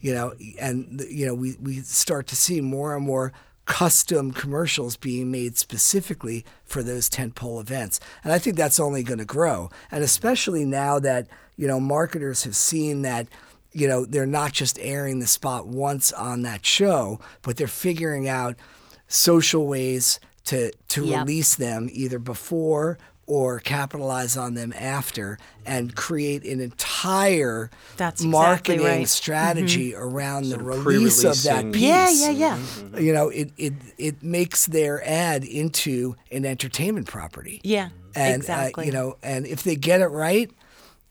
You 0.00 0.14
know 0.14 0.34
and 0.60 1.02
you 1.08 1.26
know 1.26 1.34
we, 1.34 1.56
we 1.60 1.80
start 1.80 2.26
to 2.28 2.36
see 2.36 2.60
more 2.60 2.94
and 2.96 3.04
more 3.06 3.32
custom 3.66 4.30
commercials 4.30 4.96
being 4.98 5.30
made 5.30 5.56
specifically 5.56 6.44
for 6.64 6.82
those 6.82 7.08
tentpole 7.08 7.60
events. 7.60 7.98
And 8.22 8.32
i 8.32 8.38
think 8.38 8.56
that's 8.56 8.78
only 8.80 9.02
going 9.02 9.18
to 9.18 9.24
grow. 9.24 9.70
And 9.90 10.04
especially 10.04 10.64
now 10.66 10.98
that 10.98 11.28
you 11.56 11.66
know 11.66 11.80
marketers 11.80 12.44
have 12.44 12.56
seen 12.56 13.02
that 13.02 13.26
you 13.72 13.88
know 13.88 14.04
they're 14.04 14.26
not 14.26 14.52
just 14.52 14.78
airing 14.80 15.18
the 15.20 15.26
spot 15.26 15.66
once 15.66 16.12
on 16.12 16.42
that 16.42 16.64
show 16.66 17.18
but 17.42 17.56
they're 17.56 17.66
figuring 17.66 18.28
out 18.28 18.56
social 19.14 19.66
ways 19.66 20.18
to 20.46 20.72
to 20.88 21.04
Yep. 21.04 21.18
release 21.26 21.54
them 21.54 21.88
either 21.92 22.18
before 22.18 22.98
or 23.26 23.58
capitalize 23.58 24.36
on 24.36 24.52
them 24.52 24.70
after 24.78 25.38
and 25.64 25.94
create 25.96 26.44
an 26.44 26.60
entire 26.60 27.70
That's 27.96 28.20
exactly 28.20 28.28
marketing 28.30 28.84
right. 28.84 28.94
Mm-hmm. 28.96 29.04
strategy 29.06 29.94
around 29.94 30.50
the 30.50 30.58
release 30.58 31.24
of 31.24 31.42
that 31.44 31.62
pre-releasing. 31.62 31.72
piece. 31.72 32.20
Yeah, 32.20 32.30
yeah, 32.30 32.58
yeah. 32.92 32.98
You 33.00 33.14
know, 33.14 33.30
it, 33.30 33.50
it 33.56 33.72
it 33.96 34.22
makes 34.22 34.66
their 34.66 35.02
ad 35.08 35.42
into 35.44 36.16
an 36.30 36.44
entertainment 36.44 37.06
property. 37.06 37.62
Yeah, 37.64 37.88
And 38.14 38.36
exactly. 38.42 38.84
uh, 38.84 38.86
you 38.88 38.92
know, 38.92 39.16
and 39.22 39.46
if 39.46 39.62
they 39.62 39.76
get 39.76 40.02
it 40.02 40.08
right, 40.08 40.50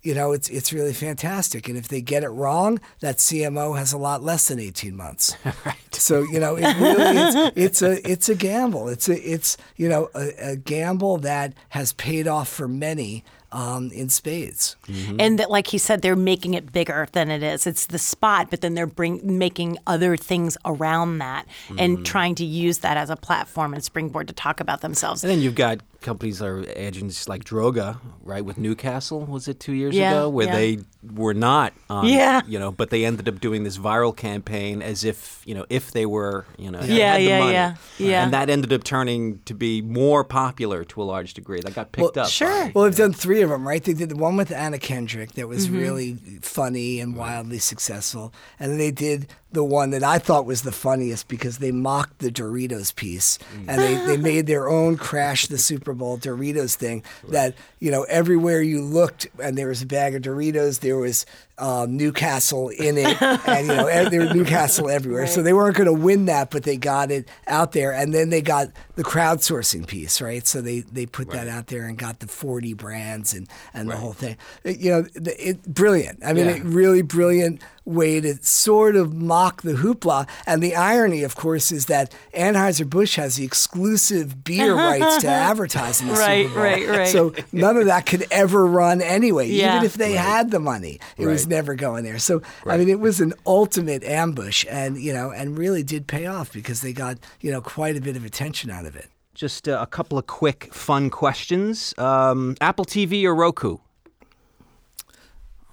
you 0.04 0.14
know, 0.14 0.32
it's 0.34 0.49
it's 0.49 0.72
really 0.74 0.93
fantastic. 0.93 1.68
And 1.68 1.78
if 1.78 1.88
they 1.88 2.01
get 2.01 2.24
it 2.24 2.30
wrong, 2.30 2.80
that 2.99 3.18
CMO 3.18 3.78
has 3.78 3.93
a 3.93 3.97
lot 3.97 4.22
less 4.22 4.47
than 4.49 4.60
eighteen 4.60 4.95
months. 4.95 5.36
right. 5.66 5.78
So 5.93 6.22
you 6.24 6.39
know, 6.39 6.56
it 6.58 6.66
really 6.78 7.18
is, 7.18 7.51
it's 7.56 7.82
a 7.82 8.10
it's 8.10 8.30
a 8.30 8.36
gamble. 8.36 8.89
It's 8.89 9.10
a 9.10 9.18
it's 9.18 9.58
you 9.78 9.89
know 9.89 10.10
a, 10.14 10.51
a 10.51 10.56
gamble 10.56 11.18
that 11.20 11.54
has 11.70 11.93
paid 11.93 12.28
off 12.28 12.49
for 12.49 12.68
many 12.68 13.24
um, 13.54 13.91
in 13.91 14.10
spades. 14.10 14.76
and 15.20 15.39
that 15.39 15.49
like 15.49 15.68
he 15.68 15.78
said 15.78 16.01
they're 16.01 16.16
making 16.16 16.54
it 16.56 16.72
bigger 16.74 17.08
than 17.12 17.30
it 17.30 17.43
is 17.43 17.68
it's 17.68 17.86
the 17.86 17.99
spot 17.99 18.49
but 18.49 18.62
then 18.62 18.74
they're 18.74 18.88
bring 18.88 19.22
making 19.38 19.78
other 19.86 20.18
things 20.18 20.58
around 20.66 21.20
that 21.20 21.45
and 21.78 22.04
trying 22.06 22.34
to 22.36 22.43
use 22.43 22.80
that 22.80 22.97
as 22.97 23.10
a 23.12 23.16
platform 23.16 23.74
and 23.74 23.84
springboard 23.84 24.28
to 24.28 24.34
talk 24.34 24.60
about 24.60 24.82
themselves 24.82 25.24
And 25.24 25.30
then 25.32 25.39
you've 25.39 25.56
got 25.56 25.80
companies 26.04 26.41
are 26.41 26.64
agents 26.76 27.28
like 27.28 27.43
Droga, 27.43 27.97
right, 28.22 28.45
with 28.45 28.58
Newcastle, 28.60 29.22
was 29.26 29.47
it 29.47 29.60
two 29.60 29.74
years 29.74 29.95
Yeah, 29.95 30.12
ago, 30.12 30.30
where 30.30 30.45
yeah. 30.47 30.56
they 30.56 30.78
were 31.16 31.34
not, 31.34 31.74
on, 31.89 32.06
Yeah. 32.08 32.41
you 32.47 32.60
know, 32.60 32.72
but 32.72 32.91
they 32.91 33.04
ended 33.06 33.28
up 33.28 33.39
doing 33.39 33.64
this 33.64 33.78
viral 33.78 34.16
campaign 34.16 34.82
as 34.82 35.04
if, 35.04 35.41
you 35.45 35.56
know, 35.56 35.66
if 35.70 35.91
they 35.91 36.06
were, 36.06 36.45
you 36.58 36.70
know, 36.70 36.82
Yeah, 36.82 37.14
had 37.14 37.20
the 37.22 37.24
yeah, 37.26 37.39
money. 37.39 37.51
yeah, 37.54 37.76
yeah. 37.97 38.24
And 38.24 38.34
that 38.34 38.49
ended 38.49 38.72
up 38.72 38.84
turning 38.84 39.39
to 39.45 39.54
be 39.56 39.82
more 39.82 40.24
popular 40.24 40.84
to 40.86 41.01
a 41.01 41.06
large 41.06 41.34
degree. 41.34 41.62
That 41.62 41.74
got 41.74 41.91
picked 41.91 42.16
Well, 42.16 42.26
up. 42.26 42.32
sure. 42.32 42.47
by- 42.66 42.72
Well, 42.76 42.84
they've 42.86 42.95
done 42.95 43.14
three 43.14 43.41
of 43.41 43.49
them, 43.49 43.68
right? 43.68 43.84
They 43.84 43.93
did 43.93 44.10
the 44.10 44.16
one 44.16 44.38
with 44.38 44.51
Anna 44.51 44.78
Kendrick 44.78 45.34
that 45.34 45.47
was 45.47 45.68
Mm-hmm. 45.68 45.78
really 45.80 46.18
funny 46.41 46.99
and 46.99 47.16
wildly 47.16 47.60
successful, 47.60 48.34
and 48.60 48.72
then 48.72 48.78
they 48.78 48.91
did 48.91 49.28
the 49.51 49.64
one 49.64 49.91
that 49.91 50.04
I 50.04 50.18
thought 50.18 50.45
was 50.47 50.64
the 50.64 50.72
funniest 50.72 51.28
because 51.28 51.60
they 51.60 51.72
mocked 51.72 52.20
the 52.20 52.32
Doritos 52.32 52.93
piece 52.95 53.38
and 53.68 53.80
they, 53.80 53.93
they 54.08 54.18
made 54.32 54.47
their 54.47 54.68
own 54.68 54.97
Crash 54.97 55.45
the 55.45 55.60
Super 55.60 55.93
Bowl 55.94 56.18
Doritos 56.18 56.76
thing. 56.76 57.04
That 57.30 57.56
you 57.80 57.91
know 57.91 58.04
everywhere 58.04 58.62
you 58.62 58.82
looked 58.82 59.28
and 59.41 59.58
there 59.58 59.68
was 59.68 59.82
a 59.82 59.86
bag 59.86 60.16
of 60.16 60.22
Doritos, 60.22 60.80
there 60.80 60.98
was 60.98 61.26
um, 61.58 61.95
Newcastle 61.97 62.70
in 62.70 62.97
it, 62.97 63.22
and 63.47 63.68
you 63.68 63.74
know 63.76 63.88
e- 63.88 64.10
there 64.10 64.22
was 64.22 64.34
Newcastle 64.34 64.89
everywhere. 64.89 65.28
So 65.28 65.41
they 65.43 65.54
weren't 65.54 65.76
going 65.76 65.86
to 65.88 65.93
win 65.93 66.26
that, 66.26 66.49
but 66.51 66.64
they 66.64 66.78
got 66.78 67.12
it 67.12 67.28
out 67.47 67.72
there, 67.74 67.91
and 67.91 68.14
then 68.14 68.30
they 68.30 68.41
got 68.41 68.68
the 68.95 69.04
crowdsourcing 69.04 69.88
piece, 69.88 70.22
right? 70.22 70.45
So 70.47 70.62
they 70.62 70.82
they 70.82 71.06
put 71.06 71.30
that 71.32 71.47
out 71.47 71.68
there 71.68 71.86
and 71.86 71.97
got 71.97 72.20
the 72.20 72.28
forty 72.28 72.74
brands 72.74 73.34
and 73.34 73.47
and 73.74 73.89
the 73.89 73.95
whole 73.97 74.14
thing. 74.14 74.38
It- 74.64 74.80
you 74.80 74.91
know, 74.91 75.01
the- 75.14 75.49
it 75.49 75.64
brilliant. 75.64 76.20
I 76.26 76.34
mean, 76.34 76.45
Yeah. 76.45 76.56
it 76.56 76.64
really 76.64 77.01
brilliant 77.01 77.62
way 77.86 78.22
to 78.22 78.36
sort 78.41 78.95
of 78.95 79.14
mock 79.14 79.62
the 79.62 79.74
hoopla. 79.74 80.26
And 80.47 80.64
the 80.64 80.74
irony, 80.74 81.24
of 81.24 81.36
course, 81.36 81.70
is 81.70 81.88
that 81.88 82.14
Anheuser 82.34 82.89
Busch 82.89 83.18
has 83.18 83.36
the 83.36 83.43
exclusive 83.43 84.43
beer 84.45 84.74
rights 84.76 85.18
to 85.24 85.28
advertise 85.28 85.99
in 86.01 86.08
the 86.08 86.14
Right, 86.14 86.45
Super 86.47 86.54
Bowl. 86.56 86.64
right, 86.64 86.88
right. 86.89 87.08
So 87.10 87.34
none 87.51 87.76
of 87.76 87.86
that 87.88 88.06
could 88.06 88.26
ever 88.32 88.66
run 88.66 89.01
anyway, 89.01 89.49
Yeah. 89.49 89.76
even 89.76 89.86
if 89.86 89.95
they 89.95 90.14
had 90.14 90.49
the 90.51 90.60
money. 90.62 90.99
It 91.18 91.28
was 91.28 91.43
Right. 91.46 91.56
never 91.58 91.76
going 91.76 92.04
there. 92.04 92.20
So 92.20 92.41
I 92.66 92.78
mean, 92.78 92.89
it 92.89 93.00
was 93.00 93.20
an 93.22 93.34
ultimate 93.46 94.04
ambush, 94.04 94.66
and 94.70 94.98
you 94.98 95.14
know, 95.14 95.32
and 95.32 95.58
really 95.58 95.84
did 95.84 96.08
pay 96.08 96.26
off 96.26 96.52
because 96.54 96.82
they 96.82 96.94
got 96.94 97.18
you 97.41 97.52
know 97.52 97.62
quite 97.62 97.96
a 97.98 98.02
bit 98.02 98.16
of 98.16 98.26
attention 98.26 98.70
out 98.70 98.86
of 98.86 98.96
it. 98.96 99.08
Just 99.34 99.68
uh, 99.68 99.80
a 99.82 99.88
couple 99.88 100.18
of 100.18 100.28
quick, 100.28 100.72
fun 100.74 101.10
questions. 101.10 101.94
Um, 101.98 102.56
Apple 102.62 102.86
TV 102.86 103.24
or 103.24 103.34
Roku? 103.34 103.78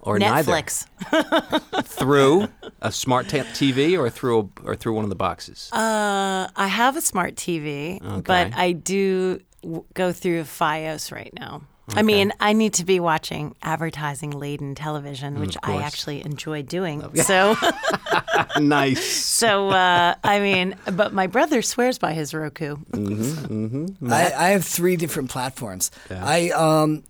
Or 0.02 0.18
neither? 0.18 0.50
Netflix. 0.52 0.86
Through 1.84 2.48
a 2.80 2.90
smart 2.90 3.28
ta- 3.28 3.44
TV 3.52 3.98
or 3.98 4.08
through 4.08 4.50
a, 4.64 4.68
or 4.68 4.74
through 4.76 4.94
one 4.94 5.04
of 5.04 5.10
the 5.10 5.16
boxes? 5.16 5.68
Uh, 5.72 6.48
I 6.56 6.66
have 6.68 6.96
a 6.96 7.02
smart 7.02 7.34
TV, 7.34 8.00
but 8.24 8.54
I 8.54 8.72
do 8.72 9.40
w- 9.62 9.84
go 9.92 10.10
through 10.12 10.44
FiOS 10.44 11.12
right 11.12 11.30
now. 11.38 11.62
I 11.94 12.02
mean, 12.02 12.32
I 12.40 12.52
need 12.52 12.74
to 12.74 12.84
be 12.84 13.00
watching 13.00 13.54
advertising 13.62 14.30
laden 14.30 14.74
television, 14.74 15.40
which 15.40 15.56
I 15.62 15.82
actually 15.82 16.24
enjoy 16.24 16.62
doing. 16.62 17.16
So, 17.16 17.56
nice. 18.58 19.04
so 19.04 19.70
uh, 19.70 20.14
I 20.22 20.40
mean, 20.40 20.76
but 20.92 21.12
my 21.12 21.26
brother 21.26 21.62
swears 21.62 21.98
by 21.98 22.12
his 22.12 22.32
Roku. 22.34 22.76
I, 22.94 24.32
I 24.36 24.48
have 24.50 24.64
three 24.64 24.96
different 24.96 25.30
platforms. 25.30 25.90
I 26.10 26.50
um, 26.50 27.04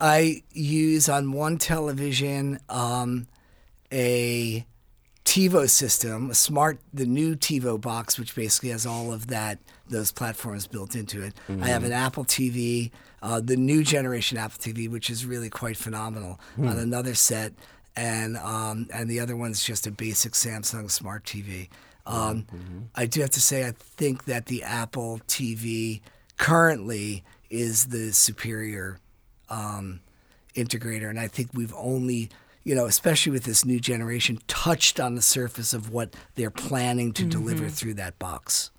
I 0.00 0.42
use 0.52 1.08
on 1.08 1.32
one 1.32 1.58
television 1.58 2.58
um, 2.68 3.26
a 3.92 4.64
TiVo 5.24 5.68
system, 5.68 6.30
a 6.30 6.34
smart, 6.34 6.80
the 6.92 7.06
new 7.06 7.36
TiVo 7.36 7.80
box, 7.80 8.18
which 8.18 8.34
basically 8.34 8.70
has 8.70 8.86
all 8.86 9.12
of 9.12 9.28
that 9.28 9.58
those 9.88 10.12
platforms 10.12 10.66
built 10.66 10.94
into 10.94 11.22
it. 11.22 11.34
I 11.48 11.68
have 11.68 11.84
an 11.84 11.92
Apple 11.92 12.24
TV, 12.24 12.90
uh, 13.22 13.40
the 13.40 13.56
new 13.56 13.82
generation 13.84 14.38
Apple 14.38 14.58
TV, 14.58 14.88
which 14.88 15.10
is 15.10 15.26
really 15.26 15.50
quite 15.50 15.76
phenomenal, 15.76 16.40
on 16.58 16.78
another 16.78 17.14
set, 17.14 17.52
and 17.96 18.36
um, 18.38 18.88
and 18.92 19.10
the 19.10 19.20
other 19.20 19.36
one's 19.36 19.62
just 19.64 19.86
a 19.86 19.90
basic 19.90 20.32
Samsung 20.32 20.90
Smart 20.90 21.24
TV. 21.24 21.68
Um, 22.06 22.46
I 22.94 23.06
do 23.06 23.20
have 23.20 23.30
to 23.30 23.40
say, 23.40 23.66
I 23.66 23.72
think 23.72 24.24
that 24.24 24.46
the 24.46 24.62
Apple 24.62 25.20
TV 25.28 26.00
currently 26.38 27.22
is 27.50 27.86
the 27.86 28.12
superior 28.12 28.98
um, 29.48 30.00
integrator, 30.54 31.08
and 31.10 31.20
I 31.20 31.28
think 31.28 31.50
we've 31.52 31.74
only, 31.76 32.30
you 32.64 32.74
know, 32.74 32.86
especially 32.86 33.32
with 33.32 33.44
this 33.44 33.64
new 33.64 33.78
generation, 33.78 34.38
touched 34.48 34.98
on 34.98 35.14
the 35.14 35.22
surface 35.22 35.72
of 35.74 35.92
what 35.92 36.14
they're 36.36 36.50
planning 36.50 37.12
to 37.12 37.24
deliver 37.24 37.68
through 37.68 37.94
that 37.94 38.18
box. 38.18 38.70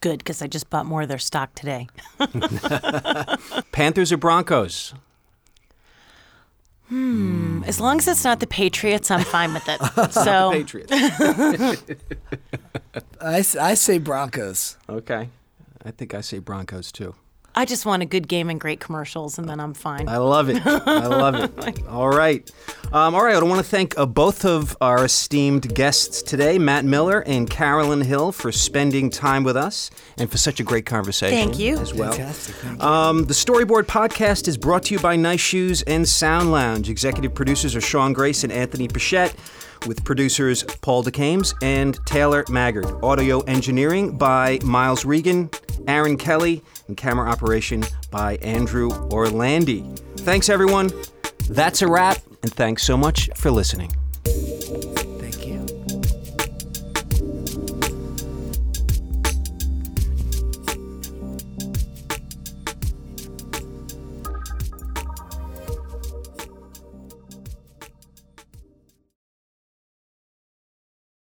Good, 0.00 0.18
because 0.18 0.42
I 0.42 0.46
just 0.46 0.70
bought 0.70 0.86
more 0.86 1.02
of 1.02 1.08
their 1.08 1.18
stock 1.18 1.54
today. 1.54 1.88
Panthers 3.72 4.12
or 4.12 4.16
Broncos? 4.16 4.94
Hmm. 6.88 7.62
As 7.66 7.80
long 7.80 7.98
as 7.98 8.08
it's 8.08 8.24
not 8.24 8.40
the 8.40 8.46
Patriots, 8.46 9.10
I'm 9.10 9.24
fine 9.24 9.52
with 9.52 9.68
it. 9.68 9.78
So, 10.12 10.52
Patriots. 10.52 10.90
I, 13.20 13.44
I 13.60 13.74
say 13.74 13.98
Broncos. 13.98 14.76
okay. 14.88 15.28
I 15.84 15.90
think 15.90 16.14
I 16.14 16.20
say 16.22 16.38
Broncos 16.38 16.90
too. 16.92 17.14
I 17.54 17.64
just 17.64 17.84
want 17.84 18.02
a 18.02 18.06
good 18.06 18.28
game 18.28 18.50
and 18.50 18.60
great 18.60 18.78
commercials, 18.78 19.38
and 19.38 19.48
then 19.48 19.58
I'm 19.58 19.74
fine. 19.74 20.08
I 20.08 20.18
love 20.18 20.48
it. 20.48 20.64
I 20.64 21.06
love 21.06 21.34
it. 21.34 21.86
All 21.88 22.08
right. 22.08 22.48
Um, 22.92 23.14
all 23.14 23.22
right. 23.24 23.34
I 23.34 23.42
want 23.42 23.58
to 23.58 23.68
thank 23.68 23.98
uh, 23.98 24.06
both 24.06 24.44
of 24.46 24.76
our 24.80 25.04
esteemed 25.04 25.74
guests 25.74 26.22
today, 26.22 26.58
Matt 26.58 26.84
Miller 26.86 27.20
and 27.26 27.50
Carolyn 27.50 28.00
Hill, 28.00 28.32
for 28.32 28.50
spending 28.50 29.10
time 29.10 29.44
with 29.44 29.56
us 29.58 29.90
and 30.16 30.30
for 30.30 30.38
such 30.38 30.58
a 30.58 30.62
great 30.62 30.86
conversation. 30.86 31.36
Thank 31.36 31.58
you. 31.58 31.76
As 31.78 31.92
well. 31.92 32.12
Fantastic. 32.12 32.54
Thank 32.56 32.80
you. 32.80 32.88
Um, 32.88 33.24
the 33.24 33.34
Storyboard 33.34 33.82
Podcast 33.84 34.48
is 34.48 34.56
brought 34.56 34.84
to 34.84 34.94
you 34.94 35.00
by 35.00 35.16
Nice 35.16 35.40
Shoes 35.40 35.82
and 35.82 36.08
Sound 36.08 36.50
Lounge. 36.50 36.88
Executive 36.88 37.34
producers 37.34 37.76
are 37.76 37.80
Sean 37.82 38.14
Grace 38.14 38.42
and 38.44 38.52
Anthony 38.52 38.88
Pichette, 38.88 39.34
with 39.86 40.02
producers 40.04 40.62
Paul 40.62 41.04
DeCames 41.04 41.54
and 41.62 41.98
Taylor 42.06 42.44
Maggard. 42.48 42.86
Audio 43.02 43.40
engineering 43.40 44.16
by 44.16 44.58
Miles 44.64 45.04
Regan, 45.04 45.50
Aaron 45.86 46.16
Kelly, 46.16 46.62
and 46.88 46.96
camera 46.96 47.28
operation 47.30 47.84
by 48.10 48.36
Andrew 48.36 48.90
Orlandi. 49.10 49.98
Thanks, 50.20 50.48
everyone. 50.48 50.90
That's 51.48 51.82
a 51.82 51.86
wrap, 51.86 52.18
and 52.42 52.52
thanks 52.52 52.82
so 52.82 52.96
much 52.96 53.30
for 53.36 53.50
listening. 53.50 53.92